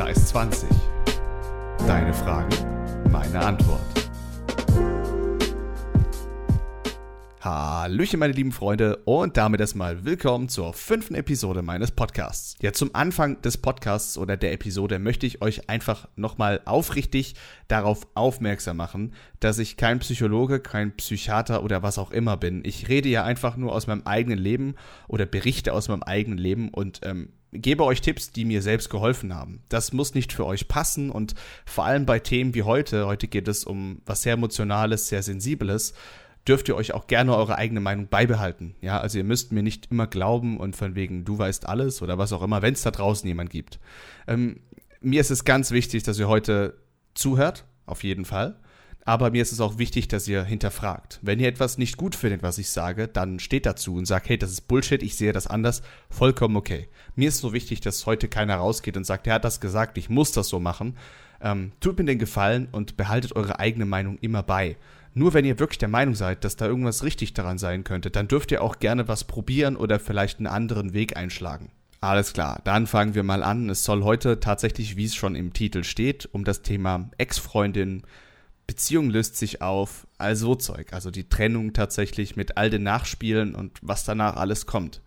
da 0.00 0.06
ist 0.06 0.28
20. 0.28 0.66
Deine 1.86 2.14
Fragen, 2.14 2.48
meine 3.12 3.38
Antwort. 3.38 3.89
Hallöchen, 7.42 8.20
meine 8.20 8.34
lieben 8.34 8.52
Freunde, 8.52 8.98
und 9.06 9.38
damit 9.38 9.62
erstmal 9.62 10.04
willkommen 10.04 10.50
zur 10.50 10.74
fünften 10.74 11.14
Episode 11.14 11.62
meines 11.62 11.90
Podcasts. 11.90 12.54
Ja, 12.60 12.74
zum 12.74 12.94
Anfang 12.94 13.40
des 13.40 13.56
Podcasts 13.56 14.18
oder 14.18 14.36
der 14.36 14.52
Episode 14.52 14.98
möchte 14.98 15.26
ich 15.26 15.40
euch 15.40 15.70
einfach 15.70 16.06
nochmal 16.16 16.60
aufrichtig 16.66 17.36
darauf 17.66 18.06
aufmerksam 18.12 18.76
machen, 18.76 19.14
dass 19.40 19.58
ich 19.58 19.78
kein 19.78 20.00
Psychologe, 20.00 20.60
kein 20.60 20.94
Psychiater 20.96 21.64
oder 21.64 21.82
was 21.82 21.96
auch 21.96 22.10
immer 22.10 22.36
bin. 22.36 22.60
Ich 22.62 22.90
rede 22.90 23.08
ja 23.08 23.24
einfach 23.24 23.56
nur 23.56 23.72
aus 23.72 23.86
meinem 23.86 24.02
eigenen 24.04 24.38
Leben 24.38 24.74
oder 25.08 25.24
berichte 25.24 25.72
aus 25.72 25.88
meinem 25.88 26.02
eigenen 26.02 26.36
Leben 26.36 26.68
und 26.68 27.00
ähm, 27.04 27.30
gebe 27.52 27.84
euch 27.84 28.02
Tipps, 28.02 28.32
die 28.32 28.44
mir 28.44 28.60
selbst 28.60 28.90
geholfen 28.90 29.34
haben. 29.34 29.62
Das 29.70 29.94
muss 29.94 30.12
nicht 30.12 30.34
für 30.34 30.44
euch 30.44 30.68
passen 30.68 31.08
und 31.08 31.34
vor 31.64 31.86
allem 31.86 32.04
bei 32.04 32.18
Themen 32.18 32.54
wie 32.54 32.64
heute, 32.64 33.06
heute 33.06 33.28
geht 33.28 33.48
es 33.48 33.64
um 33.64 34.02
was 34.04 34.20
sehr 34.20 34.34
Emotionales, 34.34 35.08
sehr 35.08 35.22
Sensibles, 35.22 35.94
dürft 36.50 36.68
ihr 36.68 36.74
euch 36.74 36.92
auch 36.92 37.06
gerne 37.06 37.36
eure 37.36 37.56
eigene 37.56 37.78
Meinung 37.78 38.08
beibehalten. 38.08 38.74
Ja, 38.80 39.00
also 39.00 39.18
ihr 39.18 39.24
müsst 39.24 39.52
mir 39.52 39.62
nicht 39.62 39.90
immer 39.92 40.08
glauben 40.08 40.58
und 40.58 40.74
von 40.74 40.96
wegen, 40.96 41.24
du 41.24 41.38
weißt 41.38 41.68
alles 41.68 42.02
oder 42.02 42.18
was 42.18 42.32
auch 42.32 42.42
immer, 42.42 42.60
wenn 42.60 42.74
es 42.74 42.82
da 42.82 42.90
draußen 42.90 43.26
jemand 43.26 43.50
gibt. 43.50 43.78
Ähm, 44.26 44.58
mir 45.00 45.20
ist 45.20 45.30
es 45.30 45.44
ganz 45.44 45.70
wichtig, 45.70 46.02
dass 46.02 46.18
ihr 46.18 46.28
heute 46.28 46.76
zuhört, 47.14 47.66
auf 47.86 48.02
jeden 48.02 48.24
Fall. 48.24 48.58
Aber 49.04 49.30
mir 49.30 49.42
ist 49.42 49.52
es 49.52 49.60
auch 49.60 49.78
wichtig, 49.78 50.08
dass 50.08 50.26
ihr 50.26 50.42
hinterfragt. 50.42 51.20
Wenn 51.22 51.38
ihr 51.38 51.48
etwas 51.48 51.78
nicht 51.78 51.96
gut 51.96 52.16
findet, 52.16 52.42
was 52.42 52.58
ich 52.58 52.68
sage, 52.68 53.06
dann 53.06 53.38
steht 53.38 53.64
dazu 53.64 53.94
und 53.94 54.06
sagt, 54.06 54.28
hey, 54.28 54.36
das 54.36 54.50
ist 54.50 54.62
Bullshit, 54.68 55.02
ich 55.04 55.16
sehe 55.16 55.32
das 55.32 55.46
anders, 55.46 55.82
vollkommen 56.10 56.56
okay. 56.56 56.88
Mir 57.14 57.28
ist 57.28 57.38
so 57.38 57.52
wichtig, 57.52 57.80
dass 57.80 58.06
heute 58.06 58.28
keiner 58.28 58.56
rausgeht 58.56 58.96
und 58.96 59.04
sagt, 59.04 59.28
er 59.28 59.34
hat 59.34 59.44
das 59.44 59.60
gesagt, 59.60 59.98
ich 59.98 60.10
muss 60.10 60.32
das 60.32 60.48
so 60.48 60.58
machen. 60.58 60.96
Ähm, 61.40 61.72
tut 61.80 61.98
mir 61.98 62.04
den 62.04 62.18
Gefallen 62.18 62.66
und 62.72 62.96
behaltet 62.96 63.36
eure 63.36 63.60
eigene 63.60 63.86
Meinung 63.86 64.18
immer 64.18 64.42
bei. 64.42 64.76
Nur 65.12 65.34
wenn 65.34 65.44
ihr 65.44 65.58
wirklich 65.58 65.78
der 65.78 65.88
Meinung 65.88 66.14
seid, 66.14 66.44
dass 66.44 66.56
da 66.56 66.66
irgendwas 66.66 67.02
richtig 67.02 67.34
daran 67.34 67.58
sein 67.58 67.84
könnte, 67.84 68.10
dann 68.10 68.28
dürft 68.28 68.52
ihr 68.52 68.62
auch 68.62 68.78
gerne 68.78 69.08
was 69.08 69.24
probieren 69.24 69.76
oder 69.76 69.98
vielleicht 69.98 70.38
einen 70.38 70.46
anderen 70.46 70.92
Weg 70.92 71.16
einschlagen. 71.16 71.70
Alles 72.00 72.32
klar, 72.32 72.60
dann 72.64 72.86
fangen 72.86 73.14
wir 73.14 73.22
mal 73.22 73.42
an. 73.42 73.68
Es 73.68 73.84
soll 73.84 74.04
heute 74.04 74.40
tatsächlich, 74.40 74.96
wie 74.96 75.04
es 75.04 75.14
schon 75.14 75.34
im 75.34 75.52
Titel 75.52 75.84
steht, 75.84 76.28
um 76.32 76.44
das 76.44 76.62
Thema 76.62 77.10
Ex-Freundin, 77.18 78.02
Beziehung 78.66 79.10
löst 79.10 79.36
sich 79.36 79.62
auf, 79.62 80.06
all 80.16 80.36
so 80.36 80.54
Zeug. 80.54 80.92
Also 80.92 81.10
die 81.10 81.28
Trennung 81.28 81.72
tatsächlich 81.72 82.36
mit 82.36 82.56
all 82.56 82.70
den 82.70 82.84
Nachspielen 82.84 83.56
und 83.56 83.78
was 83.82 84.04
danach 84.04 84.36
alles 84.36 84.64
kommt. 84.64 85.02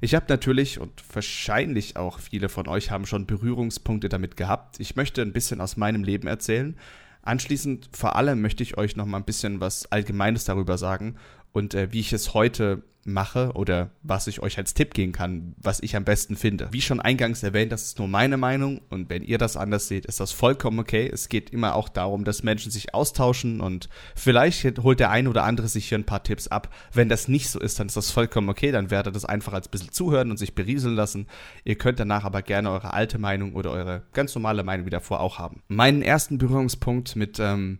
Ich 0.00 0.14
habe 0.14 0.26
natürlich 0.28 0.78
und 0.78 1.02
wahrscheinlich 1.12 1.96
auch 1.96 2.20
viele 2.20 2.48
von 2.48 2.68
euch 2.68 2.92
haben 2.92 3.06
schon 3.06 3.26
Berührungspunkte 3.26 4.08
damit 4.08 4.36
gehabt. 4.36 4.78
Ich 4.78 4.94
möchte 4.94 5.20
ein 5.20 5.32
bisschen 5.32 5.60
aus 5.60 5.76
meinem 5.76 6.04
Leben 6.04 6.28
erzählen, 6.28 6.76
Anschließend 7.22 7.88
vor 7.92 8.16
allem 8.16 8.40
möchte 8.40 8.62
ich 8.62 8.78
euch 8.78 8.96
noch 8.96 9.06
mal 9.06 9.18
ein 9.18 9.24
bisschen 9.24 9.60
was 9.60 9.90
Allgemeines 9.90 10.44
darüber 10.44 10.78
sagen 10.78 11.16
und 11.52 11.74
äh, 11.74 11.92
wie 11.92 12.00
ich 12.00 12.12
es 12.12 12.34
heute 12.34 12.82
mache 13.12 13.52
oder 13.54 13.90
was 14.02 14.26
ich 14.26 14.40
euch 14.40 14.58
als 14.58 14.74
Tipp 14.74 14.94
geben 14.94 15.12
kann, 15.12 15.54
was 15.58 15.80
ich 15.80 15.96
am 15.96 16.04
besten 16.04 16.36
finde. 16.36 16.68
Wie 16.70 16.80
schon 16.80 17.00
eingangs 17.00 17.42
erwähnt, 17.42 17.72
das 17.72 17.84
ist 17.84 17.98
nur 17.98 18.08
meine 18.08 18.36
Meinung 18.36 18.80
und 18.90 19.10
wenn 19.10 19.22
ihr 19.22 19.38
das 19.38 19.56
anders 19.56 19.88
seht, 19.88 20.06
ist 20.06 20.20
das 20.20 20.32
vollkommen 20.32 20.78
okay. 20.78 21.08
Es 21.12 21.28
geht 21.28 21.50
immer 21.50 21.74
auch 21.74 21.88
darum, 21.88 22.24
dass 22.24 22.42
Menschen 22.42 22.70
sich 22.70 22.94
austauschen 22.94 23.60
und 23.60 23.88
vielleicht 24.14 24.78
holt 24.82 25.00
der 25.00 25.10
eine 25.10 25.28
oder 25.28 25.44
andere 25.44 25.68
sich 25.68 25.88
hier 25.88 25.98
ein 25.98 26.04
paar 26.04 26.22
Tipps 26.22 26.48
ab. 26.48 26.72
Wenn 26.92 27.08
das 27.08 27.28
nicht 27.28 27.50
so 27.50 27.58
ist, 27.60 27.80
dann 27.80 27.88
ist 27.88 27.96
das 27.96 28.10
vollkommen 28.10 28.48
okay, 28.48 28.70
dann 28.70 28.90
werdet 28.90 29.16
das 29.16 29.24
einfach 29.24 29.52
als 29.52 29.68
bisschen 29.68 29.92
zuhören 29.92 30.30
und 30.30 30.36
sich 30.36 30.54
berieseln 30.54 30.94
lassen. 30.94 31.26
Ihr 31.64 31.76
könnt 31.76 32.00
danach 32.00 32.24
aber 32.24 32.42
gerne 32.42 32.70
eure 32.70 32.92
alte 32.92 33.18
Meinung 33.18 33.54
oder 33.54 33.70
eure 33.70 34.02
ganz 34.12 34.34
normale 34.34 34.64
Meinung 34.64 34.86
wieder 34.86 35.00
vor 35.00 35.20
auch 35.20 35.38
haben. 35.38 35.62
Meinen 35.68 36.02
ersten 36.02 36.38
Berührungspunkt 36.38 37.16
mit 37.16 37.38
ähm, 37.38 37.78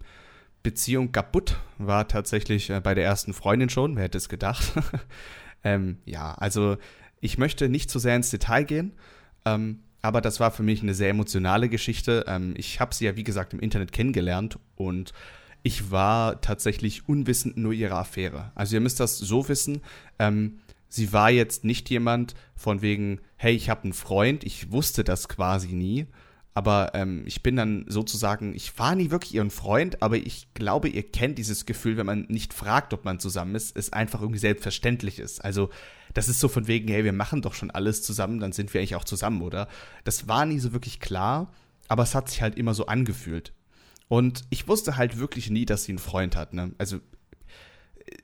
Beziehung 0.62 1.12
kaputt 1.12 1.56
war 1.78 2.08
tatsächlich 2.08 2.70
äh, 2.70 2.80
bei 2.80 2.94
der 2.94 3.04
ersten 3.04 3.32
Freundin 3.32 3.68
schon. 3.68 3.96
Wer 3.96 4.04
hätte 4.04 4.18
es 4.18 4.28
gedacht? 4.28 4.72
ähm, 5.64 5.98
ja, 6.04 6.34
also 6.34 6.76
ich 7.20 7.38
möchte 7.38 7.68
nicht 7.68 7.90
zu 7.90 7.98
sehr 7.98 8.16
ins 8.16 8.30
Detail 8.30 8.64
gehen, 8.64 8.92
ähm, 9.44 9.80
aber 10.02 10.20
das 10.20 10.40
war 10.40 10.50
für 10.50 10.62
mich 10.62 10.82
eine 10.82 10.94
sehr 10.94 11.10
emotionale 11.10 11.68
Geschichte. 11.68 12.24
Ähm, 12.28 12.54
ich 12.56 12.80
habe 12.80 12.94
sie 12.94 13.06
ja, 13.06 13.16
wie 13.16 13.24
gesagt, 13.24 13.52
im 13.52 13.60
Internet 13.60 13.92
kennengelernt 13.92 14.58
und 14.76 15.12
ich 15.62 15.90
war 15.90 16.40
tatsächlich 16.40 17.08
unwissend 17.08 17.56
nur 17.56 17.72
ihrer 17.72 17.96
Affäre. 17.96 18.52
Also 18.54 18.76
ihr 18.76 18.80
müsst 18.80 19.00
das 19.00 19.18
so 19.18 19.48
wissen. 19.48 19.82
Ähm, 20.18 20.60
sie 20.88 21.12
war 21.12 21.30
jetzt 21.30 21.64
nicht 21.64 21.90
jemand 21.90 22.34
von 22.54 22.80
wegen, 22.80 23.20
hey, 23.36 23.54
ich 23.54 23.68
habe 23.68 23.84
einen 23.84 23.92
Freund, 23.92 24.44
ich 24.44 24.70
wusste 24.70 25.04
das 25.04 25.28
quasi 25.28 25.74
nie, 25.74 26.06
aber 26.58 26.90
ähm, 26.94 27.22
ich 27.24 27.44
bin 27.44 27.54
dann 27.54 27.84
sozusagen, 27.86 28.52
ich 28.52 28.76
war 28.80 28.96
nie 28.96 29.12
wirklich 29.12 29.32
ihren 29.32 29.52
Freund, 29.52 30.02
aber 30.02 30.16
ich 30.16 30.52
glaube, 30.54 30.88
ihr 30.88 31.04
kennt 31.04 31.38
dieses 31.38 31.66
Gefühl, 31.66 31.96
wenn 31.96 32.06
man 32.06 32.26
nicht 32.28 32.52
fragt, 32.52 32.92
ob 32.92 33.04
man 33.04 33.20
zusammen 33.20 33.54
ist, 33.54 33.76
es 33.76 33.92
einfach 33.92 34.22
irgendwie 34.22 34.40
selbstverständlich 34.40 35.20
ist. 35.20 35.44
Also 35.44 35.70
das 36.14 36.28
ist 36.28 36.40
so 36.40 36.48
von 36.48 36.66
wegen, 36.66 36.88
hey, 36.88 37.04
wir 37.04 37.12
machen 37.12 37.42
doch 37.42 37.54
schon 37.54 37.70
alles 37.70 38.02
zusammen, 38.02 38.40
dann 38.40 38.50
sind 38.50 38.74
wir 38.74 38.80
eigentlich 38.80 38.96
auch 38.96 39.04
zusammen, 39.04 39.42
oder? 39.42 39.68
Das 40.02 40.26
war 40.26 40.46
nie 40.46 40.58
so 40.58 40.72
wirklich 40.72 40.98
klar, 40.98 41.52
aber 41.86 42.02
es 42.02 42.16
hat 42.16 42.28
sich 42.28 42.42
halt 42.42 42.58
immer 42.58 42.74
so 42.74 42.86
angefühlt. 42.86 43.52
Und 44.08 44.42
ich 44.50 44.66
wusste 44.66 44.96
halt 44.96 45.16
wirklich 45.16 45.50
nie, 45.50 45.64
dass 45.64 45.84
sie 45.84 45.92
einen 45.92 46.00
Freund 46.00 46.34
hat. 46.34 46.54
Ne? 46.54 46.72
Also 46.76 46.98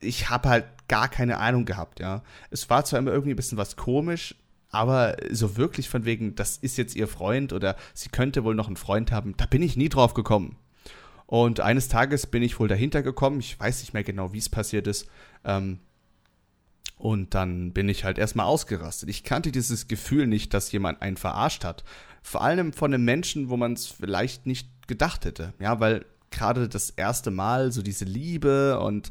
ich 0.00 0.28
habe 0.28 0.48
halt 0.48 0.64
gar 0.88 1.06
keine 1.06 1.38
Ahnung 1.38 1.66
gehabt, 1.66 2.00
ja. 2.00 2.24
Es 2.50 2.68
war 2.68 2.84
zwar 2.84 2.98
immer 2.98 3.12
irgendwie 3.12 3.34
ein 3.34 3.36
bisschen 3.36 3.58
was 3.58 3.76
komisch, 3.76 4.34
aber 4.74 5.16
so 5.30 5.56
wirklich 5.56 5.88
von 5.88 6.04
wegen, 6.04 6.34
das 6.34 6.56
ist 6.56 6.76
jetzt 6.76 6.96
ihr 6.96 7.08
Freund 7.08 7.52
oder 7.52 7.76
sie 7.94 8.08
könnte 8.08 8.44
wohl 8.44 8.54
noch 8.54 8.66
einen 8.66 8.76
Freund 8.76 9.12
haben, 9.12 9.34
da 9.36 9.46
bin 9.46 9.62
ich 9.62 9.76
nie 9.76 9.88
drauf 9.88 10.14
gekommen. 10.14 10.56
Und 11.26 11.60
eines 11.60 11.88
Tages 11.88 12.26
bin 12.26 12.42
ich 12.42 12.60
wohl 12.60 12.68
dahinter 12.68 13.02
gekommen, 13.02 13.40
ich 13.40 13.58
weiß 13.58 13.80
nicht 13.80 13.94
mehr 13.94 14.04
genau, 14.04 14.32
wie 14.32 14.38
es 14.38 14.48
passiert 14.48 14.86
ist. 14.86 15.08
Ähm, 15.44 15.78
und 16.96 17.34
dann 17.34 17.72
bin 17.72 17.88
ich 17.88 18.04
halt 18.04 18.18
erstmal 18.18 18.46
ausgerastet. 18.46 19.08
Ich 19.08 19.24
kannte 19.24 19.50
dieses 19.50 19.88
Gefühl 19.88 20.26
nicht, 20.26 20.54
dass 20.54 20.70
jemand 20.72 21.02
einen 21.02 21.16
verarscht 21.16 21.64
hat. 21.64 21.84
Vor 22.22 22.42
allem 22.42 22.72
von 22.72 22.92
einem 22.94 23.04
Menschen, 23.04 23.48
wo 23.48 23.56
man 23.56 23.72
es 23.72 23.86
vielleicht 23.86 24.46
nicht 24.46 24.68
gedacht 24.86 25.24
hätte. 25.24 25.54
Ja, 25.58 25.80
weil 25.80 26.04
gerade 26.30 26.68
das 26.68 26.90
erste 26.90 27.30
Mal 27.30 27.72
so 27.72 27.82
diese 27.82 28.04
Liebe 28.04 28.78
und 28.80 29.10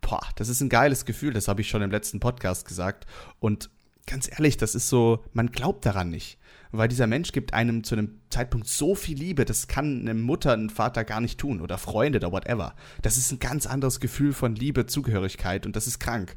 boah, 0.00 0.22
das 0.36 0.48
ist 0.48 0.60
ein 0.60 0.68
geiles 0.68 1.04
Gefühl, 1.04 1.32
das 1.32 1.48
habe 1.48 1.60
ich 1.60 1.68
schon 1.68 1.82
im 1.82 1.90
letzten 1.90 2.20
Podcast 2.20 2.66
gesagt. 2.66 3.06
Und 3.40 3.70
ganz 4.06 4.30
ehrlich, 4.30 4.56
das 4.56 4.74
ist 4.74 4.88
so, 4.88 5.24
man 5.32 5.50
glaubt 5.50 5.86
daran 5.86 6.10
nicht. 6.10 6.38
Weil 6.72 6.88
dieser 6.88 7.06
Mensch 7.06 7.30
gibt 7.30 7.54
einem 7.54 7.84
zu 7.84 7.94
einem 7.94 8.20
Zeitpunkt 8.30 8.66
so 8.66 8.96
viel 8.96 9.16
Liebe, 9.16 9.44
das 9.44 9.68
kann 9.68 10.00
eine 10.00 10.14
Mutter, 10.14 10.52
ein 10.52 10.70
Vater 10.70 11.04
gar 11.04 11.20
nicht 11.20 11.38
tun 11.38 11.60
oder 11.60 11.78
Freunde 11.78 12.18
oder 12.18 12.32
whatever. 12.32 12.74
Das 13.00 13.16
ist 13.16 13.30
ein 13.30 13.38
ganz 13.38 13.66
anderes 13.66 14.00
Gefühl 14.00 14.32
von 14.32 14.56
Liebe, 14.56 14.86
Zugehörigkeit 14.86 15.66
und 15.66 15.76
das 15.76 15.86
ist 15.86 16.00
krank. 16.00 16.34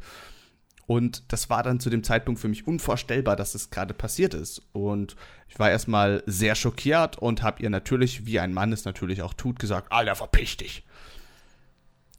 Und 0.85 1.33
das 1.33 1.49
war 1.49 1.63
dann 1.63 1.79
zu 1.79 1.89
dem 1.89 2.03
Zeitpunkt 2.03 2.39
für 2.39 2.47
mich 2.47 2.67
unvorstellbar, 2.67 3.35
dass 3.35 3.53
das 3.53 3.71
gerade 3.71 3.93
passiert 3.93 4.35
ist. 4.35 4.61
Und 4.73 5.15
ich 5.49 5.57
war 5.57 5.71
erstmal 5.71 6.23
sehr 6.27 6.55
schockiert 6.55 7.17
und 7.17 7.41
habe 7.41 7.63
ihr 7.63 7.69
natürlich, 7.69 8.25
wie 8.25 8.39
ein 8.39 8.53
Mann 8.53 8.71
es 8.71 8.85
natürlich 8.85 9.23
auch 9.23 9.33
tut, 9.33 9.59
gesagt, 9.59 9.91
Alter, 9.91 10.15
verpiss 10.15 10.57
dich. 10.57 10.85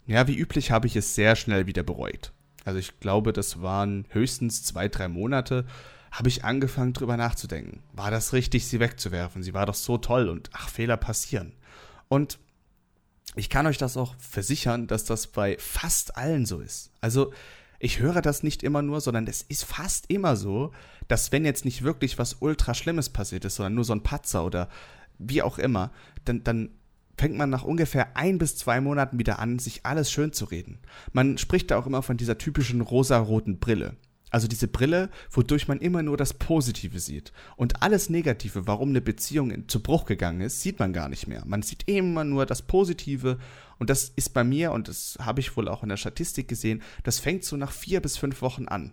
Ja, 0.06 0.26
wie 0.26 0.36
üblich 0.36 0.70
habe 0.70 0.86
ich 0.86 0.96
es 0.96 1.14
sehr 1.14 1.36
schnell 1.36 1.66
wieder 1.66 1.82
bereut 1.82 2.32
also 2.68 2.78
ich 2.78 3.00
glaube, 3.00 3.32
das 3.32 3.62
waren 3.62 4.04
höchstens 4.10 4.62
zwei, 4.62 4.88
drei 4.88 5.08
Monate, 5.08 5.64
habe 6.10 6.28
ich 6.28 6.44
angefangen 6.44 6.92
drüber 6.92 7.16
nachzudenken. 7.16 7.82
War 7.94 8.10
das 8.10 8.34
richtig, 8.34 8.66
sie 8.66 8.78
wegzuwerfen? 8.78 9.42
Sie 9.42 9.54
war 9.54 9.64
doch 9.64 9.74
so 9.74 9.96
toll 9.96 10.28
und 10.28 10.50
ach, 10.52 10.68
Fehler 10.68 10.98
passieren. 10.98 11.54
Und 12.08 12.38
ich 13.36 13.48
kann 13.48 13.66
euch 13.66 13.78
das 13.78 13.96
auch 13.96 14.14
versichern, 14.18 14.86
dass 14.86 15.06
das 15.06 15.28
bei 15.28 15.56
fast 15.58 16.18
allen 16.18 16.44
so 16.44 16.60
ist. 16.60 16.90
Also 17.00 17.32
ich 17.78 18.00
höre 18.00 18.20
das 18.20 18.42
nicht 18.42 18.62
immer 18.62 18.82
nur, 18.82 19.00
sondern 19.00 19.26
es 19.26 19.40
ist 19.40 19.64
fast 19.64 20.10
immer 20.10 20.36
so, 20.36 20.72
dass 21.06 21.32
wenn 21.32 21.46
jetzt 21.46 21.64
nicht 21.64 21.84
wirklich 21.84 22.18
was 22.18 22.36
ultra 22.40 22.74
Schlimmes 22.74 23.08
passiert 23.08 23.46
ist, 23.46 23.54
sondern 23.56 23.76
nur 23.76 23.84
so 23.84 23.94
ein 23.94 24.02
Patzer 24.02 24.44
oder 24.44 24.68
wie 25.18 25.40
auch 25.40 25.58
immer, 25.58 25.90
dann, 26.26 26.44
dann 26.44 26.68
fängt 27.18 27.36
man 27.36 27.50
nach 27.50 27.64
ungefähr 27.64 28.16
ein 28.16 28.38
bis 28.38 28.56
zwei 28.56 28.80
Monaten 28.80 29.18
wieder 29.18 29.40
an, 29.40 29.58
sich 29.58 29.84
alles 29.84 30.10
schön 30.10 30.32
zu 30.32 30.44
reden. 30.44 30.78
Man 31.12 31.36
spricht 31.36 31.70
da 31.70 31.78
auch 31.78 31.86
immer 31.86 32.02
von 32.02 32.16
dieser 32.16 32.38
typischen 32.38 32.80
rosaroten 32.80 33.58
Brille. 33.58 33.96
Also 34.30 34.46
diese 34.46 34.68
Brille, 34.68 35.08
wodurch 35.30 35.68
man 35.68 35.78
immer 35.78 36.02
nur 36.02 36.16
das 36.16 36.34
Positive 36.34 36.98
sieht. 37.00 37.32
Und 37.56 37.82
alles 37.82 38.10
Negative, 38.10 38.66
warum 38.66 38.90
eine 38.90 39.00
Beziehung 39.00 39.68
zu 39.68 39.82
Bruch 39.82 40.04
gegangen 40.04 40.42
ist, 40.42 40.60
sieht 40.60 40.78
man 40.78 40.92
gar 40.92 41.08
nicht 41.08 41.26
mehr. 41.26 41.42
Man 41.46 41.62
sieht 41.62 41.88
immer 41.88 42.24
nur 42.24 42.44
das 42.44 42.62
Positive. 42.62 43.38
Und 43.78 43.90
das 43.90 44.12
ist 44.16 44.34
bei 44.34 44.44
mir, 44.44 44.72
und 44.72 44.88
das 44.88 45.16
habe 45.20 45.40
ich 45.40 45.56
wohl 45.56 45.68
auch 45.68 45.82
in 45.82 45.88
der 45.88 45.96
Statistik 45.96 46.46
gesehen, 46.46 46.82
das 47.04 47.18
fängt 47.18 47.44
so 47.44 47.56
nach 47.56 47.72
vier 47.72 48.00
bis 48.00 48.18
fünf 48.18 48.42
Wochen 48.42 48.68
an. 48.68 48.92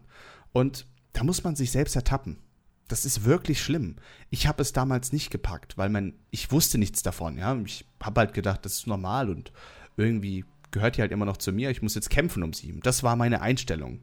Und 0.54 0.88
da 1.12 1.24
muss 1.24 1.44
man 1.44 1.56
sich 1.56 1.72
selbst 1.72 1.96
ertappen. 1.96 2.38
Das 2.88 3.06
ist 3.06 3.26
wirklich 3.26 3.62
schlimm. 3.62 3.96
Ich 4.30 4.48
habe 4.48 4.62
es 4.62 4.74
damals 4.74 5.12
nicht 5.12 5.32
gepackt, 5.32 5.78
weil 5.78 5.90
man, 5.90 6.14
ich 6.30 6.52
wusste 6.52 6.78
nichts 6.78 7.02
davon, 7.02 7.38
ja. 7.38 7.56
Ich 7.66 7.86
habe 8.02 8.22
halt 8.22 8.34
gedacht, 8.34 8.64
das 8.64 8.74
ist 8.74 8.88
normal 8.88 9.30
und 9.30 9.52
irgendwie 9.98 10.46
gehört 10.72 10.98
die 10.98 11.02
halt 11.02 11.12
immer 11.12 11.26
noch 11.26 11.38
zu 11.38 11.52
mir. 11.52 11.72
Ich 11.72 11.82
muss 11.82 11.96
jetzt 11.96 12.10
kämpfen 12.10 12.44
um 12.44 12.54
sie. 12.54 12.80
Das 12.84 13.02
war 13.02 13.16
meine 13.16 13.42
Einstellung. 13.42 14.02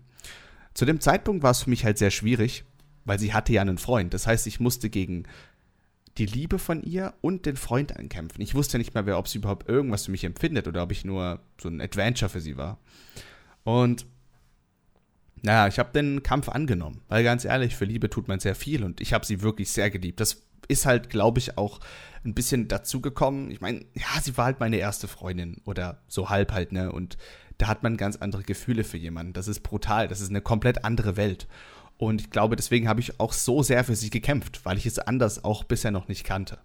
Zu 0.75 0.85
dem 0.85 1.01
Zeitpunkt 1.01 1.43
war 1.43 1.51
es 1.51 1.63
für 1.63 1.71
mich 1.71 1.85
halt 1.85 1.99
sehr 1.99 2.11
schwierig, 2.11 2.65
weil 3.05 3.19
sie 3.19 3.35
hatte 3.35 3.53
ja 3.53 3.61
einen 3.61 3.79
Freund. 3.79 4.15
Das 4.15 4.27
heißt, 4.27 4.47
ich 4.47 4.59
musste 4.59 4.89
gegen 4.91 5.25
die 6.19 6.27
Liebe 6.27 6.59
von 6.59 6.83
ihr 6.83 7.15
und 7.21 7.47
den 7.47 7.57
Freund 7.57 7.97
ankämpfen. 7.97 8.43
Ich 8.43 8.55
wusste 8.55 8.79
nicht 8.79 8.95
mehr, 8.95 9.19
ob 9.19 9.29
sie 9.29 9.39
überhaupt 9.39 9.69
irgendwas 9.69 10.07
für 10.07 10.11
mich 10.11 10.25
empfindet 10.25 10.67
oder 10.69 10.83
ob 10.83 10.93
ich 10.93 11.05
nur 11.05 11.41
so 11.61 11.69
ein 11.69 11.81
Adventure 11.81 12.29
für 12.29 12.41
sie 12.41 12.57
war. 12.57 12.79
Und 13.65 14.07
naja, 15.43 15.67
ich 15.67 15.79
habe 15.79 15.93
den 15.93 16.23
Kampf 16.23 16.49
angenommen, 16.49 17.03
weil 17.09 17.25
ganz 17.25 17.45
ehrlich, 17.45 17.77
für 17.77 17.85
Liebe 17.85 18.09
tut 18.09 18.29
man 18.29 18.41
sehr 18.41 18.55
viel 18.55 18.85
und 18.85 19.01
ich 19.01 19.13
habe 19.13 19.27
sie 19.27 19.43
wirklich 19.43 19.71
sehr 19.71 19.91
geliebt. 19.91 20.21
Das 20.21 20.45
ist 20.69 20.87
halt, 20.87 21.11
glaube 21.11 21.41
ich, 21.41 21.59
auch 21.59 21.81
ein 22.25 22.35
bisschen 22.35 22.69
dazugekommen. 22.69 23.51
Ich 23.51 23.61
meine, 23.61 23.81
ja, 23.95 24.21
sie 24.23 24.37
war 24.37 24.47
halt 24.47 24.61
meine 24.61 24.77
erste 24.77 25.09
Freundin 25.09 25.61
oder 25.65 26.01
so 26.07 26.31
halb 26.31 26.53
halt, 26.53 26.73
ne? 26.73 26.93
Und 26.93 27.17
da 27.59 27.67
hat 27.67 27.83
man 27.83 27.97
ganz 27.97 28.17
andere 28.17 28.45
Gefühle 28.45 28.85
für 28.85 28.97
jemanden. 28.97 29.33
Das 29.33 29.49
ist 29.49 29.61
brutal, 29.61 30.09
das 30.09 30.21
ist 30.21 30.31
eine 30.31 30.41
komplett 30.41 30.85
andere 30.85 31.17
Welt. 31.17 31.49
Und 31.99 32.21
ich 32.21 32.31
glaube, 32.31 32.57
deswegen 32.57 32.89
habe 32.89 33.01
ich 33.01 33.21
auch 33.21 33.33
so 33.33 33.63
sehr 33.63 33.85
für 33.85 33.95
sie 33.95 34.11
gekämpft, 34.11 34.65
weil 34.65 34.79
ich 34.79 34.87
es 34.87 34.99
anders 34.99 35.45
auch 35.45 35.65
bisher 35.65 35.91
noch 35.91 36.09
nicht 36.09 36.25
kannte. 36.25 36.59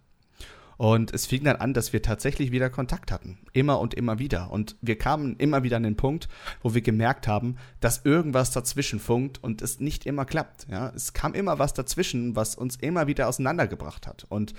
Und 0.78 1.12
es 1.12 1.26
fing 1.26 1.44
dann 1.44 1.56
an, 1.56 1.74
dass 1.74 1.92
wir 1.92 2.04
tatsächlich 2.04 2.52
wieder 2.52 2.70
Kontakt 2.70 3.12
hatten. 3.12 3.40
Immer 3.52 3.80
und 3.80 3.96
immer 3.96 4.20
wieder. 4.20 4.52
Und 4.52 4.76
wir 4.82 4.98
kamen 4.98 5.36
immer 5.38 5.64
wieder 5.64 5.78
an 5.78 5.84
den 5.84 5.98
Punkt, 5.98 6.30
wo 6.62 6.76
wir 6.76 6.82
gemerkt 6.82 7.28
haben, 7.28 7.58
dass 7.80 8.06
irgendwas 8.06 8.52
dazwischen 8.52 9.00
funkt 9.00 9.44
und 9.44 9.64
es 9.64 9.80
nicht 9.80 10.06
immer 10.06 10.26
klappt. 10.26 10.68
Ja, 10.70 10.92
es 10.96 11.14
kam 11.14 11.34
immer 11.34 11.58
was 11.58 11.74
dazwischen, 11.74 12.36
was 12.36 12.56
uns 12.56 12.76
immer 12.76 13.08
wieder 13.08 13.28
auseinandergebracht 13.28 14.06
hat. 14.06 14.26
Und 14.30 14.54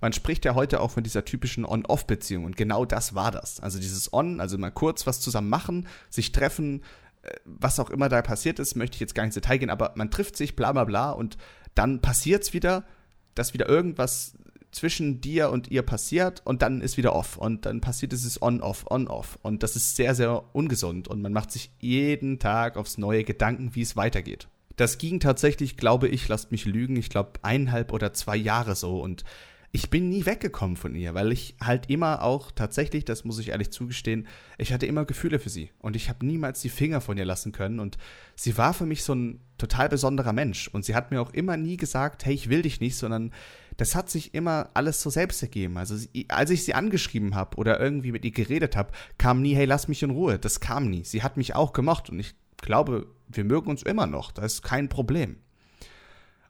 man 0.00 0.14
spricht 0.14 0.46
ja 0.46 0.54
heute 0.54 0.80
auch 0.80 0.90
von 0.90 1.02
dieser 1.02 1.26
typischen 1.26 1.66
On-Off-Beziehung. 1.66 2.44
Und 2.44 2.56
genau 2.56 2.86
das 2.86 3.14
war 3.14 3.30
das. 3.30 3.60
Also 3.60 3.78
dieses 3.78 4.12
On, 4.14 4.40
also 4.40 4.56
mal 4.56 4.70
kurz 4.70 5.06
was 5.06 5.20
zusammen 5.20 5.50
machen, 5.50 5.86
sich 6.08 6.32
treffen, 6.32 6.82
äh, 7.22 7.34
was 7.44 7.78
auch 7.78 7.90
immer 7.90 8.08
da 8.08 8.22
passiert 8.22 8.58
ist, 8.58 8.76
möchte 8.76 8.94
ich 8.94 9.00
jetzt 9.00 9.14
gar 9.14 9.24
nicht 9.24 9.36
ins 9.36 9.42
Detail 9.42 9.58
gehen, 9.58 9.70
aber 9.70 9.92
man 9.94 10.10
trifft 10.10 10.36
sich, 10.36 10.56
bla 10.56 10.72
bla 10.72 10.84
bla, 10.84 11.10
und 11.10 11.36
dann 11.74 12.00
passiert 12.00 12.44
es 12.44 12.54
wieder, 12.54 12.84
dass 13.34 13.52
wieder 13.52 13.68
irgendwas 13.68 14.34
zwischen 14.72 15.20
dir 15.20 15.50
und 15.50 15.70
ihr 15.70 15.82
passiert 15.82 16.42
und 16.44 16.62
dann 16.62 16.80
ist 16.80 16.96
wieder 16.96 17.14
off 17.14 17.36
und 17.36 17.66
dann 17.66 17.80
passiert 17.80 18.12
es 18.12 18.40
on-off, 18.40 18.86
on-off 18.90 19.38
und 19.42 19.62
das 19.62 19.76
ist 19.76 19.96
sehr, 19.96 20.14
sehr 20.14 20.54
ungesund 20.54 21.08
und 21.08 21.22
man 21.22 21.32
macht 21.32 21.50
sich 21.50 21.70
jeden 21.80 22.38
Tag 22.38 22.76
aufs 22.76 22.98
neue 22.98 23.24
Gedanken, 23.24 23.74
wie 23.74 23.82
es 23.82 23.96
weitergeht. 23.96 24.48
Das 24.76 24.98
ging 24.98 25.20
tatsächlich, 25.20 25.76
glaube 25.76 26.08
ich, 26.08 26.28
lasst 26.28 26.52
mich 26.52 26.64
lügen, 26.64 26.96
ich 26.96 27.10
glaube 27.10 27.32
eineinhalb 27.42 27.92
oder 27.92 28.12
zwei 28.12 28.36
Jahre 28.36 28.76
so 28.76 29.00
und 29.02 29.24
ich 29.72 29.88
bin 29.88 30.08
nie 30.08 30.26
weggekommen 30.26 30.76
von 30.76 30.96
ihr, 30.96 31.14
weil 31.14 31.30
ich 31.30 31.54
halt 31.60 31.88
immer 31.88 32.22
auch 32.22 32.50
tatsächlich, 32.50 33.04
das 33.04 33.24
muss 33.24 33.38
ich 33.38 33.50
ehrlich 33.50 33.70
zugestehen, 33.70 34.26
ich 34.58 34.72
hatte 34.72 34.86
immer 34.86 35.04
Gefühle 35.04 35.38
für 35.38 35.48
sie 35.48 35.70
und 35.78 35.94
ich 35.94 36.08
habe 36.08 36.26
niemals 36.26 36.60
die 36.60 36.68
Finger 36.68 37.00
von 37.00 37.16
ihr 37.16 37.24
lassen 37.24 37.52
können 37.52 37.78
und 37.78 37.96
sie 38.34 38.58
war 38.58 38.74
für 38.74 38.86
mich 38.86 39.04
so 39.04 39.14
ein 39.14 39.40
total 39.58 39.88
besonderer 39.88 40.32
Mensch 40.32 40.68
und 40.68 40.84
sie 40.84 40.96
hat 40.96 41.12
mir 41.12 41.20
auch 41.20 41.32
immer 41.32 41.56
nie 41.56 41.76
gesagt, 41.76 42.24
hey, 42.24 42.34
ich 42.34 42.48
will 42.48 42.62
dich 42.62 42.80
nicht, 42.80 42.96
sondern 42.96 43.32
das 43.80 43.94
hat 43.94 44.10
sich 44.10 44.34
immer 44.34 44.68
alles 44.74 45.00
so 45.00 45.08
selbst 45.08 45.40
ergeben. 45.40 45.78
Also 45.78 45.96
als 46.28 46.50
ich 46.50 46.64
sie 46.64 46.74
angeschrieben 46.74 47.34
habe 47.34 47.56
oder 47.56 47.80
irgendwie 47.80 48.12
mit 48.12 48.26
ihr 48.26 48.30
geredet 48.30 48.76
habe, 48.76 48.92
kam 49.16 49.40
nie, 49.40 49.54
hey, 49.54 49.64
lass 49.64 49.88
mich 49.88 50.02
in 50.02 50.10
Ruhe. 50.10 50.38
Das 50.38 50.60
kam 50.60 50.90
nie. 50.90 51.02
Sie 51.04 51.22
hat 51.22 51.38
mich 51.38 51.54
auch 51.54 51.72
gemocht 51.72 52.10
und 52.10 52.20
ich 52.20 52.34
glaube, 52.60 53.06
wir 53.28 53.44
mögen 53.44 53.70
uns 53.70 53.82
immer 53.82 54.06
noch. 54.06 54.32
Das 54.32 54.54
ist 54.54 54.62
kein 54.62 54.90
Problem. 54.90 55.36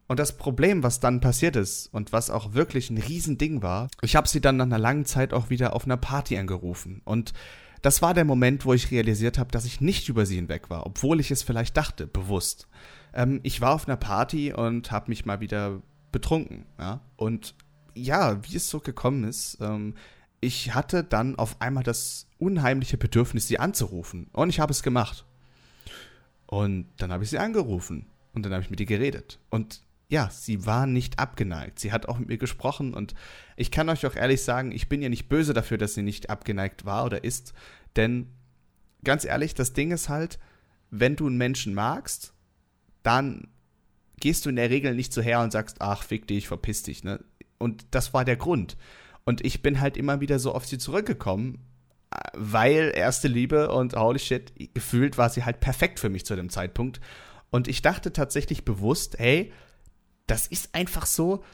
Und 0.08 0.18
das 0.18 0.38
Problem, 0.38 0.82
was 0.82 0.98
dann 0.98 1.20
passiert 1.20 1.54
ist 1.54 1.86
und 1.94 2.12
was 2.12 2.30
auch 2.30 2.52
wirklich 2.54 2.90
ein 2.90 2.98
Riesending 2.98 3.62
war, 3.62 3.88
ich 4.02 4.16
habe 4.16 4.26
sie 4.26 4.40
dann 4.40 4.56
nach 4.56 4.64
einer 4.64 4.78
langen 4.78 5.04
Zeit 5.04 5.32
auch 5.32 5.50
wieder 5.50 5.76
auf 5.76 5.84
einer 5.84 5.96
Party 5.96 6.36
angerufen. 6.36 7.00
Und 7.04 7.32
das 7.80 8.02
war 8.02 8.12
der 8.12 8.24
Moment, 8.24 8.64
wo 8.64 8.74
ich 8.74 8.90
realisiert 8.90 9.38
habe, 9.38 9.52
dass 9.52 9.64
ich 9.64 9.80
nicht 9.80 10.08
über 10.08 10.26
sie 10.26 10.34
hinweg 10.34 10.68
war, 10.68 10.84
obwohl 10.84 11.20
ich 11.20 11.30
es 11.30 11.44
vielleicht 11.44 11.76
dachte, 11.76 12.08
bewusst. 12.08 12.66
Ähm, 13.14 13.38
ich 13.44 13.60
war 13.60 13.72
auf 13.72 13.86
einer 13.86 13.96
Party 13.96 14.52
und 14.52 14.90
habe 14.90 15.10
mich 15.10 15.26
mal 15.26 15.38
wieder 15.38 15.80
betrunken. 16.12 16.66
Ja? 16.78 17.00
Und 17.16 17.54
ja, 17.94 18.42
wie 18.44 18.56
es 18.56 18.70
so 18.70 18.80
gekommen 18.80 19.24
ist, 19.24 19.58
ähm, 19.60 19.94
ich 20.40 20.74
hatte 20.74 21.04
dann 21.04 21.36
auf 21.36 21.60
einmal 21.60 21.82
das 21.82 22.26
unheimliche 22.38 22.96
Bedürfnis, 22.96 23.46
sie 23.46 23.58
anzurufen. 23.58 24.28
Und 24.32 24.48
ich 24.48 24.60
habe 24.60 24.72
es 24.72 24.82
gemacht. 24.82 25.26
Und 26.46 26.86
dann 26.96 27.12
habe 27.12 27.24
ich 27.24 27.30
sie 27.30 27.38
angerufen. 27.38 28.06
Und 28.32 28.44
dann 28.44 28.52
habe 28.52 28.62
ich 28.62 28.70
mit 28.70 28.80
ihr 28.80 28.86
geredet. 28.86 29.38
Und 29.50 29.82
ja, 30.10 30.28
sie 30.30 30.66
war 30.66 30.86
nicht 30.86 31.18
abgeneigt. 31.18 31.78
Sie 31.78 31.92
hat 31.92 32.06
auch 32.06 32.18
mit 32.18 32.28
mir 32.28 32.38
gesprochen 32.38 32.94
und 32.94 33.14
ich 33.56 33.70
kann 33.70 33.88
euch 33.88 34.04
auch 34.06 34.16
ehrlich 34.16 34.42
sagen, 34.42 34.72
ich 34.72 34.88
bin 34.88 35.02
ja 35.02 35.08
nicht 35.08 35.28
böse 35.28 35.54
dafür, 35.54 35.78
dass 35.78 35.94
sie 35.94 36.02
nicht 36.02 36.30
abgeneigt 36.30 36.84
war 36.84 37.04
oder 37.04 37.22
ist, 37.22 37.54
denn 37.94 38.26
ganz 39.04 39.24
ehrlich, 39.24 39.54
das 39.54 39.72
Ding 39.72 39.92
ist 39.92 40.08
halt, 40.08 40.40
wenn 40.90 41.14
du 41.14 41.28
einen 41.28 41.38
Menschen 41.38 41.74
magst, 41.74 42.34
dann 43.04 43.48
gehst 44.20 44.44
du 44.44 44.50
in 44.50 44.56
der 44.56 44.70
Regel 44.70 44.94
nicht 44.94 45.12
so 45.12 45.22
her 45.22 45.40
und 45.40 45.52
sagst, 45.52 45.76
ach, 45.80 46.02
fick 46.02 46.26
dich, 46.26 46.48
verpiss 46.48 46.82
dich, 46.82 47.04
ne? 47.04 47.22
Und 47.58 47.86
das 47.90 48.14
war 48.14 48.24
der 48.24 48.36
Grund. 48.36 48.76
Und 49.24 49.44
ich 49.44 49.62
bin 49.62 49.80
halt 49.80 49.96
immer 49.96 50.20
wieder 50.20 50.38
so 50.38 50.54
auf 50.54 50.66
sie 50.66 50.78
zurückgekommen, 50.78 51.58
weil 52.34 52.92
erste 52.94 53.28
Liebe 53.28 53.70
und 53.70 53.94
holy 53.94 54.18
shit, 54.18 54.52
gefühlt 54.74 55.18
war 55.18 55.28
sie 55.30 55.44
halt 55.44 55.60
perfekt 55.60 56.00
für 56.00 56.08
mich 56.08 56.24
zu 56.24 56.36
dem 56.36 56.48
Zeitpunkt. 56.48 57.00
Und 57.50 57.68
ich 57.68 57.82
dachte 57.82 58.12
tatsächlich 58.12 58.64
bewusst, 58.64 59.16
hey, 59.18 59.52
das 60.26 60.46
ist 60.46 60.74
einfach 60.74 61.06
so, 61.06 61.44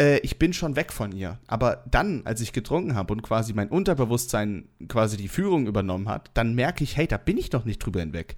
äh, 0.00 0.18
ich 0.18 0.38
bin 0.38 0.52
schon 0.52 0.76
weg 0.76 0.92
von 0.92 1.12
ihr. 1.12 1.38
Aber 1.46 1.84
dann, 1.90 2.22
als 2.24 2.40
ich 2.40 2.52
getrunken 2.52 2.94
habe 2.94 3.12
und 3.12 3.22
quasi 3.22 3.52
mein 3.52 3.68
Unterbewusstsein 3.68 4.68
quasi 4.88 5.16
die 5.16 5.28
Führung 5.28 5.66
übernommen 5.66 6.08
hat, 6.08 6.30
dann 6.34 6.54
merke 6.54 6.84
ich, 6.84 6.96
hey, 6.96 7.06
da 7.06 7.16
bin 7.16 7.38
ich 7.38 7.50
doch 7.50 7.64
nicht 7.64 7.78
drüber 7.78 8.00
hinweg. 8.00 8.36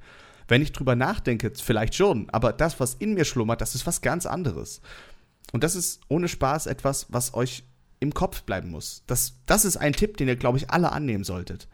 Wenn 0.49 0.63
ich 0.63 0.73
drüber 0.73 0.95
nachdenke, 0.95 1.53
vielleicht 1.55 1.95
schon, 1.95 2.31
aber 2.31 2.53
das, 2.53 2.79
was 2.79 2.95
in 2.95 3.15
mir 3.15 3.25
schlummert, 3.25 3.61
das 3.61 3.75
ist 3.75 3.87
was 3.87 4.01
ganz 4.01 4.27
anderes. 4.27 4.81
Und 5.53 5.65
das 5.65 5.75
ist 5.75 6.01
ohne 6.09 6.29
Spaß 6.29 6.67
etwas, 6.67 7.07
was 7.09 7.35
euch 7.35 7.65
im 8.01 8.15
Kopf 8.15 8.43
bleiben 8.43 8.71
muss. 8.71 9.03
Das, 9.07 9.35
das 9.47 9.65
ist 9.65 9.77
ein 9.77 9.93
Tipp, 9.93 10.17
den 10.17 10.29
ihr, 10.29 10.37
glaube 10.37 10.59
ich, 10.59 10.71
alle 10.71 10.93
annehmen 10.93 11.25
solltet. 11.25 11.69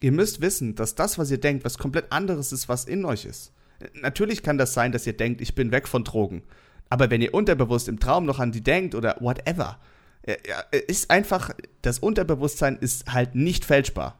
Ihr 0.00 0.12
müsst 0.12 0.40
wissen, 0.40 0.74
dass 0.74 0.94
das, 0.94 1.18
was 1.18 1.30
ihr 1.30 1.40
denkt, 1.40 1.64
was 1.64 1.78
komplett 1.78 2.12
anderes 2.12 2.52
ist, 2.52 2.68
was 2.68 2.84
in 2.84 3.04
euch 3.04 3.24
ist. 3.24 3.52
Natürlich 3.94 4.42
kann 4.42 4.58
das 4.58 4.74
sein, 4.74 4.92
dass 4.92 5.06
ihr 5.06 5.16
denkt, 5.16 5.40
ich 5.40 5.54
bin 5.54 5.72
weg 5.72 5.88
von 5.88 6.04
Drogen. 6.04 6.42
Aber 6.90 7.10
wenn 7.10 7.22
ihr 7.22 7.34
unterbewusst 7.34 7.88
im 7.88 8.00
Traum 8.00 8.24
noch 8.24 8.38
an 8.38 8.52
die 8.52 8.62
denkt 8.62 8.94
oder 8.94 9.16
whatever, 9.20 9.78
ist 10.86 11.10
einfach, 11.10 11.50
das 11.82 11.98
Unterbewusstsein 11.98 12.76
ist 12.76 13.12
halt 13.12 13.34
nicht 13.34 13.64
fälschbar. 13.64 14.18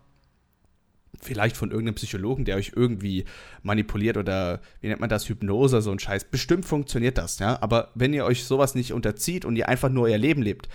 Vielleicht 1.21 1.57
von 1.57 1.71
irgendeinem 1.71 1.97
Psychologen, 1.97 2.45
der 2.45 2.57
euch 2.57 2.73
irgendwie 2.77 3.25
manipuliert 3.63 4.17
oder 4.17 4.61
wie 4.81 4.89
nennt 4.89 5.01
man 5.01 5.09
das, 5.09 5.29
Hypnose, 5.29 5.83
so 5.83 5.91
ein 5.91 5.99
Scheiß. 5.99 6.25
Bestimmt 6.25 6.65
funktioniert 6.65 7.19
das, 7.19 7.39
ja. 7.39 7.61
Aber 7.61 7.91
wenn 7.95 8.15
ihr 8.15 8.25
euch 8.25 8.45
sowas 8.45 8.75
nicht 8.75 8.93
unterzieht 8.93 9.45
und 9.45 9.57
ihr 9.57 9.69
einfach 9.69 9.89
nur 9.89 10.05
euer 10.05 10.19
Leben 10.19 10.43
lebt, 10.43 10.69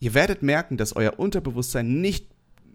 ihr 0.00 0.14
werdet 0.14 0.42
merken, 0.42 0.76
dass 0.76 0.96
euer 0.96 1.18
Unterbewusstsein 1.18 2.00
nicht 2.00 2.26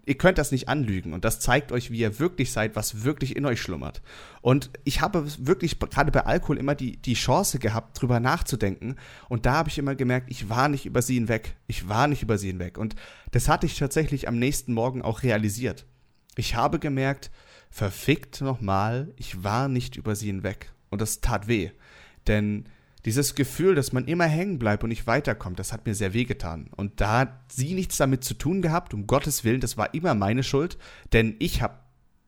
ihr 0.08 0.16
könnt 0.16 0.38
das 0.38 0.52
nicht 0.52 0.68
anlügen 0.68 1.12
und 1.12 1.24
das 1.24 1.38
zeigt 1.38 1.70
euch, 1.70 1.90
wie 1.90 1.98
ihr 1.98 2.18
wirklich 2.18 2.50
seid, 2.50 2.76
was 2.76 3.04
wirklich 3.04 3.36
in 3.36 3.44
euch 3.44 3.60
schlummert. 3.60 4.00
Und 4.40 4.70
ich 4.84 5.02
habe 5.02 5.26
wirklich 5.38 5.78
gerade 5.78 6.10
bei 6.10 6.24
Alkohol 6.24 6.56
immer 6.56 6.74
die, 6.74 6.96
die 6.96 7.12
Chance 7.12 7.58
gehabt, 7.58 8.00
drüber 8.00 8.18
nachzudenken 8.18 8.96
und 9.28 9.44
da 9.44 9.52
habe 9.52 9.68
ich 9.68 9.76
immer 9.76 9.94
gemerkt, 9.94 10.30
ich 10.30 10.48
war 10.48 10.68
nicht 10.68 10.86
über 10.86 11.02
sie 11.02 11.14
hinweg. 11.14 11.56
Ich 11.66 11.88
war 11.88 12.08
nicht 12.08 12.22
über 12.22 12.38
sie 12.38 12.46
hinweg 12.46 12.78
und 12.78 12.96
das 13.32 13.48
hatte 13.48 13.66
ich 13.66 13.78
tatsächlich 13.78 14.26
am 14.26 14.38
nächsten 14.38 14.72
Morgen 14.72 15.02
auch 15.02 15.22
realisiert. 15.22 15.84
Ich 16.38 16.54
habe 16.54 16.78
gemerkt, 16.78 17.32
verfickt 17.68 18.40
nochmal, 18.42 19.12
ich 19.16 19.42
war 19.42 19.68
nicht 19.68 19.96
über 19.96 20.14
sie 20.14 20.26
hinweg. 20.26 20.72
Und 20.88 21.00
das 21.00 21.20
tat 21.20 21.48
weh, 21.48 21.70
denn 22.28 22.64
dieses 23.04 23.34
Gefühl, 23.34 23.74
dass 23.74 23.92
man 23.92 24.06
immer 24.06 24.26
hängen 24.26 24.58
bleibt 24.58 24.84
und 24.84 24.90
nicht 24.90 25.06
weiterkommt, 25.08 25.58
das 25.58 25.72
hat 25.72 25.84
mir 25.84 25.94
sehr 25.94 26.14
wehgetan. 26.14 26.70
Und 26.76 27.00
da 27.00 27.18
hat 27.18 27.52
sie 27.52 27.74
nichts 27.74 27.96
damit 27.96 28.22
zu 28.22 28.34
tun 28.34 28.62
gehabt, 28.62 28.94
um 28.94 29.08
Gottes 29.08 29.42
Willen, 29.42 29.60
das 29.60 29.76
war 29.76 29.94
immer 29.94 30.14
meine 30.14 30.44
Schuld, 30.44 30.78
denn 31.12 31.34
ich 31.40 31.60
habe 31.60 31.74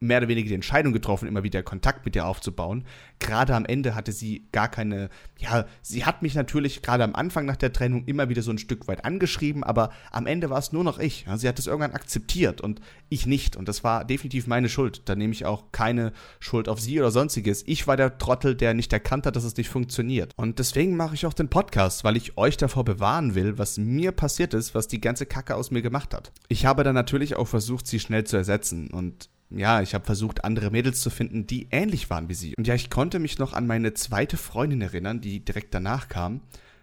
mehr 0.01 0.19
oder 0.19 0.29
weniger 0.29 0.49
die 0.49 0.55
Entscheidung 0.55 0.93
getroffen, 0.93 1.29
immer 1.29 1.43
wieder 1.43 1.63
Kontakt 1.63 2.05
mit 2.07 2.17
ihr 2.17 2.27
aufzubauen. 2.27 2.85
Gerade 3.19 3.55
am 3.55 3.67
Ende 3.67 3.95
hatte 3.95 4.13
sie 4.13 4.47
gar 4.51 4.69
keine, 4.69 5.11
ja, 5.39 5.67
sie 5.83 6.05
hat 6.07 6.23
mich 6.23 6.35
natürlich 6.35 6.83
gerade 6.83 7.05
am 7.05 7.15
Anfang 7.15 7.45
nach 7.45 7.57
der 7.57 7.73
Trennung 7.73 8.05
immer 8.07 8.31
wieder 8.31 8.43
so 8.43 8.51
ein 8.51 8.59
Stück 8.59 8.89
weit 8.89 9.05
angeschrieben, 9.05 9.63
aber 9.63 9.91
am 10.11 10.27
Ende 10.27 10.49
war 10.51 10.59
es 10.59 10.73
nur 10.73 10.85
noch 10.85 10.99
ich. 10.99 11.27
Sie 11.37 11.47
hat 11.47 11.59
es 11.59 11.67
irgendwann 11.67 11.93
akzeptiert 11.93 12.61
und 12.61 12.81
ich 13.11 13.27
nicht. 13.27 13.57
Und 13.57 13.69
das 13.69 13.85
war 13.85 14.05
definitiv 14.05 14.47
meine 14.47 14.69
Schuld. 14.71 15.03
Da 15.05 15.15
nehme 15.15 15.33
ich 15.33 15.45
auch 15.45 15.71
keine 15.73 16.13
Schuld 16.39 16.69
auf 16.69 16.81
sie 16.81 16.99
oder 16.99 17.11
sonstiges. 17.11 17.63
Ich 17.67 17.87
war 17.87 17.97
der 17.97 18.19
Trottel, 18.19 18.55
der 18.55 18.73
nicht 18.73 18.93
erkannt 18.93 19.27
hat, 19.27 19.37
dass 19.37 19.45
es 19.45 19.57
nicht 19.57 19.69
funktioniert. 19.69 20.33
Und 20.37 20.59
deswegen 20.59 20.97
mache 20.97 21.15
ich 21.15 21.27
auch 21.27 21.35
den 21.35 21.49
Podcast, 21.49 22.05
weil 22.05 22.17
ich 22.17 22.39
euch 22.39 22.57
davor 22.57 22.85
bewahren 22.85 23.35
will, 23.35 23.59
was 23.59 23.77
mir 23.77 24.13
passiert 24.13 24.55
ist, 24.55 24.75
was 24.75 24.89
die 24.89 25.01
ganze 25.01 25.27
Kacke 25.27 25.55
aus 25.55 25.71
mir 25.71 25.83
gemacht 25.83 26.15
hat. 26.15 26.33
Ich 26.49 26.65
habe 26.65 26.85
dann 26.85 26.95
natürlich 26.95 27.37
auch 27.37 27.49
versucht, 27.49 27.87
sie 27.87 28.01
schnell 28.01 28.25
zu 28.25 28.37
ersetzen 28.37 28.89
und 28.91 29.29
ja, 29.51 29.83
ich 29.83 29.95
habe 29.95 30.05
versucht, 30.05 30.45
andere 30.45 30.71
Mädels 30.71 31.01
zu 31.01 31.11
finden, 31.11 31.47
die 31.47 31.69
ähnlich 31.71 32.09
waren 32.11 32.29
wie 32.29 32.35
sie. 32.35 32.55
Und 32.57 32.67
ja, 32.67 32.75
ich 32.75 32.91
konnte 32.91 33.19
mich 33.19 33.39
noch 33.39 33.53
an 33.53 33.67
meine 33.67 33.95
zweite 33.95 34.37
Freundin 34.37 34.81
erinnern, 34.81 35.21
die 35.21 35.45
direkt 35.45 35.75
danach 35.75 36.09
kam. 36.09 36.41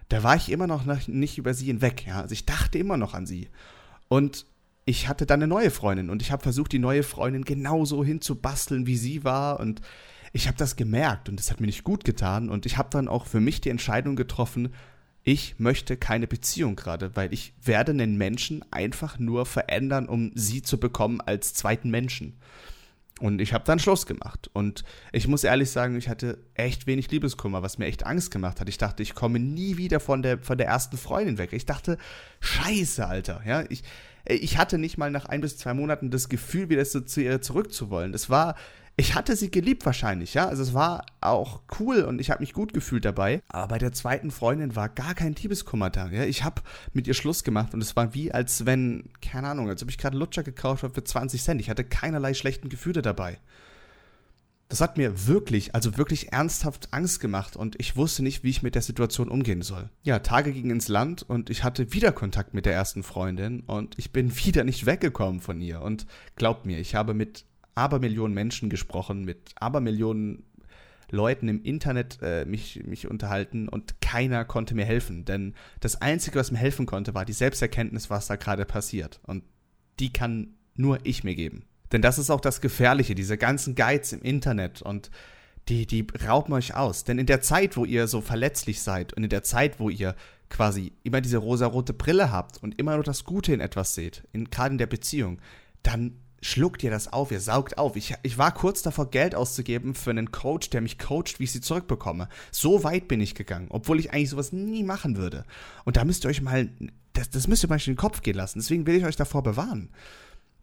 Da 0.09 0.23
war 0.23 0.35
ich 0.35 0.51
immer 0.51 0.67
noch 0.67 0.85
nicht 1.07 1.37
über 1.37 1.53
sie 1.53 1.65
hinweg, 1.65 2.05
ja. 2.05 2.21
Also 2.21 2.33
ich 2.33 2.45
dachte 2.45 2.77
immer 2.77 2.97
noch 2.97 3.13
an 3.13 3.25
sie. 3.25 3.49
Und 4.09 4.45
ich 4.85 5.07
hatte 5.07 5.25
dann 5.25 5.41
eine 5.41 5.47
neue 5.47 5.71
Freundin 5.71 6.09
und 6.09 6.21
ich 6.21 6.31
habe 6.31 6.43
versucht, 6.43 6.71
die 6.71 6.79
neue 6.79 7.03
Freundin 7.03 7.43
genauso 7.43 8.03
hinzubasteln, 8.03 8.87
wie 8.87 8.95
sie 8.95 9.23
war. 9.23 9.59
Und 9.59 9.81
ich 10.33 10.47
habe 10.47 10.57
das 10.57 10.75
gemerkt 10.75 11.29
und 11.29 11.39
das 11.39 11.51
hat 11.51 11.59
mir 11.59 11.67
nicht 11.67 11.83
gut 11.83 12.05
getan. 12.05 12.49
Und 12.49 12.65
ich 12.65 12.77
habe 12.77 12.89
dann 12.91 13.07
auch 13.07 13.25
für 13.25 13.39
mich 13.41 13.59
die 13.59 13.69
Entscheidung 13.69 14.15
getroffen, 14.15 14.73
ich 15.27 15.55
möchte 15.59 15.97
keine 15.97 16.25
Beziehung 16.25 16.77
gerade, 16.77 17.17
weil 17.17 17.33
ich 17.33 17.53
werde 17.61 17.91
einen 17.91 18.17
Menschen 18.17 18.63
einfach 18.71 19.19
nur 19.19 19.45
verändern, 19.45 20.07
um 20.07 20.31
sie 20.35 20.61
zu 20.61 20.79
bekommen 20.79 21.19
als 21.19 21.53
zweiten 21.53 21.89
Menschen. 21.89 22.39
Und 23.19 23.41
ich 23.41 23.51
habe 23.51 23.65
dann 23.65 23.77
Schluss 23.77 24.05
gemacht. 24.05 24.49
Und 24.53 24.85
ich 25.11 25.27
muss 25.27 25.43
ehrlich 25.43 25.69
sagen, 25.69 25.97
ich 25.97 26.07
hatte 26.07 26.37
echt 26.53 26.87
wenig 26.87 27.11
Liebeskummer, 27.11 27.61
was 27.61 27.77
mir 27.77 27.87
echt 27.87 28.05
Angst 28.05 28.31
gemacht 28.31 28.61
hat. 28.61 28.69
Ich 28.69 28.77
dachte, 28.77 29.03
ich 29.03 29.15
komme 29.15 29.39
nie 29.39 29.75
wieder 29.75 29.99
von 29.99 30.21
der, 30.21 30.39
von 30.39 30.57
der 30.57 30.67
ersten 30.67 30.95
Freundin 30.95 31.37
weg. 31.37 31.51
Ich 31.51 31.65
dachte, 31.65 31.97
scheiße, 32.39 33.05
Alter. 33.05 33.41
Ja, 33.45 33.65
ich, 33.67 33.83
ich 34.23 34.57
hatte 34.57 34.77
nicht 34.77 34.97
mal 34.97 35.11
nach 35.11 35.25
ein 35.25 35.41
bis 35.41 35.57
zwei 35.57 35.73
Monaten 35.73 36.09
das 36.09 36.29
Gefühl, 36.29 36.69
wieder 36.69 36.85
zu 36.85 37.21
ihr 37.21 37.41
zurückzuwollen. 37.41 38.13
Das 38.13 38.29
war, 38.29 38.55
ich 38.99 39.13
hatte 39.13 39.35
sie 39.35 39.51
geliebt 39.51 39.85
wahrscheinlich, 39.85 40.33
ja. 40.33 40.47
Also 40.47 40.63
es 40.63 40.73
war 40.73 41.05
auch 41.21 41.61
cool 41.79 42.01
und 42.01 42.19
ich 42.19 42.31
habe 42.31 42.41
mich 42.41 42.51
gut 42.51 42.73
gefühlt 42.73 43.05
dabei. 43.05 43.43
Aber 43.47 43.67
bei 43.67 43.77
der 43.77 43.93
zweiten 43.93 44.31
Freundin 44.31 44.75
war 44.75 44.89
gar 44.89 45.13
kein 45.13 45.35
Liebeskummer 45.35 45.91
da. 45.91 46.07
Ja? 46.07 46.23
Ich 46.23 46.43
habe 46.43 46.63
mit 46.93 47.05
ihr 47.05 47.13
Schluss 47.13 47.43
gemacht 47.43 47.75
und 47.75 47.81
es 47.81 47.95
war 47.95 48.15
wie, 48.15 48.31
als 48.31 48.65
wenn, 48.65 49.09
keine 49.21 49.49
Ahnung, 49.49 49.69
als 49.69 49.83
ob 49.83 49.89
ich 49.89 49.99
gerade 49.99 50.17
Lutscher 50.17 50.41
gekauft 50.41 50.81
habe 50.81 50.95
für 50.95 51.03
20 51.03 51.43
Cent. 51.43 51.61
Ich 51.61 51.69
hatte 51.69 51.83
keinerlei 51.83 52.33
schlechten 52.33 52.69
Gefühle 52.69 53.03
dabei. 53.03 53.37
Das 54.67 54.81
hat 54.81 54.97
mir 54.97 55.27
wirklich, 55.27 55.75
also 55.75 55.95
wirklich 55.95 56.33
ernsthaft 56.33 56.89
Angst 56.91 57.19
gemacht 57.19 57.55
und 57.55 57.79
ich 57.79 57.95
wusste 57.95 58.23
nicht, 58.23 58.43
wie 58.43 58.49
ich 58.49 58.63
mit 58.63 58.73
der 58.73 58.81
Situation 58.81 59.29
umgehen 59.29 59.61
soll. 59.61 59.91
Ja, 60.01 60.19
Tage 60.19 60.51
gingen 60.51 60.71
ins 60.71 60.87
Land 60.87 61.21
und 61.21 61.51
ich 61.51 61.63
hatte 61.63 61.93
wieder 61.93 62.11
Kontakt 62.11 62.55
mit 62.55 62.65
der 62.65 62.73
ersten 62.73 63.03
Freundin 63.03 63.61
und 63.61 63.97
ich 63.99 64.11
bin 64.11 64.35
wieder 64.43 64.63
nicht 64.63 64.87
weggekommen 64.87 65.39
von 65.39 65.61
ihr. 65.61 65.83
Und 65.83 66.07
glaubt 66.35 66.65
mir, 66.65 66.79
ich 66.79 66.95
habe 66.95 67.13
mit 67.13 67.45
Abermillionen 67.77 68.33
Menschen 68.33 68.69
gesprochen, 68.69 69.23
mit 69.23 69.51
Abermillionen 69.55 70.43
Leuten 71.09 71.47
im 71.47 71.63
Internet 71.63 72.19
äh, 72.21 72.43
mich, 72.45 72.83
mich 72.85 73.09
unterhalten 73.09 73.69
und 73.69 74.01
keiner 74.01 74.43
konnte 74.43 74.75
mir 74.75 74.85
helfen. 74.85 75.23
Denn 75.23 75.53
das 75.79 76.01
Einzige, 76.01 76.37
was 76.39 76.51
mir 76.51 76.57
helfen 76.57 76.85
konnte, 76.85 77.13
war 77.13 77.23
die 77.23 77.33
Selbsterkenntnis, 77.33 78.09
was 78.09 78.27
da 78.27 78.35
gerade 78.35 78.65
passiert. 78.65 79.21
Und 79.23 79.43
die 79.99 80.11
kann 80.11 80.55
nur 80.75 80.99
ich 81.03 81.23
mir 81.23 81.35
geben. 81.35 81.65
Denn 81.91 82.01
das 82.01 82.17
ist 82.17 82.29
auch 82.29 82.41
das 82.41 82.59
Gefährliche, 82.59 83.15
diese 83.15 83.37
ganzen 83.37 83.75
Guides 83.75 84.11
im 84.11 84.21
Internet 84.21 84.81
und 84.81 85.09
die, 85.69 85.85
die 85.85 86.05
rauben 86.27 86.53
euch 86.53 86.75
aus. 86.75 87.03
Denn 87.05 87.19
in 87.19 87.25
der 87.25 87.41
Zeit, 87.41 87.77
wo 87.77 87.85
ihr 87.85 88.07
so 88.07 88.21
verletzlich 88.21 88.81
seid 88.81 89.13
und 89.13 89.23
in 89.23 89.29
der 89.29 89.43
Zeit, 89.43 89.79
wo 89.79 89.89
ihr 89.89 90.15
quasi 90.49 90.93
immer 91.03 91.21
diese 91.21 91.37
rosarote 91.37 91.93
Brille 91.93 92.31
habt 92.31 92.61
und 92.61 92.79
immer 92.79 92.95
nur 92.95 93.03
das 93.03 93.23
Gute 93.23 93.53
in 93.53 93.59
etwas 93.59 93.95
seht, 93.95 94.23
in, 94.31 94.49
gerade 94.49 94.73
in 94.73 94.77
der 94.77 94.87
Beziehung, 94.87 95.39
dann 95.83 96.19
schluckt 96.41 96.83
ihr 96.83 96.91
das 96.91 97.11
auf, 97.11 97.31
ihr 97.31 97.39
saugt 97.39 97.77
auf. 97.77 97.95
Ich, 97.95 98.13
ich 98.23 98.37
war 98.37 98.53
kurz 98.53 98.81
davor, 98.81 99.09
Geld 99.09 99.35
auszugeben 99.35 99.95
für 99.95 100.11
einen 100.11 100.31
Coach, 100.31 100.69
der 100.69 100.81
mich 100.81 100.99
coacht, 100.99 101.39
wie 101.39 101.45
ich 101.45 101.51
sie 101.51 101.61
zurückbekomme. 101.61 102.29
So 102.51 102.83
weit 102.83 103.07
bin 103.07 103.21
ich 103.21 103.35
gegangen, 103.35 103.67
obwohl 103.69 103.99
ich 103.99 104.11
eigentlich 104.11 104.29
sowas 104.29 104.51
nie 104.51 104.83
machen 104.83 105.17
würde. 105.17 105.45
Und 105.85 105.97
da 105.97 106.05
müsst 106.05 106.25
ihr 106.25 106.29
euch 106.29 106.41
mal, 106.41 106.69
das, 107.13 107.29
das 107.29 107.47
müsst 107.47 107.63
ihr 107.63 107.69
mal 107.69 107.77
in 107.77 107.93
den 107.93 107.95
Kopf 107.95 108.21
gehen 108.21 108.35
lassen. 108.35 108.59
Deswegen 108.59 108.85
will 108.85 108.95
ich 108.95 109.05
euch 109.05 109.15
davor 109.15 109.43
bewahren. 109.43 109.89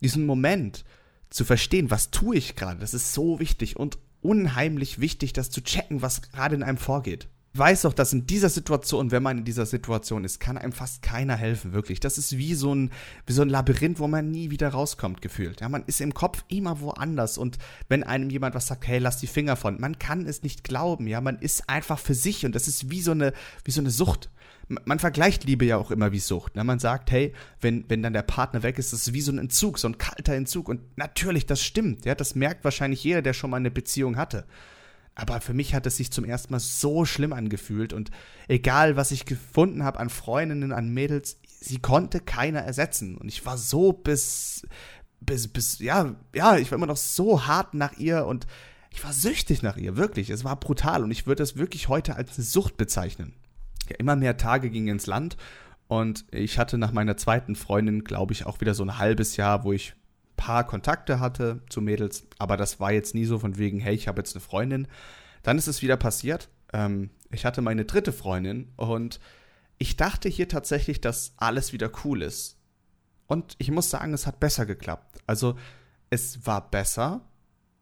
Diesen 0.00 0.26
Moment 0.26 0.85
zu 1.31 1.45
verstehen, 1.45 1.90
was 1.90 2.11
tue 2.11 2.37
ich 2.37 2.54
gerade, 2.54 2.81
das 2.81 2.95
ist 2.95 3.12
so 3.14 3.40
wichtig 3.40 3.76
und 3.76 3.99
unheimlich 4.21 5.00
wichtig, 5.00 5.33
das 5.33 5.50
zu 5.50 5.62
checken, 5.62 6.02
was 6.02 6.23
gerade 6.23 6.54
in 6.54 6.62
einem 6.62 6.78
vorgeht 6.78 7.28
weiß 7.56 7.82
doch, 7.82 7.92
dass 7.92 8.12
in 8.12 8.26
dieser 8.26 8.49
Situation, 8.49 9.11
wenn 9.11 9.23
man 9.23 9.38
in 9.38 9.44
dieser 9.44 9.66
Situation 9.66 10.25
ist, 10.25 10.40
kann 10.40 10.58
einem 10.58 10.73
fast 10.73 11.02
keiner 11.02 11.37
helfen, 11.37 11.73
wirklich. 11.73 12.00
Das 12.00 12.18
ist 12.18 12.37
wie 12.37 12.54
so 12.54 12.75
ein, 12.75 12.90
wie 13.26 13.32
so 13.32 13.42
ein 13.42 13.49
Labyrinth, 13.49 14.00
wo 14.00 14.08
man 14.08 14.30
nie 14.30 14.50
wieder 14.50 14.70
rauskommt, 14.70 15.23
gefühlt. 15.23 15.61
Ja, 15.61 15.68
man 15.68 15.84
ist 15.87 16.00
im 16.00 16.14
Kopf 16.14 16.44
immer 16.49 16.80
woanders 16.80 17.38
und 17.38 17.58
wenn 17.88 18.02
einem 18.02 18.30
jemand 18.30 18.54
was 18.54 18.66
sagt, 18.66 18.87
hey, 18.87 18.99
lass 18.99 19.18
die 19.18 19.28
Finger 19.28 19.56
von, 19.56 19.80
man 19.80 19.99
kann 19.99 20.26
es 20.26 20.42
nicht 20.42 20.64
glauben, 20.64 21.06
ja, 21.06 21.20
man 21.20 21.38
ist 21.38 21.68
einfach 21.68 21.99
für 21.99 22.14
sich 22.14 22.44
und 22.44 22.54
das 22.54 22.66
ist 22.66 22.90
wie 22.90 23.00
so 23.00 23.12
eine, 23.12 23.32
wie 23.64 23.70
so 23.70 23.80
eine 23.80 23.90
Sucht. 23.90 24.30
Man 24.66 24.99
vergleicht 24.99 25.44
Liebe 25.44 25.66
ja 25.66 25.76
auch 25.76 25.90
immer 25.90 26.11
wie 26.11 26.18
Sucht. 26.18 26.56
Ne? 26.56 26.64
Man 26.64 26.78
sagt, 26.78 27.11
hey, 27.11 27.34
wenn, 27.61 27.84
wenn 27.88 28.02
dann 28.02 28.14
der 28.14 28.23
Partner 28.23 28.62
weg 28.62 28.78
ist, 28.78 28.94
das 28.94 29.06
ist 29.06 29.12
wie 29.12 29.20
so 29.20 29.30
ein 29.30 29.38
Entzug, 29.38 29.78
so 29.78 29.87
ein 29.87 29.99
kalter 29.99 30.32
Entzug. 30.32 30.70
Und 30.70 30.80
natürlich, 30.96 31.44
das 31.44 31.62
stimmt. 31.62 32.06
Ja, 32.06 32.14
das 32.14 32.34
merkt 32.34 32.64
wahrscheinlich 32.64 33.04
jeder, 33.04 33.20
der 33.20 33.34
schon 33.34 33.50
mal 33.50 33.58
eine 33.58 33.70
Beziehung 33.70 34.16
hatte. 34.16 34.46
Aber 35.14 35.40
für 35.40 35.54
mich 35.54 35.75
hat 35.75 35.87
es 35.87 35.97
sich 35.97 36.11
zum 36.11 36.25
ersten 36.25 36.52
Mal 36.52 36.61
so 36.61 37.04
schlimm 37.04 37.33
angefühlt 37.33 37.92
und 37.92 38.11
egal, 38.49 38.97
was 38.97 39.12
ich 39.12 39.26
gefunden 39.26 39.85
habe 39.85 40.00
an 40.00 40.11
Freundinnen, 40.11 40.73
an 40.73 40.92
Mädels, 40.92 41.38
sie 41.47 41.78
konnte 41.78 42.21
keiner 42.21 42.61
ersetzen. 42.61 43.16
Und 43.16 43.28
ich 43.28 43.47
war 43.47 43.56
so 43.56 43.92
bis, 43.92 44.66
bis, 45.21 45.49
bis, 45.49 45.78
ja, 45.78 46.16
ja, 46.35 46.56
ich 46.56 46.71
war 46.71 46.76
immer 46.76 46.87
noch 46.87 46.97
so 46.97 47.47
hart 47.47 47.75
nach 47.75 47.97
ihr 47.97 48.26
und 48.26 48.47
ich 48.90 49.02
war 49.04 49.12
süchtig 49.12 49.62
nach 49.62 49.76
ihr, 49.76 49.97
wirklich. 49.97 50.30
Es 50.30 50.44
war 50.44 50.59
brutal 50.59 51.04
und 51.04 51.11
ich 51.11 51.26
würde 51.26 51.42
es 51.42 51.56
wirklich 51.56 51.88
heute 51.88 52.16
als 52.16 52.37
eine 52.37 52.44
Sucht 52.44 52.76
bezeichnen. 52.76 53.35
Ja, 53.88 53.97
immer 53.99 54.16
mehr 54.16 54.37
Tage 54.37 54.71
gingen 54.71 54.88
ins 54.88 55.06
Land 55.06 55.37
und 55.87 56.25
ich 56.33 56.59
hatte 56.59 56.76
nach 56.76 56.92
meiner 56.92 57.16
zweiten 57.16 57.54
Freundin, 57.54 58.02
glaube 58.02 58.33
ich, 58.33 58.47
auch 58.47 58.61
wieder 58.61 58.75
so 58.75 58.83
ein 58.85 58.99
halbes 58.99 59.37
Jahr, 59.37 59.64
wo 59.64 59.73
ich 59.73 59.94
paar 60.36 60.66
Kontakte 60.66 61.20
hatte 61.20 61.62
zu 61.68 61.80
Mädels, 61.80 62.26
aber 62.38 62.56
das 62.56 62.80
war 62.80 62.92
jetzt 62.92 63.14
nie 63.14 63.24
so 63.24 63.38
von 63.38 63.58
wegen, 63.58 63.80
hey, 63.80 63.94
ich 63.94 64.08
habe 64.08 64.20
jetzt 64.20 64.34
eine 64.34 64.40
Freundin. 64.40 64.88
Dann 65.42 65.58
ist 65.58 65.66
es 65.66 65.82
wieder 65.82 65.96
passiert. 65.96 66.48
Ähm, 66.72 67.10
ich 67.30 67.44
hatte 67.44 67.62
meine 67.62 67.84
dritte 67.84 68.12
Freundin 68.12 68.72
und 68.76 69.20
ich 69.78 69.96
dachte 69.96 70.28
hier 70.28 70.48
tatsächlich, 70.48 71.00
dass 71.00 71.34
alles 71.36 71.72
wieder 71.72 71.90
cool 72.04 72.22
ist. 72.22 72.56
Und 73.26 73.54
ich 73.58 73.70
muss 73.70 73.90
sagen, 73.90 74.12
es 74.14 74.26
hat 74.26 74.40
besser 74.40 74.66
geklappt. 74.66 75.18
Also 75.26 75.56
es 76.10 76.46
war 76.46 76.70
besser 76.70 77.22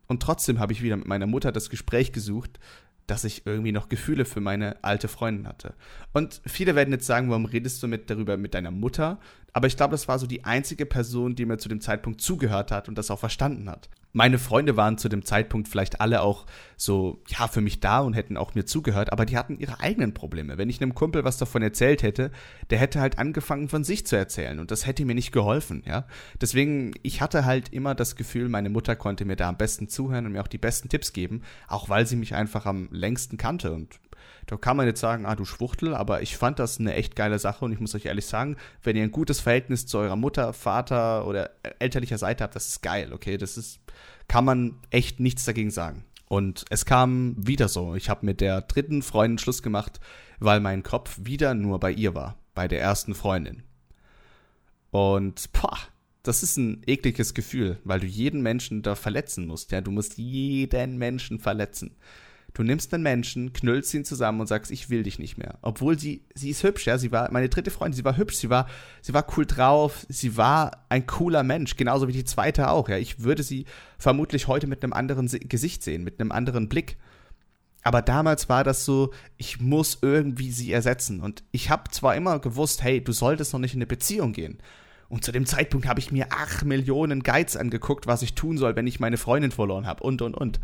und 0.07 0.23
trotzdem 0.23 0.59
habe 0.59 0.73
ich 0.73 0.83
wieder 0.83 0.97
mit 0.97 1.07
meiner 1.07 1.27
Mutter 1.27 1.53
das 1.53 1.71
Gespräch 1.71 2.13
gesucht, 2.13 2.59
dass 3.07 3.25
ich 3.25 3.47
irgendwie 3.47 3.73
noch 3.73 3.89
Gefühle 3.89 4.25
für 4.25 4.41
meine 4.41 4.83
alte 4.83 5.09
Freundin 5.09 5.49
hatte. 5.49 5.75
Und 6.13 6.41
viele 6.47 6.75
werden 6.75 6.93
jetzt 6.93 7.07
sagen, 7.07 7.31
warum 7.31 7.45
redest 7.45 7.83
du 7.83 7.89
mit 7.89 8.09
darüber 8.11 8.37
mit 8.37 8.55
deiner 8.55 8.71
Mutter? 8.71 9.19
Aber 9.53 9.67
ich 9.67 9.77
glaube, 9.77 9.93
das 9.93 10.09
war 10.09 10.19
so 10.19 10.27
die 10.27 10.45
einzige 10.45 10.87
Person, 10.87 11.35
die 11.35 11.45
mir 11.45 11.59
zu 11.59 11.69
dem 11.69 11.81
Zeitpunkt 11.81 12.21
zugehört 12.21 12.71
hat 12.71 12.89
und 12.89 12.97
das 12.97 13.11
auch 13.11 13.19
verstanden 13.19 13.69
hat. 13.69 13.91
Meine 14.15 14.39
Freunde 14.39 14.77
waren 14.77 14.99
zu 14.99 15.09
dem 15.09 15.25
Zeitpunkt 15.25 15.69
vielleicht 15.69 16.03
alle 16.03 16.21
auch 16.21 16.45
so, 16.77 17.23
ja, 17.29 17.49
für 17.49 17.63
mich 17.63 17.81
da 17.81 18.01
und 18.01 18.13
hätten 18.13 18.37
auch 18.37 18.55
mir 18.55 18.67
zugehört, 18.67 19.11
aber 19.11 19.25
die 19.25 19.39
hatten 19.39 19.59
ihre 19.59 19.81
eigenen 19.81 20.13
Probleme. 20.13 20.59
Wenn 20.59 20.69
ich 20.69 20.83
einem 20.83 20.95
Kumpel 20.95 21.25
was 21.25 21.39
davon 21.39 21.63
erzählt 21.63 22.03
hätte, 22.03 22.31
der 22.69 22.79
hätte 22.79 23.01
halt 23.01 23.19
angefangen 23.19 23.71
von 23.71 23.85
sich 23.85 24.07
zu 24.07 24.17
erzählen 24.17 24.59
und 24.59 24.71
das 24.71 24.87
hätte 24.87 25.05
mir 25.07 25.15
nicht 25.15 25.33
geholfen, 25.33 25.83
ja. 25.87 26.07
Deswegen, 26.41 26.93
ich 27.03 27.23
hatte 27.23 27.47
halt 27.47 27.73
immer 27.73 27.95
das 27.95 28.17
Gefühl, 28.17 28.51
meine 28.51 28.69
Mutter 28.69 28.97
konnte 28.97 29.25
mir 29.25 29.37
da 29.37 29.49
am 29.49 29.57
besten 29.57 29.89
zuhören 29.89 30.27
und 30.27 30.33
mir 30.33 30.43
auch 30.43 30.49
die 30.49 30.59
besten 30.59 30.91
Tipps 30.91 31.15
geben, 31.15 31.41
auch 31.67 31.89
weil 31.89 32.07
sie 32.07 32.17
mich 32.17 32.35
einfach 32.35 32.67
am 32.67 32.89
längsten 32.91 33.39
kannte 33.39 33.73
und 33.73 33.99
da 34.47 34.57
kann 34.57 34.77
man 34.77 34.87
jetzt 34.87 35.01
sagen, 35.01 35.27
ah, 35.27 35.37
du 35.37 35.45
Schwuchtel, 35.45 35.95
aber 35.95 36.23
ich 36.23 36.37
fand 36.37 36.59
das 36.59 36.81
eine 36.81 36.95
echt 36.95 37.17
geile 37.17 37.39
Sache 37.39 37.65
und 37.65 37.73
ich 37.73 37.81
muss 37.81 37.95
euch 37.95 38.07
ehrlich 38.07 38.27
sagen, 38.27 38.57
wenn 38.83 38.97
ihr 38.97 39.03
ein 39.03 39.13
gutes 39.13 39.41
Verhältnis 39.41 39.87
zu 39.87 39.99
eurer 39.99 40.17
Mutter, 40.17 40.53
Vater 40.53 41.27
oder 41.27 41.51
elterlicher 41.79 42.19
Seite 42.19 42.45
habt, 42.45 42.57
das 42.57 42.69
ist 42.69 42.83
geil, 42.83 43.13
okay? 43.13 43.39
Das 43.39 43.57
ist, 43.57 43.81
kann 44.29 44.45
man 44.45 44.81
echt 44.91 45.21
nichts 45.21 45.45
dagegen 45.45 45.71
sagen. 45.71 46.05
Und 46.27 46.65
es 46.71 46.87
kam 46.87 47.35
wieder 47.37 47.69
so. 47.69 47.95
Ich 47.95 48.09
habe 48.09 48.25
mit 48.25 48.41
der 48.41 48.63
dritten 48.63 49.03
Freundin 49.03 49.39
Schluss 49.39 49.63
gemacht, 49.63 50.01
weil 50.41 50.61
mein 50.61 50.83
Kopf 50.83 51.19
wieder 51.23 51.55
nur 51.55 51.79
bei 51.79 51.93
ihr 51.93 52.15
war, 52.15 52.37
bei 52.55 52.69
der 52.69 52.81
ersten 52.81 53.15
Freundin. 53.15 53.63
Und 54.91 55.53
boah, 55.53 55.79
das 56.23 56.43
ist 56.43 56.57
ein 56.57 56.83
ekliges 56.87 57.35
Gefühl, 57.35 57.79
weil 57.85 58.01
du 58.01 58.07
jeden 58.07 58.43
Menschen 58.43 58.83
da 58.83 58.95
verletzen 58.95 59.47
musst. 59.47 59.73
Ja, 59.73 59.81
du 59.81 59.91
musst 59.91 60.19
jeden 60.19 60.99
Menschen 60.99 61.39
verletzen. 61.39 61.97
Du 62.55 62.63
nimmst 62.63 62.93
einen 62.93 63.03
Menschen, 63.03 63.53
knüllst 63.53 63.95
ihn 63.95 64.05
zusammen 64.05 64.41
und 64.41 64.47
sagst, 64.47 64.71
ich 64.71 64.91
will 64.91 65.03
dich 65.03 65.19
nicht 65.19 65.39
mehr. 65.39 65.59
Obwohl 65.63 65.99
sie, 65.99 66.25
sie 66.35 66.51
ist 66.51 66.63
hübsch, 66.63 66.87
ja, 66.87 66.99
sie 66.99 67.11
war 67.11 67.31
meine 67.33 67.49
dritte 67.49 67.71
Freundin, 67.71 67.97
sie 67.97 68.05
war 68.05 68.17
hübsch, 68.17 68.37
sie 68.37 68.51
war, 68.51 68.67
sie 69.01 69.15
war 69.15 69.27
cool 69.37 69.47
drauf, 69.47 70.05
sie 70.09 70.37
war 70.37 70.85
ein 70.91 71.07
cooler 71.07 71.43
Mensch, 71.43 71.77
genauso 71.77 72.09
wie 72.09 72.13
die 72.13 72.25
zweite 72.25 72.71
auch, 72.71 72.89
ja. 72.89 72.99
Ich 72.99 73.23
würde 73.23 73.43
sie 73.43 73.65
vermutlich 73.99 74.49
heute 74.49 74.67
mit 74.67 74.83
einem 74.83 74.93
anderen 74.93 75.29
Gesicht 75.29 75.83
sehen, 75.83 76.05
mit 76.05 76.21
einem 76.21 76.31
anderen 76.31 76.69
Blick. 76.69 76.99
Aber 77.83 78.03
damals 78.03 78.49
war 78.49 78.65
das 78.65 78.85
so, 78.85 79.13
ich 79.39 79.61
muss 79.61 79.99
irgendwie 80.03 80.53
sie 80.53 80.73
ersetzen. 80.73 81.21
Und 81.21 81.43
ich 81.51 81.71
habe 81.71 81.91
zwar 81.91 82.15
immer 82.15 82.39
gewusst, 82.39 82.83
hey, 82.83 83.03
du 83.03 83.13
solltest 83.13 83.53
noch 83.53 83.61
nicht 83.61 83.75
in 83.75 83.79
eine 83.79 83.87
Beziehung 83.87 84.33
gehen. 84.33 84.59
Und 85.09 85.25
zu 85.25 85.33
dem 85.33 85.47
Zeitpunkt 85.47 85.87
habe 85.87 86.01
ich 86.01 86.13
mir 86.13 86.29
acht 86.33 86.65
Millionen 86.65 87.23
Guides 87.23 87.57
angeguckt, 87.57 88.07
was 88.07 88.23
ich 88.23 88.35
tun 88.35 88.57
soll, 88.57 88.77
wenn 88.77 88.87
ich 88.87 89.01
meine 89.01 89.19
Freundin 89.19 89.51
verloren 89.51 89.87
habe 89.87 90.03
und 90.03 90.23
und 90.23 90.35
und 90.35 90.61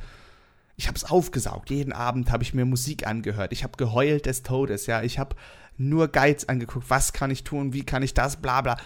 ich 0.78 0.86
habe 0.86 0.96
es 0.96 1.04
aufgesaugt. 1.04 1.70
Jeden 1.70 1.92
Abend 1.92 2.30
habe 2.30 2.44
ich 2.44 2.54
mir 2.54 2.64
Musik 2.64 3.04
angehört. 3.06 3.52
Ich 3.52 3.64
habe 3.64 3.76
geheult 3.76 4.26
des 4.26 4.44
Todes, 4.44 4.86
ja. 4.86 5.02
Ich 5.02 5.18
habe 5.18 5.34
nur 5.76 6.06
Guides 6.06 6.48
angeguckt. 6.48 6.88
Was 6.88 7.12
kann 7.12 7.32
ich 7.32 7.42
tun? 7.42 7.72
Wie 7.72 7.82
kann 7.82 8.04
ich 8.04 8.14
das? 8.14 8.36
Bla 8.36 8.60
bla. 8.62 8.76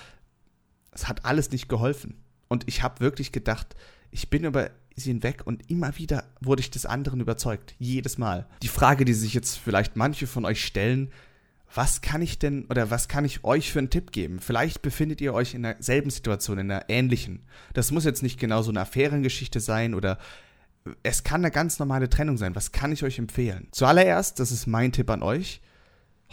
Es 0.91 1.07
hat 1.07 1.27
alles 1.27 1.51
nicht 1.51 1.69
geholfen. 1.69 2.15
Und 2.49 2.67
ich 2.67 2.83
habe 2.83 3.01
wirklich 3.01 3.31
gedacht, 3.31 3.77
ich 4.11 4.31
bin 4.31 4.45
über 4.45 4.71
sie 4.97 5.11
hinweg 5.11 5.43
und 5.45 5.71
immer 5.71 5.99
wieder 5.99 6.25
wurde 6.41 6.61
ich 6.61 6.71
des 6.71 6.87
anderen 6.87 7.21
überzeugt. 7.21 7.75
Jedes 7.79 8.17
Mal. 8.17 8.47
Die 8.63 8.69
Frage, 8.69 9.05
die 9.05 9.15
sich 9.15 9.35
jetzt 9.35 9.59
vielleicht 9.59 9.95
manche 9.95 10.27
von 10.27 10.47
euch 10.47 10.65
stellen, 10.65 11.11
was 11.75 12.01
kann 12.01 12.23
ich 12.23 12.39
denn 12.39 12.65
oder 12.67 12.91
was 12.91 13.09
kann 13.09 13.27
ich 13.27 13.45
euch 13.45 13.71
für 13.71 13.81
einen 13.81 13.91
Tipp 13.91 14.13
geben? 14.13 14.41
Vielleicht 14.41 14.81
befindet 14.81 15.21
ihr 15.21 15.35
euch 15.35 15.53
in 15.53 15.63
derselben 15.63 16.11
Situation, 16.11 16.59
in 16.59 16.71
einer 16.71 16.89
ähnlichen. 16.89 17.43
Das 17.75 17.91
muss 17.91 18.05
jetzt 18.05 18.23
nicht 18.23 18.41
genau 18.41 18.63
so 18.63 18.71
eine 18.71 18.81
Affärengeschichte 18.81 19.61
sein 19.61 19.95
oder 19.95 20.19
es 21.03 21.25
kann 21.25 21.43
eine 21.43 21.51
ganz 21.51 21.79
normale 21.79 22.09
Trennung 22.09 22.37
sein. 22.37 22.57
Was 22.57 22.73
kann 22.73 22.93
ich 22.93 23.03
euch 23.03 23.19
empfehlen? 23.19 23.69
Zuallererst, 23.71 24.39
das 24.41 24.51
ist 24.51 24.67
mein 24.67 24.93
Tipp 24.93 25.11
an 25.11 25.23
euch, 25.23 25.61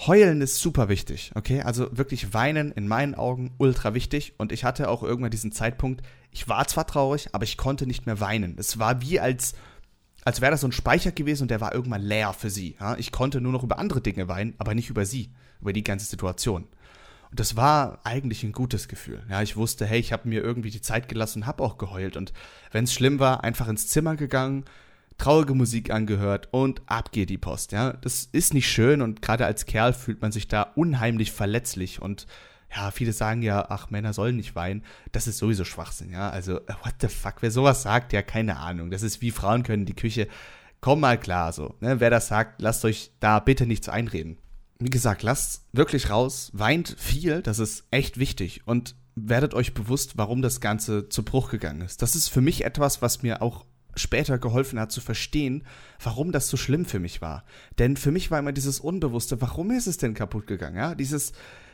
Heulen 0.07 0.39
ist 0.39 0.55
super 0.55 0.87
wichtig, 0.87 1.33
okay? 1.35 1.61
Also 1.61 1.89
wirklich 1.91 2.33
weinen 2.33 2.71
in 2.71 2.87
meinen 2.87 3.15
Augen 3.15 3.51
ultra 3.57 3.93
wichtig. 3.93 4.33
Und 4.37 4.53
ich 4.53 4.63
hatte 4.63 4.89
auch 4.89 5.03
irgendwann 5.03 5.31
diesen 5.31 5.51
Zeitpunkt, 5.51 6.01
ich 6.31 6.47
war 6.47 6.65
zwar 6.67 6.87
traurig, 6.87 7.29
aber 7.33 7.43
ich 7.43 7.57
konnte 7.57 7.85
nicht 7.85 8.05
mehr 8.05 8.21
weinen. 8.21 8.55
Es 8.57 8.79
war 8.79 9.01
wie 9.01 9.19
als, 9.19 9.55
als 10.23 10.39
wäre 10.39 10.51
das 10.51 10.61
so 10.61 10.67
ein 10.69 10.71
Speicher 10.71 11.11
gewesen 11.11 11.43
und 11.43 11.51
der 11.51 11.59
war 11.59 11.75
irgendwann 11.75 12.01
leer 12.01 12.31
für 12.31 12.49
sie. 12.49 12.77
Ja? 12.79 12.95
Ich 12.95 13.11
konnte 13.11 13.41
nur 13.41 13.51
noch 13.51 13.63
über 13.63 13.77
andere 13.77 13.99
Dinge 13.99 14.29
weinen, 14.29 14.53
aber 14.57 14.73
nicht 14.73 14.89
über 14.89 15.05
sie, 15.05 15.33
über 15.59 15.73
die 15.73 15.83
ganze 15.83 16.05
Situation. 16.05 16.69
Und 17.31 17.39
das 17.39 17.55
war 17.55 17.99
eigentlich 18.03 18.43
ein 18.43 18.51
gutes 18.51 18.87
Gefühl. 18.87 19.23
Ja, 19.29 19.41
ich 19.41 19.55
wusste, 19.55 19.85
hey, 19.85 19.99
ich 19.99 20.11
habe 20.11 20.27
mir 20.27 20.41
irgendwie 20.41 20.71
die 20.71 20.81
Zeit 20.81 21.07
gelassen 21.07 21.43
und 21.43 21.47
habe 21.47 21.63
auch 21.63 21.77
geheult. 21.77 22.17
Und 22.17 22.33
wenn 22.71 22.85
es 22.85 22.93
schlimm 22.93 23.19
war, 23.19 23.43
einfach 23.43 23.67
ins 23.67 23.87
Zimmer 23.87 24.15
gegangen, 24.15 24.65
traurige 25.19 25.53
Musik 25.53 25.91
angehört 25.91 26.47
und 26.51 26.81
ab 26.87 27.11
geht 27.11 27.29
die 27.29 27.37
Post. 27.37 27.71
Ja, 27.71 27.93
das 27.93 28.29
ist 28.31 28.53
nicht 28.53 28.71
schön 28.71 29.01
und 29.01 29.21
gerade 29.21 29.45
als 29.45 29.65
Kerl 29.65 29.93
fühlt 29.93 30.21
man 30.21 30.31
sich 30.31 30.47
da 30.47 30.63
unheimlich 30.63 31.31
verletzlich 31.31 32.01
und 32.01 32.25
ja, 32.75 32.91
viele 32.91 33.13
sagen 33.13 33.41
ja, 33.41 33.65
ach, 33.69 33.89
Männer 33.89 34.13
sollen 34.13 34.35
nicht 34.35 34.55
weinen. 34.55 34.83
Das 35.11 35.27
ist 35.27 35.39
sowieso 35.39 35.65
Schwachsinn, 35.65 36.11
ja. 36.11 36.29
Also, 36.29 36.61
what 36.83 36.93
the 37.01 37.07
fuck, 37.07 37.35
wer 37.41 37.49
sowas 37.49 37.81
sagt, 37.81 38.13
ja, 38.13 38.21
keine 38.21 38.57
Ahnung. 38.57 38.91
Das 38.91 39.01
ist 39.01 39.21
wie 39.21 39.31
Frauen 39.31 39.63
können 39.63 39.85
die 39.85 39.95
Küche. 39.95 40.27
Komm 40.79 40.99
mal 40.99 41.19
klar, 41.19 41.51
so. 41.51 41.75
Ne? 41.79 41.99
Wer 41.99 42.11
das 42.11 42.27
sagt, 42.27 42.61
lasst 42.61 42.85
euch 42.85 43.11
da 43.19 43.39
bitte 43.39 43.65
nichts 43.65 43.89
einreden 43.89 44.37
wie 44.79 44.89
gesagt, 44.89 45.23
lasst 45.23 45.65
wirklich 45.73 46.09
raus, 46.09 46.51
weint 46.53 46.95
viel, 46.97 47.41
das 47.41 47.59
ist 47.59 47.85
echt 47.91 48.17
wichtig 48.17 48.61
und 48.65 48.95
werdet 49.15 49.53
euch 49.53 49.73
bewusst, 49.73 50.17
warum 50.17 50.41
das 50.41 50.61
Ganze 50.61 51.09
zu 51.09 51.23
Bruch 51.23 51.51
gegangen 51.51 51.81
ist. 51.81 52.01
Das 52.01 52.15
ist 52.15 52.29
für 52.29 52.39
mich 52.39 52.63
etwas, 52.63 53.01
was 53.01 53.21
mir 53.21 53.41
auch 53.41 53.65
später 53.95 54.37
geholfen 54.37 54.79
hat 54.79 54.93
zu 54.93 55.01
verstehen, 55.01 55.65
warum 56.01 56.31
das 56.31 56.47
so 56.47 56.55
schlimm 56.55 56.85
für 56.85 56.99
mich 56.99 57.21
war. 57.21 57.43
Denn 57.77 57.97
für 57.97 58.11
mich 58.11 58.31
war 58.31 58.39
immer 58.39 58.53
dieses 58.53 58.79
Unbewusste, 58.79 59.41
warum 59.41 59.71
ist 59.71 59.87
es 59.87 59.97
denn 59.97 60.13
kaputt 60.13 60.47
gegangen? 60.47 60.77
Ja, 60.77 60.95
dieses, 60.95 61.33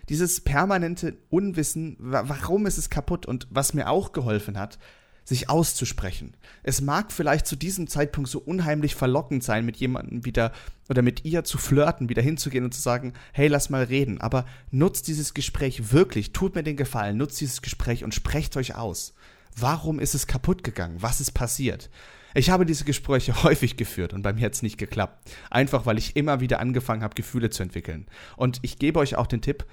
dieses 0.09 0.41
permanente 0.41 1.17
Unwissen, 1.29 1.97
warum 2.00 2.65
ist 2.65 2.79
es 2.79 2.89
kaputt? 2.89 3.27
Und 3.27 3.47
was 3.51 3.75
mir 3.75 3.89
auch 3.89 4.12
geholfen 4.13 4.57
hat, 4.57 4.79
sich 5.25 5.50
auszusprechen. 5.50 6.38
Es 6.63 6.82
mag 6.82 7.12
vielleicht 7.12 7.48
zu 7.48 7.55
diesem 7.55 7.88
Zeitpunkt 7.88 8.29
so 8.29 8.39
unheimlich 8.39 8.96
verlockend 8.96 9.44
sein, 9.44 9.65
mit 9.65 9.77
jemandem 9.77 10.24
wieder 10.24 10.51
oder 10.88 11.01
mit 11.01 11.25
ihr 11.25 11.44
zu 11.44 11.58
flirten, 11.58 12.10
wieder 12.10 12.22
hinzugehen 12.22 12.63
und 12.63 12.74
zu 12.74 12.79
sagen, 12.79 13.13
hey, 13.34 13.48
lass 13.48 13.72
mal 13.72 13.84
reden. 13.84 14.22
Aber 14.22 14.46
nutzt 14.72 15.08
dieses 15.08 15.34
Gespräch 15.34 15.91
wirklich, 15.91 16.32
tut 16.32 16.55
mir 16.55 16.63
den 16.63 16.77
Gefallen, 16.77 17.17
nutzt 17.17 17.41
dieses 17.41 17.63
Gespräch 17.63 18.03
und 18.03 18.13
sprecht 18.13 18.55
euch 18.55 18.75
aus. 18.75 19.15
Warum 19.58 20.00
ist 20.00 20.13
es 20.15 20.27
kaputt 20.27 20.63
gegangen? 20.63 21.01
Was 21.01 21.20
ist 21.20 21.32
passiert? 21.32 21.89
Ich 22.36 22.50
habe 22.50 22.65
diese 22.65 22.86
Gespräche 22.86 23.44
häufig 23.44 23.77
geführt 23.77 24.13
und 24.13 24.22
bei 24.22 24.34
mir 24.34 24.46
hat 24.46 24.53
es 24.53 24.62
nicht 24.62 24.77
geklappt. 24.77 25.32
Einfach 25.50 25.88
weil 25.88 25.98
ich 25.98 26.15
immer 26.15 26.39
wieder 26.39 26.60
angefangen 26.60 27.01
habe, 27.01 27.15
Gefühle 27.15 27.50
zu 27.50 27.63
entwickeln. 27.63 28.05
Und 28.38 28.60
ich 28.62 28.77
gebe 28.77 29.00
euch 29.00 29.15
auch 29.15 29.27
den 29.27 29.41
Tipp, 29.41 29.65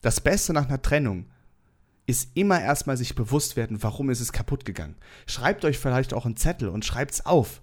das 0.00 0.20
Beste 0.20 0.52
nach 0.52 0.68
einer 0.68 0.82
Trennung 0.82 1.26
ist 2.06 2.30
immer 2.34 2.60
erstmal 2.60 2.96
sich 2.96 3.14
bewusst 3.14 3.56
werden, 3.56 3.82
warum 3.82 4.10
ist 4.10 4.20
es 4.20 4.32
kaputt 4.32 4.64
gegangen. 4.64 4.96
Schreibt 5.26 5.64
euch 5.64 5.78
vielleicht 5.78 6.14
auch 6.14 6.26
einen 6.26 6.36
Zettel 6.36 6.68
und 6.68 6.84
schreibt's 6.84 7.24
auf. 7.24 7.60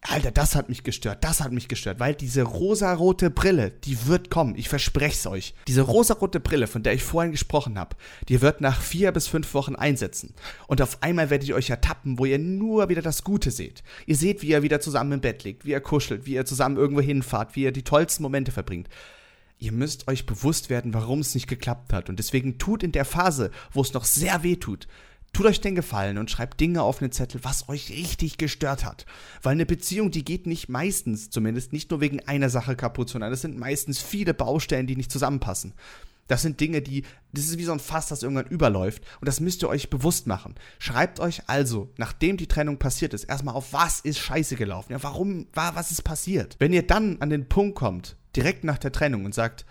Alter, 0.00 0.30
das 0.30 0.54
hat 0.54 0.68
mich 0.68 0.84
gestört, 0.84 1.24
das 1.24 1.40
hat 1.40 1.50
mich 1.50 1.66
gestört, 1.66 1.98
weil 1.98 2.14
diese 2.14 2.42
rosarote 2.42 3.30
Brille, 3.30 3.72
die 3.82 4.06
wird 4.06 4.30
kommen, 4.30 4.54
ich 4.54 4.68
verspreche 4.68 5.16
es 5.16 5.26
euch. 5.26 5.54
Diese 5.66 5.82
rosarote 5.82 6.38
Brille, 6.38 6.68
von 6.68 6.84
der 6.84 6.94
ich 6.94 7.02
vorhin 7.02 7.32
gesprochen 7.32 7.76
habe, 7.78 7.96
die 8.28 8.40
wird 8.40 8.60
nach 8.60 8.80
vier 8.80 9.10
bis 9.10 9.26
fünf 9.26 9.52
Wochen 9.54 9.74
einsetzen. 9.74 10.34
Und 10.68 10.80
auf 10.82 11.02
einmal 11.02 11.30
werdet 11.30 11.48
ihr 11.48 11.56
euch 11.56 11.70
ertappen, 11.70 12.16
wo 12.18 12.26
ihr 12.26 12.38
nur 12.38 12.88
wieder 12.88 13.02
das 13.02 13.24
Gute 13.24 13.50
seht. 13.50 13.82
Ihr 14.06 14.14
seht, 14.14 14.40
wie 14.42 14.50
ihr 14.50 14.62
wieder 14.62 14.80
zusammen 14.80 15.12
im 15.12 15.20
Bett 15.20 15.42
liegt, 15.42 15.64
wie 15.64 15.72
ihr 15.72 15.80
kuschelt, 15.80 16.26
wie 16.26 16.34
ihr 16.34 16.46
zusammen 16.46 16.76
irgendwo 16.76 17.02
hinfahrt, 17.02 17.56
wie 17.56 17.64
ihr 17.64 17.72
die 17.72 17.82
tollsten 17.82 18.22
Momente 18.22 18.52
verbringt 18.52 18.88
ihr 19.58 19.72
müsst 19.72 20.08
euch 20.08 20.26
bewusst 20.26 20.70
werden, 20.70 20.94
warum 20.94 21.20
es 21.20 21.34
nicht 21.34 21.48
geklappt 21.48 21.92
hat. 21.92 22.08
Und 22.08 22.18
deswegen 22.18 22.58
tut 22.58 22.82
in 22.82 22.92
der 22.92 23.04
Phase, 23.04 23.50
wo 23.72 23.82
es 23.82 23.92
noch 23.92 24.04
sehr 24.04 24.42
weh 24.42 24.56
tut, 24.56 24.86
tut 25.32 25.46
euch 25.46 25.60
den 25.60 25.74
Gefallen 25.74 26.18
und 26.18 26.30
schreibt 26.30 26.60
Dinge 26.60 26.82
auf 26.82 27.00
einen 27.00 27.12
Zettel, 27.12 27.42
was 27.44 27.68
euch 27.68 27.90
richtig 27.90 28.38
gestört 28.38 28.84
hat. 28.84 29.04
Weil 29.42 29.52
eine 29.52 29.66
Beziehung, 29.66 30.10
die 30.10 30.24
geht 30.24 30.46
nicht 30.46 30.68
meistens, 30.68 31.30
zumindest 31.30 31.72
nicht 31.72 31.90
nur 31.90 32.00
wegen 32.00 32.26
einer 32.26 32.50
Sache 32.50 32.76
kaputt, 32.76 33.10
sondern 33.10 33.32
es 33.32 33.42
sind 33.42 33.58
meistens 33.58 33.98
viele 33.98 34.34
Baustellen, 34.34 34.86
die 34.86 34.96
nicht 34.96 35.12
zusammenpassen. 35.12 35.74
Das 36.28 36.42
sind 36.42 36.60
Dinge, 36.60 36.80
die, 36.80 37.02
das 37.32 37.46
ist 37.46 37.58
wie 37.58 37.64
so 37.64 37.72
ein 37.72 37.80
Fass, 37.80 38.06
das 38.06 38.22
irgendwann 38.22 38.46
überläuft. 38.46 39.02
Und 39.20 39.26
das 39.26 39.40
müsst 39.40 39.62
ihr 39.62 39.68
euch 39.68 39.90
bewusst 39.90 40.26
machen. 40.26 40.54
Schreibt 40.78 41.18
euch 41.18 41.42
also, 41.48 41.92
nachdem 41.96 42.36
die 42.36 42.46
Trennung 42.46 42.78
passiert 42.78 43.14
ist, 43.14 43.24
erstmal 43.24 43.54
auf, 43.54 43.72
was 43.72 44.00
ist 44.00 44.18
scheiße 44.18 44.56
gelaufen? 44.56 44.92
Ja, 44.92 45.02
warum, 45.02 45.48
war, 45.52 45.74
was 45.74 45.90
ist 45.90 46.02
passiert? 46.02 46.56
Wenn 46.58 46.72
ihr 46.72 46.86
dann 46.86 47.20
an 47.20 47.30
den 47.30 47.48
Punkt 47.48 47.76
kommt, 47.76 48.16
direkt 48.36 48.62
nach 48.62 48.78
der 48.78 48.92
Trennung 48.92 49.24
und 49.24 49.34
sagt, 49.34 49.66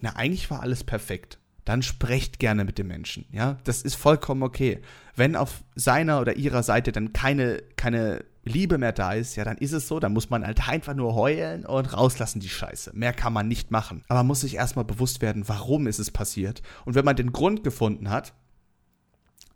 na, 0.00 0.16
eigentlich 0.16 0.50
war 0.50 0.62
alles 0.62 0.84
perfekt, 0.84 1.38
dann 1.64 1.82
sprecht 1.82 2.38
gerne 2.38 2.64
mit 2.64 2.78
dem 2.78 2.86
Menschen. 2.86 3.26
Ja, 3.30 3.58
das 3.64 3.82
ist 3.82 3.96
vollkommen 3.96 4.42
okay. 4.42 4.80
Wenn 5.16 5.36
auf 5.36 5.62
seiner 5.74 6.20
oder 6.20 6.36
ihrer 6.36 6.62
Seite 6.62 6.92
dann 6.92 7.12
keine, 7.12 7.62
keine 7.76 8.24
Liebe 8.48 8.78
mehr 8.78 8.92
da 8.92 9.12
ist, 9.12 9.36
ja, 9.36 9.44
dann 9.44 9.58
ist 9.58 9.72
es 9.72 9.88
so, 9.88 10.00
dann 10.00 10.12
muss 10.12 10.30
man 10.30 10.44
halt 10.44 10.68
einfach 10.68 10.94
nur 10.94 11.14
heulen 11.14 11.64
und 11.64 11.92
rauslassen 11.92 12.40
die 12.40 12.48
Scheiße. 12.48 12.92
Mehr 12.94 13.12
kann 13.12 13.32
man 13.32 13.48
nicht 13.48 13.70
machen. 13.70 14.02
Aber 14.08 14.20
man 14.20 14.28
muss 14.28 14.40
sich 14.40 14.56
erstmal 14.56 14.84
bewusst 14.84 15.22
werden, 15.22 15.48
warum 15.48 15.86
ist 15.86 15.98
es 15.98 16.10
passiert. 16.10 16.62
Und 16.84 16.94
wenn 16.94 17.04
man 17.04 17.16
den 17.16 17.32
Grund 17.32 17.62
gefunden 17.62 18.10
hat, 18.10 18.32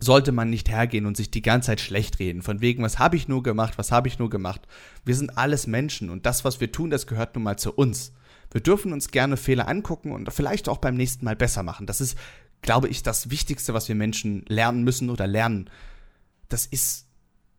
sollte 0.03 0.33
man 0.33 0.51
nicht 0.51 0.69
hergehen 0.69 1.07
und 1.07 1.17
sich 1.17 1.31
die 1.31 1.43
ganze 1.43 1.67
Zeit 1.67 1.81
schlecht 1.81 2.19
reden. 2.19 2.43
Von 2.43 2.61
wegen, 2.61 2.83
was 2.83 2.99
habe 2.99 3.17
ich 3.17 3.29
nur 3.29 3.43
gemacht, 3.43 3.79
was 3.79 3.93
habe 3.93 4.09
ich 4.09 4.19
nur 4.19 4.31
gemacht. 4.31 4.63
Wir 5.05 5.15
sind 5.15 5.39
alles 5.39 5.67
Menschen 5.67 6.11
und 6.11 6.27
das, 6.27 6.45
was 6.45 6.61
wir 6.61 6.73
tun, 6.73 6.91
das 6.91 7.07
gehört 7.07 7.35
nun 7.35 7.45
mal 7.45 7.57
zu 7.57 7.73
uns. 7.73 8.13
Wir 8.51 8.61
dürfen 8.61 8.93
uns 8.93 9.11
gerne 9.11 9.37
Fehler 9.37 9.69
angucken 9.69 10.13
und 10.13 10.31
vielleicht 10.33 10.69
auch 10.69 10.79
beim 10.79 10.95
nächsten 10.95 11.25
Mal 11.25 11.37
besser 11.37 11.63
machen. 11.63 11.87
Das 11.87 12.01
ist, 12.01 12.19
glaube 12.61 12.89
ich, 12.89 13.03
das 13.03 13.31
Wichtigste, 13.31 13.75
was 13.75 13.89
wir 13.89 13.95
Menschen 13.95 14.45
lernen 14.49 14.83
müssen 14.85 15.09
oder 15.09 15.27
lernen. 15.27 15.71
Das 16.49 16.67
ist, 16.67 17.07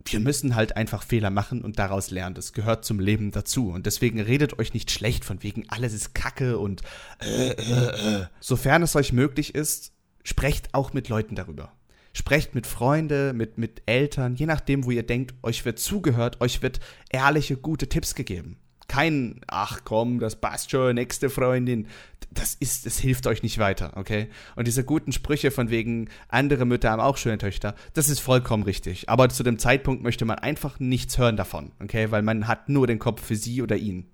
wir 0.06 0.20
müssen 0.20 0.56
halt 0.56 0.76
einfach 0.76 1.04
Fehler 1.04 1.30
machen 1.30 1.62
und 1.62 1.80
daraus 1.80 2.12
lernen. 2.12 2.36
Das 2.36 2.54
gehört 2.54 2.86
zum 2.86 3.00
Leben 3.00 3.32
dazu. 3.32 3.70
Und 3.70 3.86
deswegen 3.86 4.20
redet 4.20 4.60
euch 4.60 4.74
nicht 4.74 4.92
schlecht 4.92 5.26
von 5.26 5.44
wegen, 5.44 5.66
alles 5.70 5.94
ist 5.94 6.14
Kacke 6.14 6.58
und 6.58 6.82
äh, 7.22 7.52
äh, 7.52 8.22
äh. 8.22 8.26
Sofern 8.40 8.84
es 8.84 8.96
euch 8.96 9.14
möglich 9.14 9.56
ist, 9.56 9.94
sprecht 10.24 10.74
auch 10.74 10.94
mit 10.94 11.10
Leuten 11.10 11.36
darüber. 11.36 11.72
Sprecht 12.14 12.54
mit 12.54 12.68
Freunden, 12.68 13.36
mit, 13.36 13.58
mit 13.58 13.82
Eltern, 13.88 14.36
je 14.36 14.46
nachdem, 14.46 14.86
wo 14.86 14.92
ihr 14.92 15.04
denkt, 15.04 15.34
euch 15.42 15.66
wird 15.66 15.80
zugehört, 15.80 16.42
euch 16.42 16.62
wird 16.62 16.80
ehrliche, 17.10 17.58
gute 17.58 17.90
Tipps 17.90 18.14
gegeben 18.14 18.58
kein, 18.94 19.42
ach 19.48 19.82
komm, 19.86 20.20
das 20.20 20.36
passt 20.36 20.70
schon, 20.70 20.94
nächste 20.94 21.32
Freundin. 21.32 21.88
Das 22.30 22.54
ist, 22.54 22.86
das 22.86 23.00
hilft 23.00 23.26
euch 23.26 23.42
nicht 23.42 23.58
weiter, 23.58 23.94
okay? 23.96 24.28
Und 24.56 24.68
diese 24.68 24.84
guten 24.84 25.12
Sprüche 25.12 25.50
von 25.50 25.72
wegen, 25.72 26.10
andere 26.28 26.66
Mütter 26.66 26.92
haben 26.92 27.00
auch 27.00 27.18
schöne 27.18 27.40
Töchter, 27.40 27.74
das 27.94 28.08
ist 28.08 28.20
vollkommen 28.20 28.62
richtig. 28.62 29.10
Aber 29.10 29.30
zu 29.30 29.42
dem 29.42 29.58
Zeitpunkt 29.58 30.04
möchte 30.04 30.26
man 30.26 30.38
einfach 30.38 30.80
nichts 30.80 31.18
hören 31.18 31.38
davon, 31.38 31.72
okay? 31.82 32.12
Weil 32.12 32.22
man 32.22 32.48
hat 32.48 32.70
nur 32.70 32.86
den 32.86 33.00
Kopf 33.00 33.26
für 33.26 33.36
sie 33.36 33.64
oder 33.64 33.78
ihn. 33.78 34.12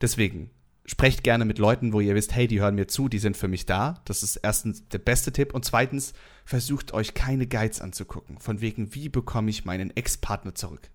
Deswegen, 0.00 0.50
sprecht 0.84 1.22
gerne 1.22 1.44
mit 1.44 1.58
Leuten, 1.58 1.92
wo 1.92 2.00
ihr 2.00 2.16
wisst, 2.16 2.34
hey, 2.34 2.48
die 2.48 2.60
hören 2.60 2.74
mir 2.74 2.88
zu, 2.88 3.08
die 3.08 3.20
sind 3.20 3.36
für 3.36 3.46
mich 3.46 3.64
da. 3.64 4.00
Das 4.06 4.24
ist 4.24 4.36
erstens 4.36 4.88
der 4.88 4.98
beste 4.98 5.30
Tipp. 5.30 5.54
Und 5.54 5.64
zweitens, 5.64 6.14
versucht 6.44 6.92
euch 6.94 7.14
keine 7.14 7.46
Guides 7.46 7.80
anzugucken. 7.80 8.40
Von 8.40 8.60
wegen, 8.60 8.92
wie 8.96 9.08
bekomme 9.08 9.50
ich 9.50 9.64
meinen 9.64 9.96
Ex-Partner 9.96 10.56
zurück? 10.56 10.90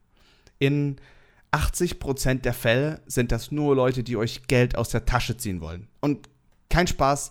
In 0.60 0.98
80% 1.54 2.42
der 2.42 2.54
Fälle 2.54 3.02
sind 3.06 3.32
das 3.32 3.52
nur 3.52 3.76
Leute, 3.76 4.04
die 4.04 4.18
euch 4.18 4.48
Geld 4.48 4.76
aus 4.76 4.90
der 4.90 5.06
Tasche 5.06 5.38
ziehen 5.38 5.62
wollen. 5.62 5.88
Und 6.02 6.30
kein 6.70 6.88
Spaß, 6.88 7.30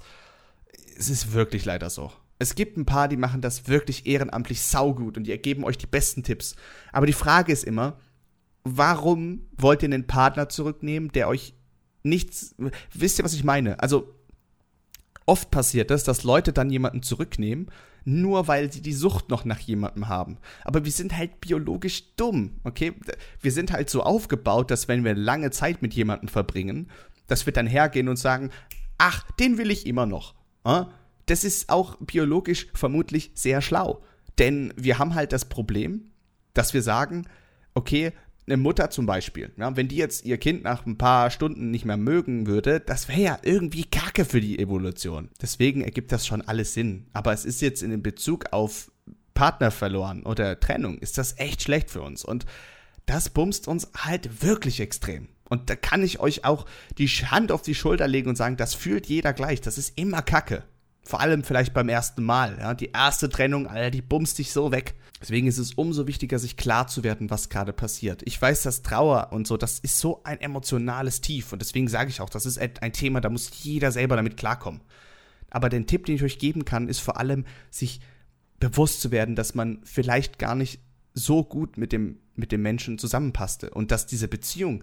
es 0.96 1.10
ist 1.10 1.32
wirklich 1.32 1.64
leider 1.64 1.90
so. 1.90 2.12
Es 2.38 2.54
gibt 2.54 2.76
ein 2.76 2.86
paar, 2.86 3.08
die 3.08 3.16
machen 3.16 3.40
das 3.40 3.68
wirklich 3.68 4.06
ehrenamtlich 4.06 4.62
saugut 4.62 5.16
und 5.16 5.24
die 5.24 5.32
ergeben 5.32 5.64
euch 5.64 5.78
die 5.78 5.86
besten 5.86 6.22
Tipps. 6.22 6.56
Aber 6.92 7.06
die 7.06 7.12
Frage 7.12 7.52
ist 7.52 7.64
immer, 7.64 7.98
warum 8.64 9.46
wollt 9.56 9.82
ihr 9.82 9.88
einen 9.88 10.06
Partner 10.06 10.48
zurücknehmen, 10.48 11.10
der 11.12 11.28
euch 11.28 11.54
nichts. 12.02 12.54
Wisst 12.92 13.18
ihr, 13.18 13.24
was 13.24 13.34
ich 13.34 13.44
meine? 13.44 13.80
Also, 13.80 14.14
oft 15.26 15.50
passiert 15.50 15.90
es, 15.90 16.04
dass 16.04 16.24
Leute 16.24 16.52
dann 16.52 16.70
jemanden 16.70 17.02
zurücknehmen 17.02 17.70
nur 18.04 18.48
weil 18.48 18.72
sie 18.72 18.82
die 18.82 18.92
Sucht 18.92 19.28
noch 19.28 19.44
nach 19.44 19.60
jemandem 19.60 20.08
haben. 20.08 20.38
Aber 20.64 20.84
wir 20.84 20.92
sind 20.92 21.16
halt 21.16 21.40
biologisch 21.40 22.14
dumm, 22.16 22.60
okay? 22.64 22.92
Wir 23.40 23.52
sind 23.52 23.72
halt 23.72 23.90
so 23.90 24.02
aufgebaut, 24.02 24.70
dass 24.70 24.88
wenn 24.88 25.04
wir 25.04 25.14
lange 25.14 25.50
Zeit 25.50 25.82
mit 25.82 25.94
jemandem 25.94 26.28
verbringen, 26.28 26.90
dass 27.26 27.46
wir 27.46 27.52
dann 27.52 27.66
hergehen 27.66 28.08
und 28.08 28.16
sagen, 28.16 28.50
ach, 28.98 29.30
den 29.32 29.58
will 29.58 29.70
ich 29.70 29.86
immer 29.86 30.06
noch. 30.06 30.34
Das 31.26 31.44
ist 31.44 31.68
auch 31.68 31.96
biologisch 31.98 32.68
vermutlich 32.74 33.30
sehr 33.34 33.62
schlau. 33.62 34.02
Denn 34.38 34.72
wir 34.76 34.98
haben 34.98 35.14
halt 35.14 35.32
das 35.32 35.44
Problem, 35.44 36.10
dass 36.54 36.74
wir 36.74 36.82
sagen, 36.82 37.26
okay, 37.74 38.12
eine 38.46 38.56
Mutter 38.56 38.90
zum 38.90 39.06
Beispiel, 39.06 39.52
ja, 39.56 39.76
wenn 39.76 39.88
die 39.88 39.96
jetzt 39.96 40.24
ihr 40.24 40.36
Kind 40.38 40.64
nach 40.64 40.84
ein 40.84 40.98
paar 40.98 41.30
Stunden 41.30 41.70
nicht 41.70 41.84
mehr 41.84 41.96
mögen 41.96 42.46
würde, 42.46 42.80
das 42.80 43.08
wäre 43.08 43.20
ja 43.20 43.38
irgendwie 43.42 43.84
Kacke 43.84 44.24
für 44.24 44.40
die 44.40 44.58
Evolution. 44.58 45.30
Deswegen 45.40 45.82
ergibt 45.82 46.10
das 46.10 46.26
schon 46.26 46.42
alles 46.42 46.74
Sinn. 46.74 47.06
Aber 47.12 47.32
es 47.32 47.44
ist 47.44 47.60
jetzt 47.60 47.82
in 47.82 48.02
Bezug 48.02 48.46
auf 48.52 48.90
Partner 49.34 49.70
verloren 49.70 50.24
oder 50.24 50.58
Trennung, 50.58 50.98
ist 50.98 51.18
das 51.18 51.38
echt 51.38 51.62
schlecht 51.62 51.90
für 51.90 52.02
uns. 52.02 52.24
Und 52.24 52.44
das 53.06 53.30
bumst 53.30 53.68
uns 53.68 53.88
halt 53.96 54.42
wirklich 54.42 54.80
extrem. 54.80 55.28
Und 55.48 55.68
da 55.70 55.76
kann 55.76 56.02
ich 56.02 56.18
euch 56.18 56.44
auch 56.44 56.66
die 56.98 57.08
Hand 57.08 57.52
auf 57.52 57.62
die 57.62 57.74
Schulter 57.74 58.08
legen 58.08 58.28
und 58.28 58.36
sagen, 58.36 58.56
das 58.56 58.74
fühlt 58.74 59.06
jeder 59.06 59.32
gleich. 59.32 59.60
Das 59.60 59.78
ist 59.78 59.98
immer 59.98 60.22
Kacke. 60.22 60.64
Vor 61.04 61.20
allem 61.20 61.42
vielleicht 61.42 61.74
beim 61.74 61.88
ersten 61.88 62.22
Mal. 62.22 62.58
Ja? 62.58 62.74
Die 62.74 62.90
erste 62.92 63.28
Trennung, 63.28 63.66
Alter, 63.66 63.90
die 63.90 64.02
bumst 64.02 64.38
dich 64.38 64.52
so 64.52 64.70
weg. 64.70 64.94
Deswegen 65.20 65.46
ist 65.46 65.58
es 65.58 65.74
umso 65.74 66.06
wichtiger, 66.06 66.38
sich 66.38 66.56
klar 66.56 66.86
zu 66.86 67.04
werden, 67.04 67.30
was 67.30 67.48
gerade 67.48 67.72
passiert. 67.72 68.22
Ich 68.24 68.40
weiß, 68.40 68.62
dass 68.62 68.82
Trauer 68.82 69.28
und 69.32 69.46
so, 69.46 69.56
das 69.56 69.78
ist 69.78 69.98
so 69.98 70.22
ein 70.24 70.40
emotionales 70.40 71.20
Tief. 71.20 71.52
Und 71.52 71.60
deswegen 71.60 71.88
sage 71.88 72.10
ich 72.10 72.20
auch, 72.20 72.30
das 72.30 72.46
ist 72.46 72.58
ein 72.58 72.92
Thema, 72.92 73.20
da 73.20 73.30
muss 73.30 73.50
jeder 73.62 73.92
selber 73.92 74.16
damit 74.16 74.36
klarkommen. 74.36 74.80
Aber 75.50 75.68
den 75.68 75.86
Tipp, 75.86 76.06
den 76.06 76.16
ich 76.16 76.22
euch 76.22 76.38
geben 76.38 76.64
kann, 76.64 76.88
ist 76.88 77.00
vor 77.00 77.18
allem, 77.18 77.44
sich 77.70 78.00
bewusst 78.58 79.00
zu 79.00 79.10
werden, 79.10 79.36
dass 79.36 79.54
man 79.54 79.80
vielleicht 79.84 80.38
gar 80.38 80.54
nicht 80.54 80.80
so 81.14 81.44
gut 81.44 81.76
mit 81.76 81.92
dem, 81.92 82.18
mit 82.34 82.52
dem 82.52 82.62
Menschen 82.62 82.98
zusammenpasste 82.98 83.70
und 83.70 83.90
dass 83.90 84.06
diese 84.06 84.28
Beziehung 84.28 84.82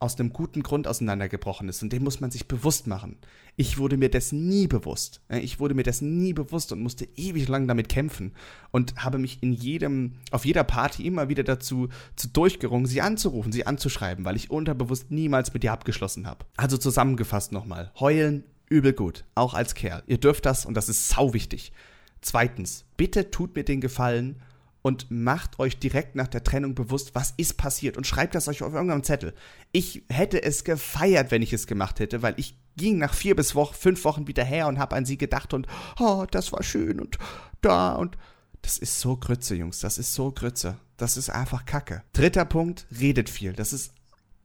aus 0.00 0.18
einem 0.18 0.32
guten 0.32 0.62
Grund 0.62 0.86
auseinandergebrochen 0.86 1.68
ist 1.68 1.82
und 1.82 1.92
dem 1.92 2.04
muss 2.04 2.20
man 2.20 2.30
sich 2.30 2.46
bewusst 2.46 2.86
machen. 2.86 3.16
Ich 3.56 3.78
wurde 3.78 3.96
mir 3.96 4.10
das 4.10 4.30
nie 4.30 4.68
bewusst. 4.68 5.20
Ich 5.28 5.58
wurde 5.58 5.74
mir 5.74 5.82
das 5.82 6.00
nie 6.00 6.32
bewusst 6.32 6.70
und 6.72 6.80
musste 6.80 7.08
ewig 7.16 7.48
lang 7.48 7.66
damit 7.66 7.88
kämpfen 7.88 8.32
und 8.70 8.94
habe 8.96 9.18
mich 9.18 9.42
in 9.42 9.52
jedem, 9.52 10.14
auf 10.30 10.44
jeder 10.44 10.62
Party 10.64 11.06
immer 11.06 11.28
wieder 11.28 11.42
dazu 11.42 11.88
zu 12.14 12.28
durchgerungen, 12.28 12.86
sie 12.86 13.00
anzurufen, 13.00 13.50
sie 13.50 13.66
anzuschreiben, 13.66 14.24
weil 14.24 14.36
ich 14.36 14.50
unterbewusst 14.50 15.10
niemals 15.10 15.52
mit 15.52 15.64
ihr 15.64 15.72
abgeschlossen 15.72 16.26
habe. 16.26 16.46
Also 16.56 16.78
zusammengefasst 16.78 17.50
nochmal. 17.50 17.90
Heulen, 17.98 18.44
übel 18.68 18.92
gut. 18.92 19.24
Auch 19.34 19.54
als 19.54 19.74
Kerl. 19.74 20.04
Ihr 20.06 20.18
dürft 20.18 20.46
das 20.46 20.64
und 20.64 20.74
das 20.74 20.88
ist 20.88 21.08
sau 21.08 21.34
wichtig. 21.34 21.72
Zweitens, 22.20 22.84
bitte 22.96 23.30
tut 23.30 23.54
mir 23.54 23.64
den 23.64 23.80
Gefallen 23.80 24.40
und 24.88 25.10
macht 25.10 25.58
euch 25.58 25.78
direkt 25.78 26.16
nach 26.16 26.28
der 26.28 26.42
Trennung 26.42 26.74
bewusst, 26.74 27.14
was 27.14 27.34
ist 27.36 27.58
passiert 27.58 27.98
und 27.98 28.06
schreibt 28.06 28.34
das 28.34 28.48
euch 28.48 28.62
auf 28.62 28.72
irgendeinem 28.72 29.04
Zettel. 29.04 29.34
Ich 29.70 30.02
hätte 30.08 30.42
es 30.42 30.64
gefeiert, 30.64 31.30
wenn 31.30 31.42
ich 31.42 31.52
es 31.52 31.66
gemacht 31.66 32.00
hätte, 32.00 32.22
weil 32.22 32.32
ich 32.38 32.56
ging 32.74 32.96
nach 32.96 33.12
vier 33.12 33.36
bis 33.36 33.54
Wochen, 33.54 33.74
fünf 33.74 34.02
Wochen 34.04 34.26
wieder 34.28 34.44
her 34.44 34.66
und 34.66 34.78
habe 34.78 34.96
an 34.96 35.04
sie 35.04 35.18
gedacht 35.18 35.52
und 35.52 35.66
oh, 36.00 36.24
das 36.30 36.52
war 36.52 36.62
schön 36.62 37.00
und 37.00 37.18
da 37.60 37.96
und 37.96 38.16
das 38.62 38.78
ist 38.78 38.98
so 38.98 39.18
Grütze, 39.18 39.56
Jungs, 39.56 39.80
das 39.80 39.98
ist 39.98 40.14
so 40.14 40.32
Grütze. 40.32 40.78
Das 40.96 41.18
ist 41.18 41.28
einfach 41.28 41.66
Kacke. 41.66 42.02
Dritter 42.14 42.46
Punkt, 42.46 42.86
redet 42.98 43.28
viel. 43.28 43.52
Das 43.52 43.74
ist 43.74 43.92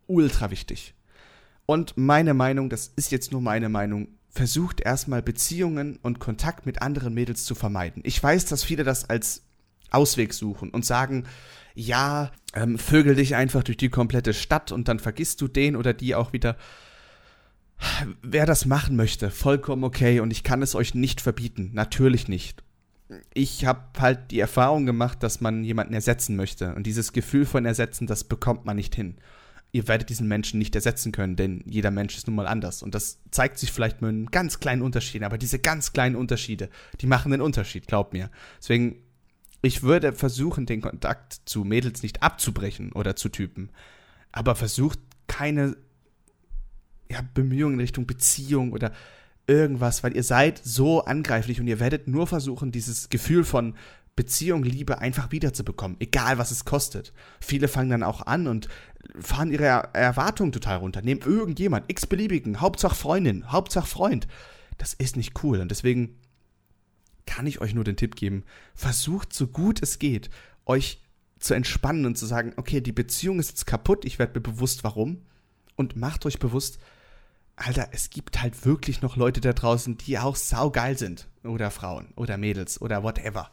ultra 0.07 0.51
wichtig. 0.51 0.93
Und 1.65 1.95
meine 1.95 2.33
Meinung, 2.33 2.69
das 2.69 2.91
ist 2.97 3.11
jetzt 3.11 3.31
nur 3.31 3.41
meine 3.41 3.69
Meinung, 3.69 4.09
versucht 4.29 4.81
erstmal 4.81 5.21
Beziehungen 5.21 5.99
und 6.01 6.19
Kontakt 6.19 6.65
mit 6.65 6.81
anderen 6.81 7.13
Mädels 7.13 7.45
zu 7.45 7.55
vermeiden. 7.55 8.03
Ich 8.05 8.21
weiß, 8.21 8.43
dass 8.45 8.65
viele 8.65 8.83
das 8.83 9.09
als 9.09 9.43
Ausweg 9.93 10.33
suchen 10.33 10.69
und 10.69 10.85
sagen, 10.85 11.25
ja, 11.75 12.31
ähm, 12.53 12.77
vögel 12.77 13.15
dich 13.15 13.35
einfach 13.35 13.63
durch 13.63 13.77
die 13.77 13.89
komplette 13.89 14.33
Stadt 14.33 14.71
und 14.71 14.87
dann 14.87 14.99
vergisst 14.99 15.41
du 15.41 15.47
den 15.47 15.75
oder 15.75 15.93
die 15.93 16.15
auch 16.15 16.33
wieder. 16.33 16.57
Wer 18.21 18.45
das 18.45 18.65
machen 18.65 18.95
möchte, 18.95 19.31
vollkommen 19.31 19.83
okay 19.83 20.19
und 20.19 20.31
ich 20.31 20.43
kann 20.43 20.61
es 20.61 20.75
euch 20.75 20.93
nicht 20.93 21.21
verbieten, 21.21 21.71
natürlich 21.73 22.27
nicht. 22.27 22.63
Ich 23.33 23.65
habe 23.65 23.81
halt 23.99 24.31
die 24.31 24.39
Erfahrung 24.39 24.85
gemacht, 24.85 25.21
dass 25.21 25.41
man 25.41 25.63
jemanden 25.63 25.93
ersetzen 25.93 26.35
möchte 26.35 26.73
und 26.75 26.87
dieses 26.87 27.11
Gefühl 27.13 27.45
von 27.45 27.65
ersetzen, 27.65 28.07
das 28.07 28.23
bekommt 28.23 28.65
man 28.65 28.75
nicht 28.75 28.95
hin. 28.95 29.15
Ihr 29.71 29.87
werdet 29.87 30.09
diesen 30.09 30.27
Menschen 30.27 30.59
nicht 30.59 30.75
ersetzen 30.75 31.11
können, 31.11 31.35
denn 31.35 31.63
jeder 31.65 31.89
Mensch 31.89 32.15
ist 32.15 32.27
nun 32.27 32.35
mal 32.35 32.47
anders 32.47 32.83
und 32.83 32.93
das 32.93 33.19
zeigt 33.31 33.57
sich 33.57 33.71
vielleicht 33.71 34.01
mit 34.01 34.09
einem 34.09 34.27
ganz 34.27 34.59
kleinen 34.59 34.83
Unterschied, 34.83 35.23
aber 35.23 35.39
diese 35.39 35.59
ganz 35.59 35.93
kleinen 35.93 36.15
Unterschiede, 36.15 36.69
die 37.01 37.07
machen 37.07 37.31
den 37.31 37.41
Unterschied, 37.41 37.87
glaubt 37.87 38.13
mir. 38.13 38.29
Deswegen 38.59 39.02
ich 39.63 39.81
würde 39.81 40.13
versuchen, 40.13 40.65
den 40.65 40.81
Kontakt 40.81 41.41
zu 41.45 41.63
Mädels 41.63 42.03
nicht 42.03 42.21
abzubrechen 42.21 42.91
oder 42.91 43.15
zu 43.15 43.29
Typen, 43.29 43.71
aber 44.31 44.55
versucht 44.55 44.99
keine 45.27 45.77
ja, 47.09 47.21
Bemühungen 47.33 47.75
in 47.75 47.79
Richtung 47.79 48.05
Beziehung 48.05 48.73
oder 48.73 48.91
irgendwas, 49.47 50.03
weil 50.03 50.15
ihr 50.15 50.23
seid 50.23 50.61
so 50.63 51.05
angreiflich 51.05 51.59
und 51.59 51.67
ihr 51.67 51.79
werdet 51.79 52.07
nur 52.07 52.27
versuchen, 52.27 52.71
dieses 52.71 53.09
Gefühl 53.09 53.45
von 53.45 53.75
Beziehung, 54.15 54.63
Liebe 54.63 54.99
einfach 54.99 55.31
wiederzubekommen, 55.31 55.97
egal 55.99 56.37
was 56.37 56.51
es 56.51 56.65
kostet. 56.65 57.13
Viele 57.39 57.67
fangen 57.67 57.89
dann 57.89 58.03
auch 58.03 58.21
an 58.21 58.47
und 58.47 58.67
fahren 59.19 59.51
ihre 59.51 59.89
Erwartungen 59.93 60.51
total 60.51 60.77
runter, 60.77 61.01
nehmen 61.01 61.21
irgendjemand, 61.21 61.89
x-beliebigen, 61.89 62.61
Hauptsache 62.61 62.95
Freundin, 62.95 63.51
Hauptsache 63.51 63.87
Freund. 63.87 64.27
Das 64.77 64.93
ist 64.93 65.15
nicht 65.15 65.43
cool 65.43 65.61
und 65.61 65.71
deswegen 65.71 66.17
kann 67.25 67.47
ich 67.47 67.61
euch 67.61 67.73
nur 67.73 67.83
den 67.83 67.97
Tipp 67.97 68.15
geben, 68.15 68.43
versucht 68.75 69.33
so 69.33 69.47
gut 69.47 69.81
es 69.81 69.99
geht, 69.99 70.29
euch 70.65 71.01
zu 71.39 71.53
entspannen 71.53 72.05
und 72.05 72.17
zu 72.17 72.25
sagen, 72.25 72.53
okay, 72.57 72.81
die 72.81 72.91
Beziehung 72.91 73.39
ist 73.39 73.49
jetzt 73.49 73.65
kaputt, 73.65 74.05
ich 74.05 74.19
werde 74.19 74.33
mir 74.35 74.41
bewusst, 74.41 74.83
warum. 74.83 75.21
Und 75.75 75.95
macht 75.95 76.25
euch 76.25 76.39
bewusst, 76.39 76.79
Alter, 77.55 77.89
es 77.91 78.09
gibt 78.09 78.41
halt 78.41 78.65
wirklich 78.65 79.01
noch 79.01 79.15
Leute 79.15 79.41
da 79.41 79.53
draußen, 79.53 79.97
die 79.97 80.17
auch 80.17 80.35
saugeil 80.35 80.97
sind. 80.97 81.27
Oder 81.43 81.71
Frauen 81.71 82.13
oder 82.15 82.37
Mädels 82.37 82.81
oder 82.81 83.03
whatever. 83.03 83.51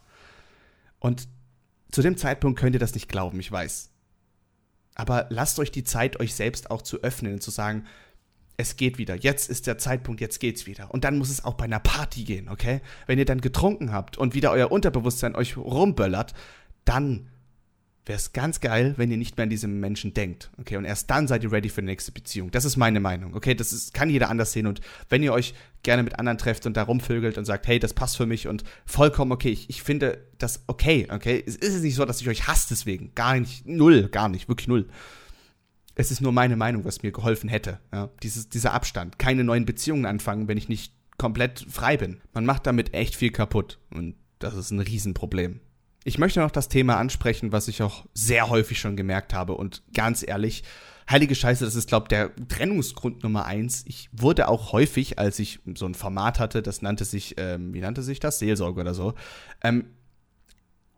Und 1.00 1.28
zu 1.90 2.02
dem 2.02 2.16
Zeitpunkt 2.16 2.58
könnt 2.58 2.74
ihr 2.74 2.80
das 2.80 2.94
nicht 2.94 3.08
glauben, 3.08 3.40
ich 3.40 3.50
weiß. 3.50 3.90
Aber 4.94 5.26
lasst 5.30 5.58
euch 5.58 5.70
die 5.70 5.84
Zeit, 5.84 6.20
euch 6.20 6.34
selbst 6.34 6.70
auch 6.70 6.82
zu 6.82 7.02
öffnen 7.02 7.34
und 7.34 7.42
zu 7.42 7.50
sagen, 7.50 7.86
es 8.60 8.76
geht 8.76 8.98
wieder. 8.98 9.16
Jetzt 9.16 9.50
ist 9.50 9.66
der 9.66 9.78
Zeitpunkt, 9.78 10.20
jetzt 10.20 10.38
geht's 10.38 10.66
wieder. 10.66 10.92
Und 10.92 11.04
dann 11.04 11.18
muss 11.18 11.30
es 11.30 11.44
auch 11.44 11.54
bei 11.54 11.64
einer 11.64 11.80
Party 11.80 12.24
gehen, 12.24 12.48
okay? 12.48 12.80
Wenn 13.06 13.18
ihr 13.18 13.24
dann 13.24 13.40
getrunken 13.40 13.92
habt 13.92 14.18
und 14.18 14.34
wieder 14.34 14.52
euer 14.52 14.70
Unterbewusstsein 14.70 15.34
euch 15.34 15.56
rumböllert, 15.56 16.34
dann 16.84 17.28
wäre 18.06 18.16
es 18.16 18.32
ganz 18.32 18.60
geil, 18.60 18.94
wenn 18.96 19.10
ihr 19.10 19.16
nicht 19.16 19.36
mehr 19.36 19.44
an 19.44 19.50
diesen 19.50 19.78
Menschen 19.78 20.14
denkt, 20.14 20.50
okay? 20.58 20.76
Und 20.76 20.84
erst 20.84 21.10
dann 21.10 21.28
seid 21.28 21.42
ihr 21.44 21.52
ready 21.52 21.68
für 21.68 21.80
die 21.80 21.86
nächste 21.86 22.12
Beziehung. 22.12 22.50
Das 22.50 22.64
ist 22.64 22.76
meine 22.76 23.00
Meinung, 23.00 23.34
okay? 23.34 23.54
Das 23.54 23.72
ist, 23.72 23.94
kann 23.94 24.10
jeder 24.10 24.28
anders 24.30 24.52
sehen. 24.52 24.66
Und 24.66 24.80
wenn 25.08 25.22
ihr 25.22 25.32
euch 25.32 25.54
gerne 25.82 26.02
mit 26.02 26.18
anderen 26.18 26.38
trefft 26.38 26.66
und 26.66 26.76
da 26.76 26.82
rumvögelt 26.82 27.38
und 27.38 27.44
sagt, 27.44 27.66
hey, 27.66 27.78
das 27.78 27.94
passt 27.94 28.16
für 28.16 28.26
mich 28.26 28.48
und 28.48 28.64
vollkommen 28.84 29.32
okay, 29.32 29.50
ich, 29.50 29.70
ich 29.70 29.82
finde 29.82 30.26
das 30.38 30.64
okay, 30.66 31.06
okay? 31.10 31.42
Es 31.46 31.56
ist 31.56 31.82
nicht 31.82 31.94
so, 31.94 32.04
dass 32.04 32.20
ich 32.20 32.28
euch 32.28 32.46
hasse 32.46 32.68
deswegen. 32.70 33.12
Gar 33.14 33.38
nicht, 33.38 33.66
null, 33.66 34.08
gar 34.08 34.28
nicht, 34.28 34.48
wirklich 34.48 34.68
null 34.68 34.86
es 36.00 36.10
ist 36.10 36.20
nur 36.20 36.32
meine 36.32 36.56
Meinung, 36.56 36.84
was 36.84 37.02
mir 37.02 37.12
geholfen 37.12 37.48
hätte. 37.48 37.78
Ja? 37.92 38.10
Dieses, 38.22 38.48
dieser 38.48 38.72
Abstand. 38.72 39.18
Keine 39.18 39.44
neuen 39.44 39.66
Beziehungen 39.66 40.06
anfangen, 40.06 40.48
wenn 40.48 40.58
ich 40.58 40.68
nicht 40.68 40.92
komplett 41.18 41.64
frei 41.68 41.96
bin. 41.96 42.20
Man 42.32 42.46
macht 42.46 42.66
damit 42.66 42.94
echt 42.94 43.14
viel 43.14 43.30
kaputt. 43.30 43.78
Und 43.92 44.16
das 44.38 44.54
ist 44.54 44.70
ein 44.70 44.80
Riesenproblem. 44.80 45.60
Ich 46.04 46.18
möchte 46.18 46.40
noch 46.40 46.50
das 46.50 46.68
Thema 46.68 46.96
ansprechen, 46.96 47.52
was 47.52 47.68
ich 47.68 47.82
auch 47.82 48.06
sehr 48.14 48.48
häufig 48.48 48.80
schon 48.80 48.96
gemerkt 48.96 49.34
habe. 49.34 49.54
Und 49.54 49.82
ganz 49.92 50.26
ehrlich, 50.26 50.64
heilige 51.10 51.34
Scheiße, 51.34 51.64
das 51.64 51.74
ist, 51.74 51.88
glaube 51.88 52.04
ich, 52.04 52.08
der 52.08 52.34
Trennungsgrund 52.48 53.22
Nummer 53.22 53.44
eins. 53.44 53.84
Ich 53.86 54.08
wurde 54.12 54.48
auch 54.48 54.72
häufig, 54.72 55.18
als 55.18 55.38
ich 55.38 55.60
so 55.74 55.84
ein 55.84 55.94
Format 55.94 56.38
hatte, 56.38 56.62
das 56.62 56.80
nannte 56.80 57.04
sich, 57.04 57.34
ähm, 57.36 57.74
wie 57.74 57.80
nannte 57.80 58.02
sich 58.02 58.18
das? 58.18 58.38
Seelsorge 58.38 58.80
oder 58.80 58.94
so, 58.94 59.14
ähm, 59.62 59.84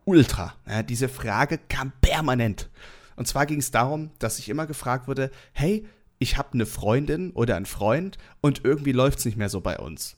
Ultra. 0.05 0.53
Ja, 0.67 0.83
diese 0.83 1.09
Frage 1.09 1.59
kam 1.69 1.93
permanent. 2.01 2.69
Und 3.15 3.27
zwar 3.27 3.45
ging 3.45 3.59
es 3.59 3.71
darum, 3.71 4.11
dass 4.19 4.39
ich 4.39 4.49
immer 4.49 4.67
gefragt 4.67 5.07
wurde, 5.07 5.31
hey, 5.51 5.85
ich 6.19 6.37
habe 6.37 6.53
eine 6.53 6.65
Freundin 6.65 7.31
oder 7.31 7.55
einen 7.55 7.65
Freund 7.65 8.17
und 8.41 8.63
irgendwie 8.63 8.91
läuft 8.91 9.19
es 9.19 9.25
nicht 9.25 9.37
mehr 9.37 9.49
so 9.49 9.61
bei 9.61 9.77
uns. 9.77 10.17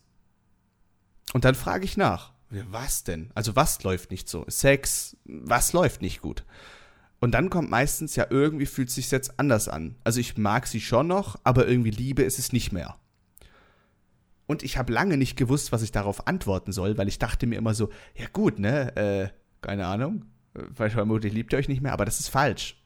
Und 1.32 1.44
dann 1.44 1.54
frage 1.54 1.84
ich 1.84 1.96
nach, 1.96 2.32
was 2.50 3.04
denn? 3.04 3.30
Also 3.34 3.56
was 3.56 3.82
läuft 3.82 4.10
nicht 4.10 4.28
so? 4.28 4.44
Sex, 4.48 5.16
was 5.24 5.72
läuft 5.72 6.02
nicht 6.02 6.20
gut? 6.20 6.44
Und 7.18 7.32
dann 7.32 7.50
kommt 7.50 7.70
meistens, 7.70 8.14
ja, 8.14 8.26
irgendwie 8.30 8.66
fühlt 8.66 8.88
es 8.88 8.94
sich 8.94 9.10
jetzt 9.10 9.40
anders 9.40 9.68
an. 9.68 9.96
Also 10.04 10.20
ich 10.20 10.36
mag 10.36 10.66
sie 10.66 10.80
schon 10.80 11.08
noch, 11.08 11.38
aber 11.44 11.66
irgendwie 11.66 11.90
Liebe 11.90 12.22
ist 12.22 12.38
es 12.38 12.52
nicht 12.52 12.72
mehr. 12.72 12.96
Und 14.46 14.62
ich 14.62 14.78
habe 14.78 14.92
lange 14.92 15.16
nicht 15.16 15.36
gewusst, 15.36 15.72
was 15.72 15.82
ich 15.82 15.90
darauf 15.90 16.28
antworten 16.28 16.72
soll, 16.72 16.96
weil 16.98 17.08
ich 17.08 17.18
dachte 17.18 17.46
mir 17.46 17.56
immer 17.56 17.74
so, 17.74 17.90
ja 18.14 18.26
gut, 18.32 18.58
ne, 18.58 18.96
äh, 18.96 19.28
keine 19.60 19.86
Ahnung, 19.86 20.26
weil 20.54 20.90
vermutlich 20.90 21.32
liebt 21.32 21.52
ihr 21.52 21.58
euch 21.58 21.68
nicht 21.68 21.82
mehr, 21.82 21.92
aber 21.92 22.04
das 22.04 22.20
ist 22.20 22.28
falsch. 22.28 22.80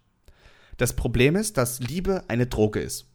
Das 0.80 0.94
Problem 0.94 1.36
ist, 1.36 1.58
dass 1.58 1.78
Liebe 1.80 2.24
eine 2.28 2.46
Droge 2.46 2.80
ist. 2.80 3.06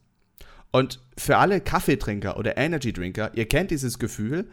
Und 0.70 1.02
für 1.18 1.38
alle 1.38 1.60
Kaffeetrinker 1.60 2.36
oder 2.38 2.56
Energy-Drinker, 2.56 3.32
ihr 3.34 3.48
kennt 3.48 3.72
dieses 3.72 3.98
Gefühl. 3.98 4.48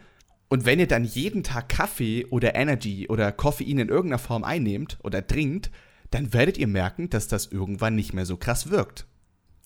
Und 0.48 0.66
wenn 0.66 0.80
ihr 0.80 0.88
dann 0.88 1.04
jeden 1.04 1.44
Tag 1.44 1.68
Kaffee 1.68 2.26
oder 2.26 2.56
Energy 2.56 3.06
oder 3.08 3.30
Koffein 3.30 3.78
in 3.78 3.88
irgendeiner 3.88 4.18
Form 4.18 4.42
einnehmt 4.42 4.98
oder 5.04 5.24
trinkt, 5.24 5.70
dann 6.10 6.32
werdet 6.32 6.58
ihr 6.58 6.66
merken, 6.66 7.08
dass 7.08 7.28
das 7.28 7.46
irgendwann 7.46 7.94
nicht 7.94 8.14
mehr 8.14 8.26
so 8.26 8.36
krass 8.36 8.70
wirkt. 8.70 9.06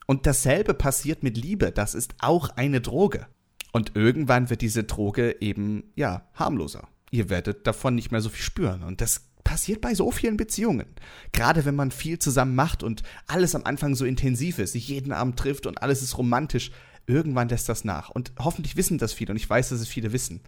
Und 0.07 0.27
dasselbe 0.27 0.75
passiert 0.75 1.23
mit 1.23 1.39
Liebe, 1.39 1.73
das 1.73 1.95
ist 1.95 2.17
auch 2.21 2.51
eine 2.51 2.83
Droge. 2.83 3.29
Und 3.73 3.97
irgendwann 3.97 4.51
wird 4.51 4.61
diese 4.61 4.85
Droge 4.85 5.37
eben, 5.41 5.85
ja, 5.97 6.29
harmloser. 6.35 6.87
Ihr 7.11 7.31
werdet 7.31 7.67
davon 7.67 7.95
nicht 7.95 8.11
mehr 8.13 8.21
so 8.21 8.29
viel 8.29 8.45
spüren. 8.45 8.83
Und 8.83 9.01
das 9.01 9.28
passiert 9.49 9.81
bei 9.81 9.95
so 9.95 10.11
vielen 10.11 10.37
Beziehungen. 10.37 10.85
Gerade 11.33 11.65
wenn 11.65 11.75
man 11.75 11.91
viel 11.91 12.19
zusammen 12.19 12.55
macht 12.55 12.83
und 12.83 13.03
alles 13.27 13.55
am 13.55 13.65
Anfang 13.65 13.95
so 13.95 14.05
intensiv 14.05 14.59
ist, 14.59 14.73
sich 14.73 14.89
jeden 14.89 15.11
Abend 15.11 15.39
trifft 15.39 15.67
und 15.67 15.81
alles 15.81 16.03
ist 16.03 16.19
romantisch, 16.19 16.71
irgendwann 17.07 17.49
lässt 17.49 17.67
das 17.67 17.83
nach. 17.83 18.11
Und 18.11 18.31
hoffentlich 18.39 18.77
wissen 18.77 18.99
das 18.99 19.15
viele 19.15 19.31
und 19.31 19.39
ich 19.39 19.49
weiß, 19.49 19.71
dass 19.71 19.81
es 19.81 19.89
viele 19.89 20.13
wissen. 20.13 20.43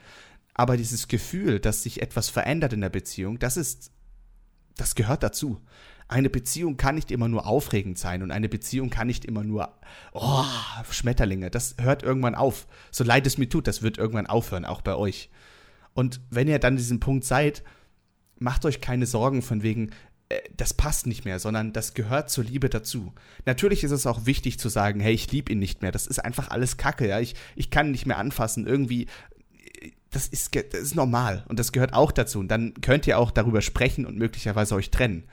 Aber 0.52 0.76
dieses 0.76 1.08
Gefühl, 1.08 1.60
dass 1.60 1.82
sich 1.82 2.02
etwas 2.02 2.28
verändert 2.28 2.74
in 2.74 2.82
der 2.82 2.90
Beziehung, 2.90 3.38
das 3.38 3.56
ist, 3.56 3.90
das 4.76 4.94
gehört 4.94 5.22
dazu. 5.22 5.62
Eine 6.06 6.28
Beziehung 6.28 6.76
kann 6.76 6.96
nicht 6.96 7.10
immer 7.10 7.28
nur 7.28 7.46
aufregend 7.46 7.98
sein 7.98 8.22
und 8.22 8.30
eine 8.30 8.50
Beziehung 8.50 8.90
kann 8.90 9.06
nicht 9.06 9.24
immer 9.24 9.44
nur, 9.44 9.78
oh, 10.12 10.44
Schmetterlinge. 10.90 11.50
Das 11.50 11.76
hört 11.80 12.02
irgendwann 12.02 12.34
auf. 12.34 12.66
So 12.90 13.02
leid 13.02 13.26
es 13.26 13.38
mir 13.38 13.48
tut, 13.48 13.66
das 13.66 13.80
wird 13.80 13.96
irgendwann 13.96 14.26
aufhören, 14.26 14.66
auch 14.66 14.82
bei 14.82 14.94
euch. 14.94 15.30
Und 15.94 16.20
wenn 16.28 16.48
ihr 16.48 16.58
dann 16.58 16.76
diesen 16.76 17.00
Punkt 17.00 17.24
seid, 17.24 17.62
macht 18.40 18.64
euch 18.64 18.80
keine 18.80 19.06
Sorgen 19.06 19.42
von 19.42 19.62
wegen, 19.62 19.90
äh, 20.28 20.40
das 20.56 20.74
passt 20.74 21.06
nicht 21.06 21.24
mehr, 21.24 21.38
sondern 21.38 21.72
das 21.72 21.94
gehört 21.94 22.30
zur 22.30 22.44
Liebe 22.44 22.68
dazu. 22.68 23.12
Natürlich 23.46 23.84
ist 23.84 23.92
es 23.92 24.06
auch 24.06 24.26
wichtig 24.26 24.58
zu 24.58 24.68
sagen, 24.68 24.98
hey, 24.98 25.12
ich 25.12 25.30
liebe 25.30 25.52
ihn 25.52 25.60
nicht 25.60 25.82
mehr. 25.82 25.92
Das 25.92 26.08
ist 26.08 26.18
einfach 26.18 26.50
alles 26.50 26.76
Kacke, 26.76 27.06
ja. 27.06 27.20
Ich, 27.20 27.36
ich 27.54 27.70
kann 27.70 27.92
nicht 27.92 28.06
mehr 28.06 28.18
anfassen. 28.18 28.66
Irgendwie, 28.66 29.06
das 30.10 30.26
ist, 30.26 30.54
das 30.54 30.80
ist 30.80 30.96
normal 30.96 31.44
und 31.48 31.58
das 31.58 31.72
gehört 31.72 31.94
auch 31.94 32.10
dazu. 32.10 32.40
Und 32.40 32.48
dann 32.48 32.74
könnt 32.80 33.06
ihr 33.06 33.18
auch 33.18 33.30
darüber 33.30 33.60
sprechen 33.60 34.06
und 34.06 34.18
möglicherweise 34.18 34.74
euch 34.74 34.90
trennen. 34.90 35.24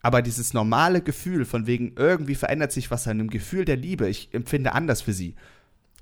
Aber 0.00 0.20
dieses 0.20 0.52
normale 0.52 1.00
Gefühl 1.00 1.46
von 1.46 1.66
wegen, 1.66 1.94
irgendwie 1.96 2.34
verändert 2.34 2.72
sich 2.72 2.90
was 2.90 3.08
an 3.08 3.18
dem 3.18 3.30
Gefühl 3.30 3.64
der 3.64 3.76
Liebe, 3.76 4.08
ich 4.08 4.28
empfinde 4.32 4.72
anders 4.72 5.00
für 5.00 5.14
sie. 5.14 5.34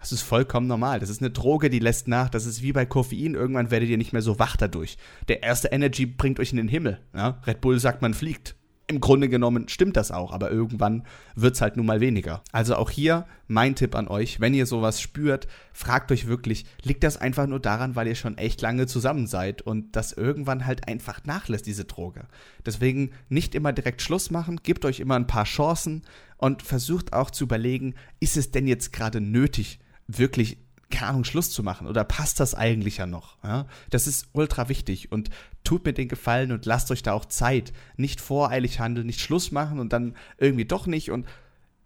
Das 0.02 0.10
ist 0.10 0.22
vollkommen 0.22 0.66
normal. 0.66 0.98
Das 0.98 1.10
ist 1.10 1.22
eine 1.22 1.30
Droge, 1.30 1.70
die 1.70 1.78
lässt 1.78 2.08
nach. 2.08 2.28
Das 2.28 2.44
ist 2.44 2.60
wie 2.60 2.72
bei 2.72 2.84
Koffein. 2.84 3.36
Irgendwann 3.36 3.70
werdet 3.70 3.88
ihr 3.88 3.96
nicht 3.96 4.12
mehr 4.12 4.20
so 4.20 4.40
wach 4.40 4.56
dadurch. 4.56 4.98
Der 5.28 5.44
erste 5.44 5.68
Energy 5.68 6.06
bringt 6.06 6.40
euch 6.40 6.50
in 6.50 6.56
den 6.56 6.66
Himmel. 6.66 6.98
Ja? 7.14 7.40
Red 7.46 7.60
Bull 7.60 7.78
sagt, 7.78 8.02
man 8.02 8.12
fliegt. 8.12 8.56
Im 8.88 9.00
Grunde 9.00 9.28
genommen 9.28 9.68
stimmt 9.68 9.96
das 9.96 10.10
auch, 10.10 10.32
aber 10.32 10.50
irgendwann 10.50 11.04
wird 11.36 11.54
es 11.54 11.60
halt 11.60 11.76
nun 11.76 11.86
mal 11.86 12.00
weniger. 12.00 12.42
Also 12.50 12.74
auch 12.74 12.90
hier 12.90 13.26
mein 13.46 13.76
Tipp 13.76 13.94
an 13.94 14.08
euch, 14.08 14.40
wenn 14.40 14.54
ihr 14.54 14.66
sowas 14.66 15.00
spürt, 15.00 15.46
fragt 15.72 16.10
euch 16.10 16.26
wirklich, 16.26 16.66
liegt 16.82 17.04
das 17.04 17.16
einfach 17.16 17.46
nur 17.46 17.60
daran, 17.60 17.94
weil 17.94 18.08
ihr 18.08 18.16
schon 18.16 18.38
echt 18.38 18.60
lange 18.60 18.88
zusammen 18.88 19.28
seid 19.28 19.62
und 19.62 19.94
das 19.94 20.12
irgendwann 20.12 20.66
halt 20.66 20.88
einfach 20.88 21.24
nachlässt, 21.24 21.66
diese 21.66 21.84
Droge. 21.84 22.26
Deswegen 22.66 23.12
nicht 23.28 23.54
immer 23.54 23.72
direkt 23.72 24.02
Schluss 24.02 24.32
machen, 24.32 24.60
gebt 24.64 24.84
euch 24.84 24.98
immer 24.98 25.14
ein 25.14 25.28
paar 25.28 25.44
Chancen 25.44 26.02
und 26.38 26.62
versucht 26.62 27.12
auch 27.12 27.30
zu 27.30 27.44
überlegen, 27.44 27.94
ist 28.18 28.36
es 28.36 28.50
denn 28.50 28.66
jetzt 28.66 28.92
gerade 28.92 29.20
nötig, 29.20 29.78
wirklich 30.18 30.59
keine 30.92 31.09
Ahnung, 31.09 31.25
Schluss 31.25 31.51
zu 31.51 31.62
machen 31.62 31.88
oder 31.88 32.05
passt 32.05 32.38
das 32.38 32.55
eigentlich 32.55 32.98
ja 32.98 33.07
noch? 33.07 33.38
Ja? 33.42 33.66
Das 33.90 34.07
ist 34.07 34.29
ultra 34.33 34.68
wichtig 34.68 35.11
und 35.11 35.31
tut 35.64 35.85
mir 35.85 35.92
den 35.92 36.07
Gefallen 36.07 36.53
und 36.53 36.66
lasst 36.66 36.90
euch 36.90 37.03
da 37.03 37.12
auch 37.14 37.25
Zeit. 37.25 37.72
Nicht 37.96 38.20
voreilig 38.20 38.79
handeln, 38.79 39.07
nicht 39.07 39.20
Schluss 39.20 39.51
machen 39.51 39.81
und 39.81 39.92
dann 39.92 40.14
irgendwie 40.38 40.66
doch 40.66 40.87
nicht 40.87 41.11
und 41.11 41.27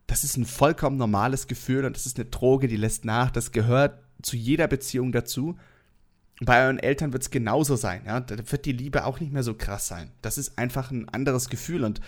das 0.07 0.25
ist 0.25 0.37
ein 0.37 0.45
vollkommen 0.45 0.99
normales 0.99 1.47
Gefühl 1.47 1.85
und 1.85 1.97
das 1.97 2.07
ist 2.07 2.19
eine 2.19 2.29
Droge, 2.29 2.69
die 2.69 2.77
lässt 2.77 3.05
nach, 3.05 3.31
das 3.31 3.53
gehört 3.53 3.99
zu 4.23 4.37
jeder 4.37 4.69
Beziehung 4.69 5.13
dazu. 5.13 5.57
Bei 6.41 6.65
euren 6.65 6.79
Eltern 6.79 7.13
wird 7.13 7.23
es 7.23 7.31
genauso 7.31 7.77
sein, 7.77 8.03
ja. 8.07 8.21
Da 8.21 8.37
wird 8.37 8.67
die 8.67 8.73
Liebe 8.73 9.07
auch 9.07 9.21
nicht 9.21 9.33
mehr 9.33 9.43
so 9.43 9.55
krass 9.55 9.89
sein. 9.89 10.11
Das 10.21 10.37
ist 10.37 10.59
einfach 10.59 10.91
ein 10.91 11.09
anderes 11.09 11.49
Gefühl 11.49 11.85
und 11.85 12.01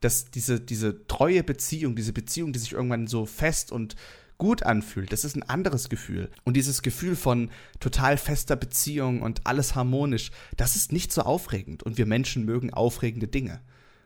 dass 0.00 0.30
diese, 0.30 0.60
diese 0.60 1.06
treue 1.06 1.42
Beziehung, 1.42 1.94
diese 1.94 2.12
Beziehung, 2.12 2.52
die 2.52 2.58
sich 2.58 2.72
irgendwann 2.72 3.06
so 3.06 3.26
fest 3.26 3.72
und 3.72 3.94
gut 4.38 4.62
anfühlt. 4.62 5.12
Das 5.12 5.24
ist 5.24 5.36
ein 5.36 5.42
anderes 5.42 5.88
Gefühl. 5.88 6.30
Und 6.44 6.56
dieses 6.56 6.82
Gefühl 6.82 7.16
von 7.16 7.50
total 7.80 8.16
fester 8.16 8.56
Beziehung 8.56 9.22
und 9.22 9.46
alles 9.46 9.74
harmonisch, 9.74 10.30
das 10.56 10.76
ist 10.76 10.92
nicht 10.92 11.12
so 11.12 11.22
aufregend. 11.22 11.82
Und 11.82 11.98
wir 11.98 12.06
Menschen 12.06 12.44
mögen 12.44 12.72
aufregende 12.72 13.28
Dinge. 13.28 13.60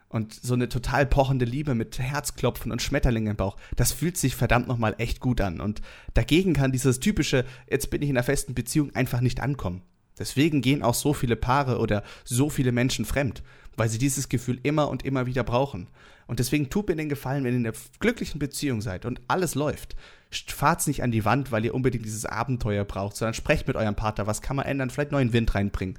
Und 0.09 0.33
so 0.33 0.55
eine 0.55 0.71
total 0.71 1.05
pochende 1.05 1.45
Liebe 1.45 1.75
mit 1.75 1.99
Herzklopfen 1.99 2.73
und 2.73 2.81
Schmetterlingen 2.81 3.33
im 3.33 3.37
Bauch, 3.37 3.57
das 3.77 3.93
fühlt 3.93 4.17
sich 4.17 4.35
verdammt 4.35 4.67
nochmal 4.67 4.95
echt 4.99 5.21
gut 5.21 5.41
an. 5.41 5.61
Und 5.61 5.83
dagegen 6.14 6.55
kann 6.55 6.73
dieses 6.73 6.99
typische, 6.99 7.45
jetzt 7.71 7.91
bin 7.91 8.01
ich 8.01 8.09
in 8.09 8.17
einer 8.17 8.25
festen 8.25 8.55
Beziehung, 8.55 8.95
einfach 8.95 9.21
nicht 9.21 9.41
ankommen. 9.41 9.83
Deswegen 10.19 10.61
gehen 10.61 10.83
auch 10.83 10.95
so 10.95 11.13
viele 11.13 11.37
Paare 11.37 11.79
oder 11.79 12.03
so 12.25 12.51
viele 12.51 12.73
Menschen 12.73 13.05
fremd, 13.05 13.43
weil 13.77 13.89
sie 13.89 13.99
dieses 13.99 14.29
Gefühl 14.29 14.59
immer 14.63 14.89
und 14.89 15.05
immer 15.05 15.27
wieder 15.27 15.45
brauchen. 15.45 15.89
Und 16.27 16.41
deswegen 16.41 16.69
tut 16.69 16.89
mir 16.89 16.97
den 16.97 17.09
Gefallen, 17.09 17.43
wenn 17.45 17.55
ihr 17.55 17.61
in 17.61 17.67
einer 17.67 17.77
glücklichen 18.01 18.39
Beziehung 18.39 18.83
seid 18.83 19.07
und 19.07 19.21
alles 19.29 19.55
läuft. 19.55 19.97
Fahrt's 20.31 20.87
nicht 20.87 21.03
an 21.03 21.11
die 21.11 21.25
Wand, 21.25 21.53
weil 21.53 21.65
ihr 21.65 21.75
unbedingt 21.75 22.05
dieses 22.05 22.27
Abenteuer 22.27 22.85
braucht, 22.85 23.17
sondern 23.17 23.35
sprecht 23.35 23.67
mit 23.67 23.77
eurem 23.77 23.95
Partner, 23.95 24.27
was 24.27 24.43
kann 24.43 24.57
man 24.57 24.67
ändern, 24.67 24.91
vielleicht 24.91 25.13
neuen 25.13 25.33
Wind 25.33 25.55
reinbringen. 25.55 25.99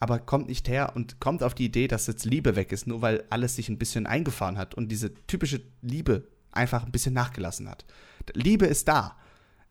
Aber 0.00 0.18
kommt 0.18 0.48
nicht 0.48 0.68
her 0.68 0.92
und 0.94 1.20
kommt 1.20 1.42
auf 1.42 1.54
die 1.54 1.66
Idee, 1.66 1.88
dass 1.88 2.06
jetzt 2.06 2.24
Liebe 2.24 2.56
weg 2.56 2.72
ist, 2.72 2.86
nur 2.86 3.02
weil 3.02 3.24
alles 3.28 3.56
sich 3.56 3.68
ein 3.68 3.78
bisschen 3.78 4.06
eingefahren 4.06 4.56
hat 4.56 4.74
und 4.74 4.88
diese 4.88 5.12
typische 5.26 5.60
Liebe 5.82 6.26
einfach 6.52 6.84
ein 6.84 6.92
bisschen 6.92 7.14
nachgelassen 7.14 7.68
hat. 7.68 7.84
Liebe 8.32 8.66
ist 8.66 8.88
da, 8.88 9.16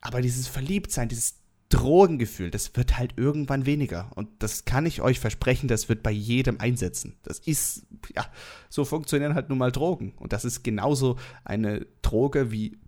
aber 0.00 0.20
dieses 0.20 0.46
Verliebtsein, 0.46 1.08
dieses 1.08 1.34
Drogengefühl, 1.76 2.50
das 2.50 2.74
wird 2.74 2.96
halt 2.96 3.14
irgendwann 3.16 3.66
weniger. 3.66 4.10
Und 4.14 4.28
das 4.38 4.64
kann 4.64 4.86
ich 4.86 5.02
euch 5.02 5.20
versprechen, 5.20 5.68
das 5.68 5.90
wird 5.90 6.02
bei 6.02 6.10
jedem 6.10 6.58
einsetzen. 6.58 7.16
Das 7.22 7.38
ist, 7.38 7.86
ja, 8.14 8.24
so 8.70 8.86
funktionieren 8.86 9.34
halt 9.34 9.50
nun 9.50 9.58
mal 9.58 9.72
Drogen. 9.72 10.14
Und 10.16 10.32
das 10.32 10.46
ist 10.46 10.64
genauso 10.64 11.18
eine 11.44 11.86
Droge 12.00 12.50
wie, 12.50 12.78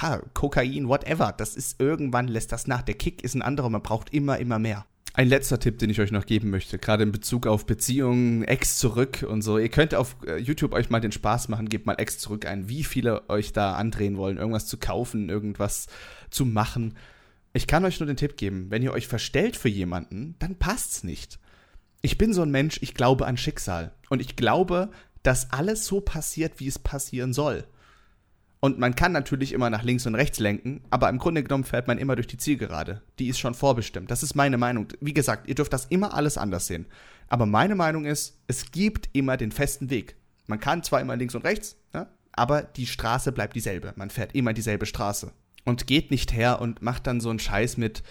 ja, 0.00 0.22
Kokain, 0.32 0.88
whatever. 0.88 1.34
Das 1.36 1.54
ist 1.54 1.80
irgendwann, 1.80 2.28
lässt 2.28 2.50
das 2.50 2.66
nach. 2.66 2.80
Der 2.80 2.94
Kick 2.94 3.22
ist 3.22 3.34
ein 3.34 3.42
anderer, 3.42 3.68
man 3.68 3.82
braucht 3.82 4.14
immer, 4.14 4.38
immer 4.38 4.58
mehr. 4.58 4.86
Ein 5.12 5.28
letzter 5.28 5.58
Tipp, 5.58 5.78
den 5.78 5.90
ich 5.90 6.00
euch 6.00 6.12
noch 6.12 6.24
geben 6.24 6.48
möchte, 6.48 6.78
gerade 6.78 7.02
in 7.02 7.12
Bezug 7.12 7.46
auf 7.46 7.66
Beziehungen, 7.66 8.44
Ex 8.44 8.78
zurück 8.78 9.26
und 9.28 9.42
so. 9.42 9.58
Ihr 9.58 9.68
könnt 9.68 9.94
auf 9.94 10.16
äh, 10.26 10.36
YouTube 10.36 10.72
euch 10.72 10.88
mal 10.88 11.00
den 11.00 11.12
Spaß 11.12 11.48
machen, 11.48 11.68
gebt 11.68 11.84
mal 11.84 11.96
Ex 11.96 12.18
zurück 12.18 12.46
ein, 12.46 12.70
wie 12.70 12.84
viele 12.84 13.28
euch 13.28 13.52
da 13.52 13.74
andrehen 13.74 14.16
wollen, 14.16 14.38
irgendwas 14.38 14.66
zu 14.66 14.78
kaufen, 14.78 15.28
irgendwas 15.28 15.88
zu 16.30 16.46
machen. 16.46 16.94
Ich 17.52 17.66
kann 17.66 17.84
euch 17.84 17.98
nur 17.98 18.06
den 18.06 18.16
Tipp 18.16 18.36
geben, 18.36 18.70
wenn 18.70 18.82
ihr 18.82 18.92
euch 18.92 19.08
verstellt 19.08 19.56
für 19.56 19.68
jemanden, 19.68 20.36
dann 20.38 20.56
passt's 20.56 21.02
nicht. 21.02 21.40
Ich 22.00 22.16
bin 22.16 22.32
so 22.32 22.42
ein 22.42 22.50
Mensch, 22.50 22.78
ich 22.80 22.94
glaube 22.94 23.26
an 23.26 23.36
Schicksal. 23.36 23.92
Und 24.08 24.20
ich 24.20 24.36
glaube, 24.36 24.90
dass 25.22 25.52
alles 25.52 25.84
so 25.84 26.00
passiert, 26.00 26.60
wie 26.60 26.68
es 26.68 26.78
passieren 26.78 27.32
soll. 27.32 27.64
Und 28.60 28.78
man 28.78 28.94
kann 28.94 29.12
natürlich 29.12 29.52
immer 29.52 29.68
nach 29.68 29.82
links 29.82 30.06
und 30.06 30.14
rechts 30.14 30.38
lenken, 30.38 30.82
aber 30.90 31.08
im 31.08 31.18
Grunde 31.18 31.42
genommen 31.42 31.64
fährt 31.64 31.88
man 31.88 31.98
immer 31.98 32.14
durch 32.14 32.26
die 32.26 32.36
Zielgerade. 32.36 33.02
Die 33.18 33.28
ist 33.28 33.38
schon 33.38 33.54
vorbestimmt. 33.54 34.10
Das 34.10 34.22
ist 34.22 34.34
meine 34.34 34.58
Meinung. 34.58 34.88
Wie 35.00 35.14
gesagt, 35.14 35.48
ihr 35.48 35.54
dürft 35.54 35.72
das 35.72 35.86
immer 35.86 36.14
alles 36.14 36.38
anders 36.38 36.66
sehen. 36.66 36.86
Aber 37.28 37.46
meine 37.46 37.74
Meinung 37.74 38.04
ist, 38.04 38.38
es 38.46 38.70
gibt 38.70 39.08
immer 39.12 39.36
den 39.36 39.50
festen 39.50 39.90
Weg. 39.90 40.14
Man 40.46 40.60
kann 40.60 40.82
zwar 40.82 41.00
immer 41.00 41.16
links 41.16 41.34
und 41.34 41.44
rechts, 41.44 41.76
ja, 41.94 42.08
aber 42.32 42.62
die 42.62 42.86
Straße 42.86 43.32
bleibt 43.32 43.56
dieselbe. 43.56 43.92
Man 43.96 44.10
fährt 44.10 44.34
immer 44.34 44.52
dieselbe 44.52 44.86
Straße 44.86 45.32
und 45.64 45.86
geht 45.86 46.10
nicht 46.10 46.32
her 46.32 46.60
und 46.60 46.82
macht 46.82 47.06
dann 47.06 47.20
so 47.20 47.30
einen 47.30 47.38
Scheiß 47.38 47.76
mit, 47.76 48.02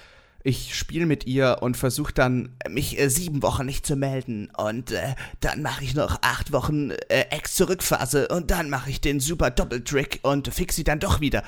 ich 0.44 0.76
spiele 0.76 1.06
mit 1.06 1.28
ihr 1.28 1.58
und 1.62 1.76
versuche 1.76 2.14
dann, 2.14 2.56
mich 2.70 3.00
äh, 3.00 3.10
sieben 3.10 3.44
Wochen 3.44 3.66
nicht 3.66 3.86
zu 3.86 3.96
melden. 3.96 4.50
Und 4.58 4.92
äh, 4.92 5.16
dann 5.42 5.62
mache 5.62 5.84
ich 5.84 5.94
noch 5.96 6.20
acht 6.22 6.52
Wochen 6.52 6.92
äh, 6.92 7.26
Ex-Zurückphase 7.30 8.30
und 8.30 8.52
dann 8.52 8.70
mache 8.70 8.90
ich 8.90 9.02
den 9.02 9.20
super 9.20 9.52
Doppeltrick 9.52 10.20
und 10.24 10.54
fix 10.54 10.76
sie 10.76 10.84
dann 10.84 11.00
doch 11.00 11.20
wieder. 11.20 11.44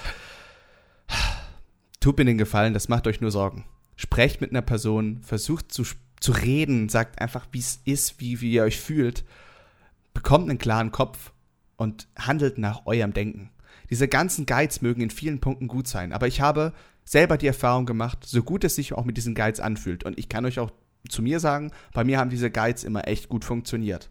Tut 1.99 2.17
mir 2.17 2.25
den 2.25 2.37
Gefallen, 2.37 2.73
das 2.73 2.89
macht 2.89 3.07
euch 3.07 3.21
nur 3.21 3.31
Sorgen. 3.31 3.65
Sprecht 3.95 4.41
mit 4.41 4.49
einer 4.49 4.63
Person, 4.63 5.21
versucht 5.21 5.71
zu, 5.71 5.83
zu 6.19 6.31
reden, 6.31 6.89
sagt 6.89 7.21
einfach, 7.21 7.47
wie 7.51 7.59
es 7.59 7.79
ist, 7.85 8.19
wie, 8.19 8.41
wie 8.41 8.51
ihr 8.51 8.63
euch 8.63 8.79
fühlt. 8.79 9.23
Bekommt 10.13 10.49
einen 10.49 10.57
klaren 10.57 10.91
Kopf 10.91 11.31
und 11.77 12.07
handelt 12.17 12.57
nach 12.57 12.85
eurem 12.85 13.13
Denken. 13.13 13.51
Diese 13.91 14.07
ganzen 14.07 14.45
Guides 14.45 14.81
mögen 14.81 15.01
in 15.01 15.09
vielen 15.09 15.39
Punkten 15.39 15.67
gut 15.67 15.87
sein, 15.87 16.13
aber 16.13 16.27
ich 16.27 16.41
habe 16.41 16.73
selber 17.03 17.37
die 17.37 17.47
Erfahrung 17.47 17.85
gemacht, 17.85 18.19
so 18.25 18.41
gut 18.41 18.63
es 18.63 18.75
sich 18.75 18.93
auch 18.93 19.05
mit 19.05 19.17
diesen 19.17 19.35
Guides 19.35 19.59
anfühlt. 19.59 20.05
Und 20.05 20.17
ich 20.17 20.29
kann 20.29 20.45
euch 20.45 20.59
auch 20.59 20.71
zu 21.09 21.21
mir 21.21 21.39
sagen, 21.39 21.71
bei 21.93 22.03
mir 22.03 22.17
haben 22.17 22.29
diese 22.29 22.49
Guides 22.49 22.83
immer 22.83 23.07
echt 23.07 23.27
gut 23.27 23.43
funktioniert. 23.43 24.09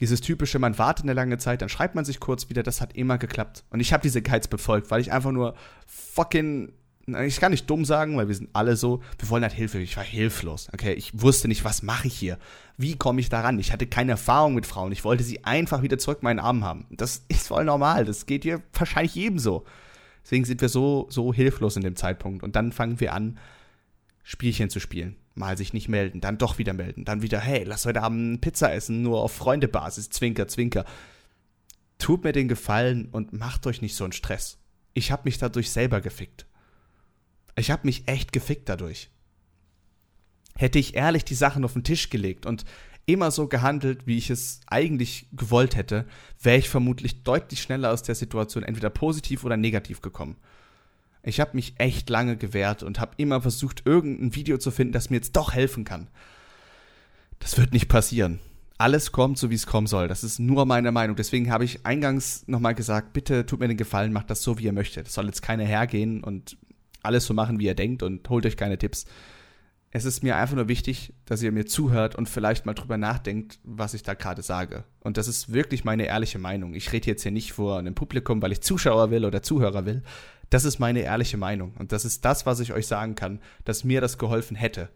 Dieses 0.00 0.20
typische, 0.20 0.58
man 0.58 0.78
wartet 0.78 1.04
eine 1.04 1.12
lange 1.12 1.38
Zeit, 1.38 1.62
dann 1.62 1.68
schreibt 1.68 1.94
man 1.94 2.04
sich 2.04 2.20
kurz 2.20 2.48
wieder, 2.48 2.62
das 2.62 2.80
hat 2.80 2.96
immer 2.96 3.18
geklappt. 3.18 3.64
Und 3.70 3.80
ich 3.80 3.92
habe 3.92 4.02
diese 4.02 4.22
Guides 4.22 4.48
befolgt, 4.48 4.90
weil 4.90 5.00
ich 5.00 5.12
einfach 5.12 5.32
nur 5.32 5.54
fucking 5.86 6.72
ich 7.14 7.40
kann 7.40 7.52
nicht 7.52 7.68
dumm 7.68 7.84
sagen, 7.84 8.16
weil 8.16 8.28
wir 8.28 8.34
sind 8.34 8.50
alle 8.52 8.76
so, 8.76 9.02
wir 9.18 9.28
wollen 9.30 9.42
halt 9.42 9.52
Hilfe. 9.52 9.78
Ich 9.78 9.96
war 9.96 10.04
hilflos. 10.04 10.68
Okay, 10.72 10.92
ich 10.92 11.10
wusste 11.20 11.48
nicht, 11.48 11.64
was 11.64 11.82
mache 11.82 12.08
ich 12.08 12.14
hier? 12.14 12.38
Wie 12.76 12.96
komme 12.96 13.20
ich 13.20 13.28
daran? 13.28 13.58
Ich 13.58 13.72
hatte 13.72 13.86
keine 13.86 14.12
Erfahrung 14.12 14.54
mit 14.54 14.66
Frauen. 14.66 14.92
Ich 14.92 15.04
wollte 15.04 15.24
sie 15.24 15.44
einfach 15.44 15.82
wieder 15.82 15.98
zurück 15.98 16.18
in 16.20 16.24
meinen 16.24 16.38
Arm 16.38 16.64
haben. 16.64 16.86
Das 16.90 17.24
ist 17.28 17.48
voll 17.48 17.64
normal. 17.64 18.04
Das 18.04 18.26
geht 18.26 18.44
hier 18.44 18.62
wahrscheinlich 18.72 19.14
jedem 19.14 19.38
so. 19.38 19.64
Deswegen 20.24 20.44
sind 20.44 20.60
wir 20.60 20.68
so, 20.68 21.06
so 21.08 21.32
hilflos 21.32 21.76
in 21.76 21.82
dem 21.82 21.96
Zeitpunkt. 21.96 22.42
Und 22.42 22.54
dann 22.54 22.72
fangen 22.72 23.00
wir 23.00 23.14
an, 23.14 23.38
Spielchen 24.22 24.68
zu 24.68 24.78
spielen. 24.78 25.16
Mal 25.34 25.56
sich 25.56 25.72
nicht 25.72 25.88
melden, 25.88 26.20
dann 26.20 26.36
doch 26.36 26.58
wieder 26.58 26.74
melden. 26.74 27.06
Dann 27.06 27.22
wieder, 27.22 27.40
hey, 27.40 27.64
lass 27.64 27.86
heute 27.86 28.02
Abend 28.02 28.42
Pizza 28.42 28.74
essen, 28.74 29.00
nur 29.02 29.22
auf 29.22 29.32
Freundebasis. 29.32 30.10
Zwinker, 30.10 30.48
zwinker. 30.48 30.84
Tut 31.98 32.24
mir 32.24 32.32
den 32.32 32.48
Gefallen 32.48 33.08
und 33.10 33.32
macht 33.32 33.66
euch 33.66 33.80
nicht 33.80 33.94
so 33.94 34.04
einen 34.04 34.12
Stress. 34.12 34.58
Ich 34.92 35.10
habe 35.12 35.22
mich 35.24 35.38
dadurch 35.38 35.70
selber 35.70 36.00
gefickt. 36.00 36.44
Ich 37.58 37.70
habe 37.70 37.86
mich 37.86 38.06
echt 38.06 38.32
gefickt 38.32 38.68
dadurch. 38.68 39.10
Hätte 40.54 40.78
ich 40.78 40.94
ehrlich 40.94 41.24
die 41.24 41.34
Sachen 41.34 41.64
auf 41.64 41.72
den 41.72 41.84
Tisch 41.84 42.10
gelegt 42.10 42.46
und 42.46 42.64
immer 43.06 43.30
so 43.30 43.48
gehandelt, 43.48 44.06
wie 44.06 44.18
ich 44.18 44.28
es 44.28 44.60
eigentlich 44.66 45.26
gewollt 45.32 45.76
hätte, 45.76 46.04
wäre 46.40 46.58
ich 46.58 46.68
vermutlich 46.68 47.22
deutlich 47.22 47.62
schneller 47.62 47.92
aus 47.92 48.02
der 48.02 48.14
Situation 48.14 48.62
entweder 48.64 48.90
positiv 48.90 49.44
oder 49.44 49.56
negativ 49.56 50.02
gekommen. 50.02 50.36
Ich 51.22 51.40
habe 51.40 51.52
mich 51.54 51.74
echt 51.78 52.10
lange 52.10 52.36
gewehrt 52.36 52.82
und 52.82 53.00
habe 53.00 53.14
immer 53.16 53.40
versucht, 53.40 53.82
irgendein 53.86 54.34
Video 54.34 54.58
zu 54.58 54.70
finden, 54.70 54.92
das 54.92 55.10
mir 55.10 55.16
jetzt 55.16 55.36
doch 55.36 55.52
helfen 55.52 55.84
kann. 55.84 56.08
Das 57.38 57.56
wird 57.56 57.72
nicht 57.72 57.88
passieren. 57.88 58.40
alles 58.80 59.10
kommt, 59.10 59.38
so 59.38 59.50
wie 59.50 59.56
es 59.56 59.66
kommen 59.66 59.88
soll. 59.88 60.06
Das 60.06 60.22
ist 60.22 60.38
nur 60.38 60.64
meine 60.64 60.92
Meinung. 60.92 61.16
Deswegen 61.16 61.50
habe 61.50 61.64
ich 61.64 61.84
eingangs 61.84 62.46
nochmal 62.46 62.76
gesagt, 62.76 63.12
bitte 63.12 63.44
tut 63.44 63.58
mir 63.58 63.66
den 63.66 63.76
Gefallen, 63.76 64.12
macht 64.12 64.30
das 64.30 64.42
so, 64.42 64.58
wie 64.58 64.64
ihr 64.64 64.72
möchtet. 64.72 65.08
Es 65.08 65.14
soll 65.14 65.26
jetzt 65.26 65.42
keiner 65.42 65.64
hergehen 65.64 66.22
und 66.22 66.56
alles 67.02 67.26
so 67.26 67.34
machen, 67.34 67.58
wie 67.58 67.66
ihr 67.66 67.74
denkt 67.74 68.02
und 68.02 68.28
holt 68.28 68.46
euch 68.46 68.56
keine 68.56 68.78
Tipps. 68.78 69.06
Es 69.90 70.04
ist 70.04 70.22
mir 70.22 70.36
einfach 70.36 70.56
nur 70.56 70.68
wichtig, 70.68 71.14
dass 71.24 71.42
ihr 71.42 71.50
mir 71.50 71.64
zuhört 71.64 72.14
und 72.14 72.28
vielleicht 72.28 72.66
mal 72.66 72.74
drüber 72.74 72.98
nachdenkt, 72.98 73.58
was 73.64 73.94
ich 73.94 74.02
da 74.02 74.14
gerade 74.14 74.42
sage. 74.42 74.84
Und 75.00 75.16
das 75.16 75.28
ist 75.28 75.52
wirklich 75.52 75.84
meine 75.84 76.06
ehrliche 76.06 76.38
Meinung. 76.38 76.74
Ich 76.74 76.92
rede 76.92 77.06
jetzt 77.06 77.22
hier 77.22 77.32
nicht 77.32 77.52
vor 77.52 77.78
einem 77.78 77.94
Publikum, 77.94 78.42
weil 78.42 78.52
ich 78.52 78.60
Zuschauer 78.60 79.10
will 79.10 79.24
oder 79.24 79.42
Zuhörer 79.42 79.86
will. 79.86 80.02
Das 80.50 80.64
ist 80.64 80.78
meine 80.78 81.00
ehrliche 81.00 81.38
Meinung. 81.38 81.72
Und 81.78 81.92
das 81.92 82.04
ist 82.04 82.24
das, 82.24 82.44
was 82.44 82.60
ich 82.60 82.74
euch 82.74 82.86
sagen 82.86 83.14
kann, 83.14 83.40
dass 83.64 83.84
mir 83.84 84.02
das 84.02 84.18
geholfen 84.18 84.56
hätte 84.56 84.90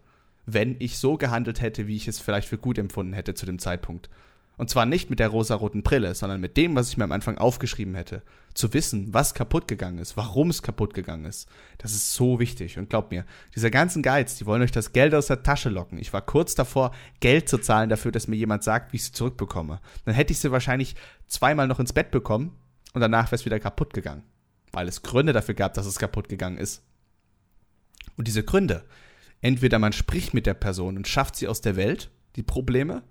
wenn 0.45 0.75
ich 0.79 0.97
so 0.97 1.17
gehandelt 1.17 1.61
hätte, 1.61 1.87
wie 1.87 1.95
ich 1.95 2.07
es 2.07 2.19
vielleicht 2.19 2.47
für 2.47 2.57
gut 2.57 2.77
empfunden 2.77 3.13
hätte 3.13 3.33
zu 3.33 3.45
dem 3.45 3.59
Zeitpunkt. 3.59 4.09
Und 4.55 4.69
zwar 4.69 4.85
nicht 4.85 5.09
mit 5.09 5.19
der 5.19 5.29
rosaroten 5.29 5.81
Brille, 5.81 6.13
sondern 6.13 6.39
mit 6.39 6.57
dem, 6.57 6.75
was 6.75 6.89
ich 6.89 6.97
mir 6.97 7.05
am 7.05 7.11
Anfang 7.11 7.39
aufgeschrieben 7.39 7.95
hätte. 7.95 8.21
Zu 8.53 8.71
wissen, 8.73 9.11
was 9.11 9.33
kaputt 9.33 9.67
gegangen 9.67 9.97
ist, 9.97 10.15
warum 10.15 10.51
es 10.51 10.61
kaputt 10.61 10.93
gegangen 10.93 11.25
ist. 11.25 11.49
Das 11.79 11.91
ist 11.91 12.13
so 12.13 12.39
wichtig. 12.39 12.77
Und 12.77 12.89
glaubt 12.89 13.11
mir, 13.11 13.25
diese 13.55 13.71
ganzen 13.71 14.03
Guides, 14.03 14.35
die 14.35 14.45
wollen 14.45 14.61
euch 14.61 14.71
das 14.71 14.93
Geld 14.93 15.15
aus 15.15 15.25
der 15.25 15.41
Tasche 15.41 15.69
locken. 15.69 15.97
Ich 15.97 16.13
war 16.13 16.21
kurz 16.21 16.53
davor, 16.53 16.91
Geld 17.19 17.49
zu 17.49 17.57
zahlen 17.57 17.89
dafür, 17.89 18.11
dass 18.11 18.27
mir 18.27 18.35
jemand 18.35 18.63
sagt, 18.63 18.93
wie 18.93 18.97
ich 18.97 19.05
sie 19.05 19.11
zurückbekomme. 19.11 19.79
Dann 20.05 20.13
hätte 20.13 20.33
ich 20.33 20.39
sie 20.39 20.51
wahrscheinlich 20.51 20.95
zweimal 21.27 21.67
noch 21.67 21.79
ins 21.79 21.93
Bett 21.93 22.11
bekommen 22.11 22.55
und 22.93 23.01
danach 23.01 23.27
wäre 23.27 23.35
es 23.35 23.45
wieder 23.45 23.59
kaputt 23.59 23.93
gegangen. 23.93 24.23
Weil 24.71 24.87
es 24.87 25.01
Gründe 25.01 25.33
dafür 25.33 25.55
gab, 25.55 25.73
dass 25.73 25.87
es 25.87 25.97
kaputt 25.97 26.29
gegangen 26.29 26.59
ist. 26.59 26.83
Und 28.17 28.27
diese 28.27 28.43
Gründe, 28.43 28.83
entweder 29.41 29.79
man 29.79 29.93
spricht 29.93 30.35
mit 30.35 30.45
der 30.45 30.53
Person 30.53 30.97
und 30.97 31.07
schafft 31.07 31.35
sie 31.35 31.47
aus 31.47 31.61
der 31.61 31.75
Welt, 31.75 32.11
die 32.35 32.43
Probleme, 32.43 33.03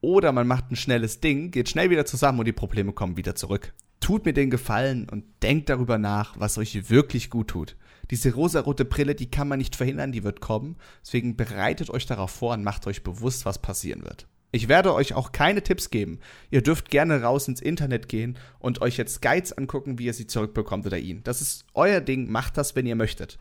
oder 0.00 0.32
man 0.32 0.46
macht 0.46 0.70
ein 0.70 0.76
schnelles 0.76 1.20
Ding, 1.20 1.50
geht 1.50 1.68
schnell 1.68 1.90
wieder 1.90 2.06
zusammen 2.06 2.38
und 2.38 2.44
die 2.44 2.52
Probleme 2.52 2.92
kommen 2.92 3.16
wieder 3.16 3.34
zurück. 3.34 3.72
Tut 4.00 4.24
mir 4.24 4.32
den 4.32 4.50
Gefallen 4.50 5.08
und 5.08 5.24
denkt 5.42 5.68
darüber 5.68 5.98
nach, 5.98 6.38
was 6.38 6.56
euch 6.58 6.88
wirklich 6.90 7.30
gut 7.30 7.48
tut. 7.48 7.76
Diese 8.10 8.32
rosarote 8.32 8.84
Brille, 8.84 9.14
die 9.14 9.30
kann 9.30 9.48
man 9.48 9.58
nicht 9.58 9.76
verhindern, 9.76 10.12
die 10.12 10.24
wird 10.24 10.40
kommen. 10.40 10.76
Deswegen 11.02 11.36
bereitet 11.36 11.90
euch 11.90 12.06
darauf 12.06 12.30
vor 12.30 12.54
und 12.54 12.64
macht 12.64 12.86
euch 12.86 13.02
bewusst, 13.02 13.44
was 13.44 13.60
passieren 13.60 14.04
wird. 14.04 14.26
Ich 14.50 14.68
werde 14.68 14.94
euch 14.94 15.12
auch 15.12 15.32
keine 15.32 15.62
Tipps 15.62 15.90
geben. 15.90 16.20
Ihr 16.50 16.62
dürft 16.62 16.88
gerne 16.88 17.20
raus 17.20 17.48
ins 17.48 17.60
Internet 17.60 18.08
gehen 18.08 18.38
und 18.58 18.80
euch 18.80 18.96
jetzt 18.96 19.20
Guides 19.20 19.52
angucken, 19.52 19.98
wie 19.98 20.06
ihr 20.06 20.14
sie 20.14 20.26
zurückbekommt 20.26 20.86
oder 20.86 20.98
ihn. 20.98 21.22
Das 21.22 21.42
ist 21.42 21.66
euer 21.74 22.00
Ding, 22.00 22.30
macht 22.30 22.56
das, 22.56 22.74
wenn 22.74 22.86
ihr 22.86 22.96
möchtet. 22.96 23.38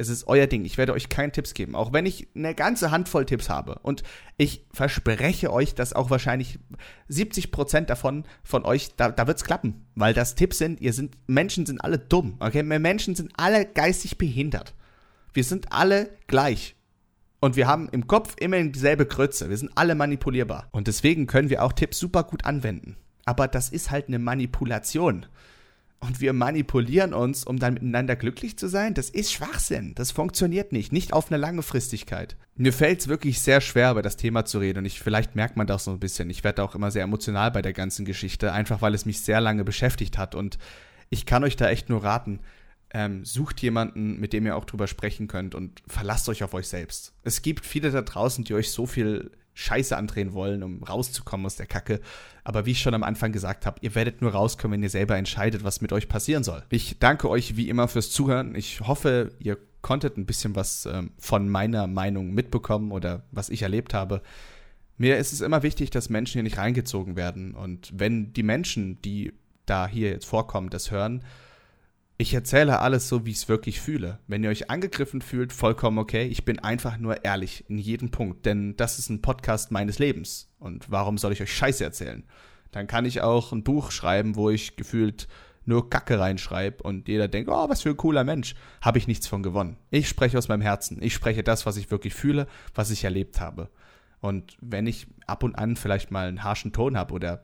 Es 0.00 0.08
ist 0.08 0.26
euer 0.26 0.46
Ding. 0.46 0.64
Ich 0.64 0.78
werde 0.78 0.94
euch 0.94 1.10
keine 1.10 1.30
Tipps 1.30 1.52
geben, 1.52 1.76
auch 1.76 1.92
wenn 1.92 2.06
ich 2.06 2.28
eine 2.34 2.54
ganze 2.54 2.90
Handvoll 2.90 3.26
Tipps 3.26 3.50
habe. 3.50 3.78
Und 3.82 4.02
ich 4.38 4.64
verspreche 4.72 5.52
euch, 5.52 5.74
dass 5.74 5.92
auch 5.92 6.08
wahrscheinlich 6.08 6.58
70% 7.10 7.82
davon 7.82 8.24
von 8.42 8.64
euch, 8.64 8.96
da, 8.96 9.10
da 9.10 9.26
wird 9.26 9.36
es 9.36 9.44
klappen. 9.44 9.84
Weil 9.94 10.14
das 10.14 10.36
Tipps 10.36 10.56
sind, 10.56 10.80
ihr 10.80 10.94
sind, 10.94 11.18
Menschen 11.26 11.66
sind 11.66 11.84
alle 11.84 11.98
dumm. 11.98 12.36
Okay? 12.40 12.62
Menschen 12.62 13.14
sind 13.14 13.32
alle 13.36 13.66
geistig 13.66 14.16
behindert. 14.16 14.72
Wir 15.34 15.44
sind 15.44 15.70
alle 15.70 16.08
gleich. 16.28 16.76
Und 17.40 17.56
wir 17.56 17.66
haben 17.66 17.90
im 17.92 18.06
Kopf 18.06 18.36
immer 18.40 18.62
dieselbe 18.64 19.04
Krötze. 19.04 19.50
Wir 19.50 19.58
sind 19.58 19.72
alle 19.74 19.94
manipulierbar. 19.94 20.70
Und 20.70 20.86
deswegen 20.86 21.26
können 21.26 21.50
wir 21.50 21.62
auch 21.62 21.74
Tipps 21.74 21.98
super 21.98 22.24
gut 22.24 22.46
anwenden. 22.46 22.96
Aber 23.26 23.48
das 23.48 23.68
ist 23.68 23.90
halt 23.90 24.08
eine 24.08 24.18
Manipulation 24.18 25.26
und 26.00 26.20
wir 26.20 26.32
manipulieren 26.32 27.12
uns, 27.12 27.44
um 27.44 27.58
dann 27.58 27.74
miteinander 27.74 28.16
glücklich 28.16 28.56
zu 28.56 28.68
sein, 28.68 28.94
das 28.94 29.10
ist 29.10 29.32
Schwachsinn. 29.32 29.94
Das 29.94 30.10
funktioniert 30.10 30.72
nicht, 30.72 30.92
nicht 30.92 31.12
auf 31.12 31.30
eine 31.30 31.36
Langefristigkeit. 31.36 32.36
Mir 32.56 32.72
fällt 32.72 33.00
es 33.00 33.08
wirklich 33.08 33.40
sehr 33.40 33.60
schwer, 33.60 33.90
über 33.90 34.02
das 34.02 34.16
Thema 34.16 34.46
zu 34.46 34.58
reden 34.58 34.80
und 34.80 34.84
ich, 34.86 35.00
vielleicht 35.00 35.36
merkt 35.36 35.56
man 35.56 35.66
das 35.66 35.84
so 35.84 35.90
ein 35.90 36.00
bisschen. 36.00 36.30
Ich 36.30 36.42
werde 36.42 36.62
auch 36.62 36.74
immer 36.74 36.90
sehr 36.90 37.04
emotional 37.04 37.50
bei 37.50 37.60
der 37.60 37.74
ganzen 37.74 38.06
Geschichte, 38.06 38.52
einfach 38.52 38.80
weil 38.80 38.94
es 38.94 39.04
mich 39.04 39.20
sehr 39.20 39.42
lange 39.42 39.62
beschäftigt 39.62 40.16
hat 40.16 40.34
und 40.34 40.58
ich 41.10 41.26
kann 41.26 41.44
euch 41.44 41.56
da 41.56 41.68
echt 41.68 41.90
nur 41.90 42.02
raten, 42.02 42.40
ähm, 42.92 43.24
sucht 43.24 43.60
jemanden, 43.60 44.18
mit 44.18 44.32
dem 44.32 44.46
ihr 44.46 44.56
auch 44.56 44.64
drüber 44.64 44.86
sprechen 44.86 45.28
könnt 45.28 45.54
und 45.54 45.82
verlasst 45.86 46.28
euch 46.28 46.42
auf 46.42 46.54
euch 46.54 46.68
selbst. 46.68 47.12
Es 47.22 47.42
gibt 47.42 47.66
viele 47.66 47.90
da 47.90 48.02
draußen, 48.02 48.44
die 48.44 48.54
euch 48.54 48.70
so 48.70 48.86
viel 48.86 49.30
Scheiße 49.54 49.96
andrehen 49.96 50.32
wollen, 50.32 50.62
um 50.62 50.82
rauszukommen 50.82 51.46
aus 51.46 51.56
der 51.56 51.66
Kacke. 51.66 52.00
Aber 52.44 52.66
wie 52.66 52.72
ich 52.72 52.80
schon 52.80 52.94
am 52.94 53.02
Anfang 53.02 53.32
gesagt 53.32 53.66
habe, 53.66 53.78
ihr 53.82 53.94
werdet 53.94 54.22
nur 54.22 54.32
rauskommen, 54.32 54.76
wenn 54.76 54.82
ihr 54.82 54.90
selber 54.90 55.16
entscheidet, 55.16 55.64
was 55.64 55.80
mit 55.80 55.92
euch 55.92 56.08
passieren 56.08 56.44
soll. 56.44 56.62
Ich 56.70 56.98
danke 56.98 57.28
euch 57.28 57.56
wie 57.56 57.68
immer 57.68 57.88
fürs 57.88 58.10
Zuhören. 58.10 58.54
Ich 58.54 58.80
hoffe, 58.80 59.32
ihr 59.38 59.58
konntet 59.82 60.16
ein 60.16 60.26
bisschen 60.26 60.56
was 60.56 60.86
ähm, 60.86 61.12
von 61.18 61.48
meiner 61.48 61.86
Meinung 61.86 62.32
mitbekommen 62.32 62.92
oder 62.92 63.24
was 63.32 63.50
ich 63.50 63.62
erlebt 63.62 63.94
habe. 63.94 64.22
Mir 64.96 65.16
ist 65.16 65.32
es 65.32 65.40
immer 65.40 65.62
wichtig, 65.62 65.90
dass 65.90 66.10
Menschen 66.10 66.34
hier 66.34 66.42
nicht 66.42 66.58
reingezogen 66.58 67.16
werden. 67.16 67.54
Und 67.54 67.90
wenn 67.94 68.32
die 68.32 68.42
Menschen, 68.42 69.00
die 69.02 69.32
da 69.64 69.86
hier 69.86 70.10
jetzt 70.10 70.26
vorkommen, 70.26 70.68
das 70.70 70.90
hören, 70.90 71.22
ich 72.20 72.34
erzähle 72.34 72.80
alles 72.80 73.08
so, 73.08 73.24
wie 73.24 73.30
ich 73.30 73.38
es 73.38 73.48
wirklich 73.48 73.80
fühle. 73.80 74.18
Wenn 74.26 74.44
ihr 74.44 74.50
euch 74.50 74.70
angegriffen 74.70 75.22
fühlt, 75.22 75.52
vollkommen 75.54 75.98
okay. 75.98 76.26
Ich 76.26 76.44
bin 76.44 76.58
einfach 76.58 76.98
nur 76.98 77.24
ehrlich 77.24 77.64
in 77.68 77.78
jedem 77.78 78.10
Punkt, 78.10 78.44
denn 78.44 78.76
das 78.76 78.98
ist 78.98 79.08
ein 79.08 79.22
Podcast 79.22 79.70
meines 79.70 79.98
Lebens. 79.98 80.52
Und 80.58 80.90
warum 80.90 81.16
soll 81.16 81.32
ich 81.32 81.40
euch 81.40 81.54
Scheiße 81.54 81.82
erzählen? 81.82 82.24
Dann 82.72 82.86
kann 82.86 83.06
ich 83.06 83.22
auch 83.22 83.52
ein 83.52 83.64
Buch 83.64 83.90
schreiben, 83.90 84.36
wo 84.36 84.50
ich 84.50 84.76
gefühlt 84.76 85.28
nur 85.64 85.88
Kacke 85.88 86.18
reinschreibe 86.18 86.82
und 86.82 87.08
jeder 87.08 87.26
denkt, 87.26 87.48
oh, 87.50 87.68
was 87.68 87.82
für 87.82 87.90
ein 87.90 87.96
cooler 87.96 88.24
Mensch. 88.24 88.54
Habe 88.82 88.98
ich 88.98 89.08
nichts 89.08 89.26
von 89.26 89.42
gewonnen. 89.42 89.78
Ich 89.90 90.08
spreche 90.08 90.36
aus 90.36 90.48
meinem 90.48 90.62
Herzen. 90.62 91.02
Ich 91.02 91.14
spreche 91.14 91.42
das, 91.42 91.64
was 91.64 91.78
ich 91.78 91.90
wirklich 91.90 92.12
fühle, 92.12 92.46
was 92.74 92.90
ich 92.90 93.04
erlebt 93.04 93.40
habe. 93.40 93.70
Und 94.20 94.58
wenn 94.60 94.86
ich 94.86 95.06
ab 95.26 95.42
und 95.42 95.54
an 95.54 95.76
vielleicht 95.76 96.10
mal 96.10 96.28
einen 96.28 96.44
harschen 96.44 96.72
Ton 96.72 96.98
habe 96.98 97.14
oder 97.14 97.42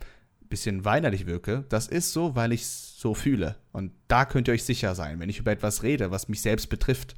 bisschen 0.49 0.85
weinerlich 0.85 1.27
wirke, 1.27 1.65
das 1.69 1.89
ist 1.89 2.13
so, 2.13 2.35
weil 2.35 2.53
ich 2.53 2.63
es 2.63 2.99
so 2.99 3.15
fühle. 3.15 3.57
Und 3.73 3.93
da 4.09 4.25
könnt 4.25 4.49
ihr 4.49 4.55
euch 4.55 4.65
sicher 4.65 4.95
sein, 4.95 5.21
wenn 5.21 5.29
ich 5.29 5.39
über 5.39 5.53
etwas 5.53 5.83
rede, 5.83 6.11
was 6.11 6.29
mich 6.29 6.41
selbst 6.43 6.69
betrifft, 6.69 7.15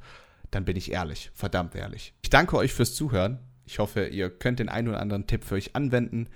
dann 0.51 0.65
bin 0.65 0.75
ich 0.75 0.91
ehrlich, 0.91 1.31
verdammt 1.33 1.75
ehrlich. 1.75 2.13
Ich 2.21 2.29
danke 2.29 2.57
euch 2.57 2.73
fürs 2.73 2.95
Zuhören. 2.95 3.39
Ich 3.65 3.79
hoffe, 3.79 4.07
ihr 4.07 4.29
könnt 4.29 4.59
den 4.59 4.69
einen 4.69 4.87
oder 4.87 4.99
anderen 4.99 5.27
Tipp 5.27 5.43
für 5.43 5.55
euch 5.55 5.75
anwenden. 5.75 6.27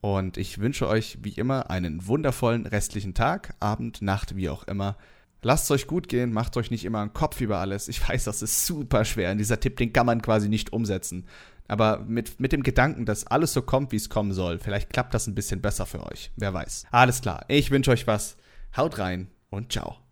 Und 0.00 0.36
ich 0.36 0.58
wünsche 0.58 0.88
euch 0.88 1.18
wie 1.22 1.32
immer 1.32 1.70
einen 1.70 2.06
wundervollen 2.06 2.66
restlichen 2.66 3.14
Tag, 3.14 3.54
Abend, 3.58 4.02
Nacht, 4.02 4.36
wie 4.36 4.48
auch 4.48 4.64
immer. 4.64 4.96
Lasst 5.42 5.64
es 5.64 5.70
euch 5.72 5.86
gut 5.86 6.08
gehen, 6.08 6.32
macht 6.32 6.56
euch 6.56 6.70
nicht 6.70 6.84
immer 6.84 7.00
einen 7.00 7.12
Kopf 7.12 7.40
über 7.40 7.58
alles. 7.58 7.88
Ich 7.88 8.06
weiß, 8.08 8.24
das 8.24 8.42
ist 8.42 8.66
super 8.66 9.04
schwer. 9.04 9.32
Und 9.32 9.38
dieser 9.38 9.60
Tipp, 9.60 9.76
den 9.76 9.92
kann 9.92 10.06
man 10.06 10.22
quasi 10.22 10.48
nicht 10.48 10.72
umsetzen. 10.72 11.26
Aber 11.68 12.00
mit, 12.06 12.40
mit 12.40 12.52
dem 12.52 12.62
Gedanken, 12.62 13.06
dass 13.06 13.26
alles 13.26 13.52
so 13.52 13.62
kommt, 13.62 13.92
wie 13.92 13.96
es 13.96 14.08
kommen 14.08 14.32
soll, 14.32 14.58
vielleicht 14.58 14.90
klappt 14.90 15.14
das 15.14 15.26
ein 15.26 15.34
bisschen 15.34 15.60
besser 15.60 15.86
für 15.86 16.04
euch. 16.04 16.30
Wer 16.36 16.54
weiß. 16.54 16.86
Alles 16.90 17.20
klar. 17.20 17.44
Ich 17.48 17.70
wünsche 17.70 17.90
euch 17.90 18.06
was. 18.06 18.36
Haut 18.76 18.98
rein 18.98 19.30
und 19.50 19.72
ciao. 19.72 20.05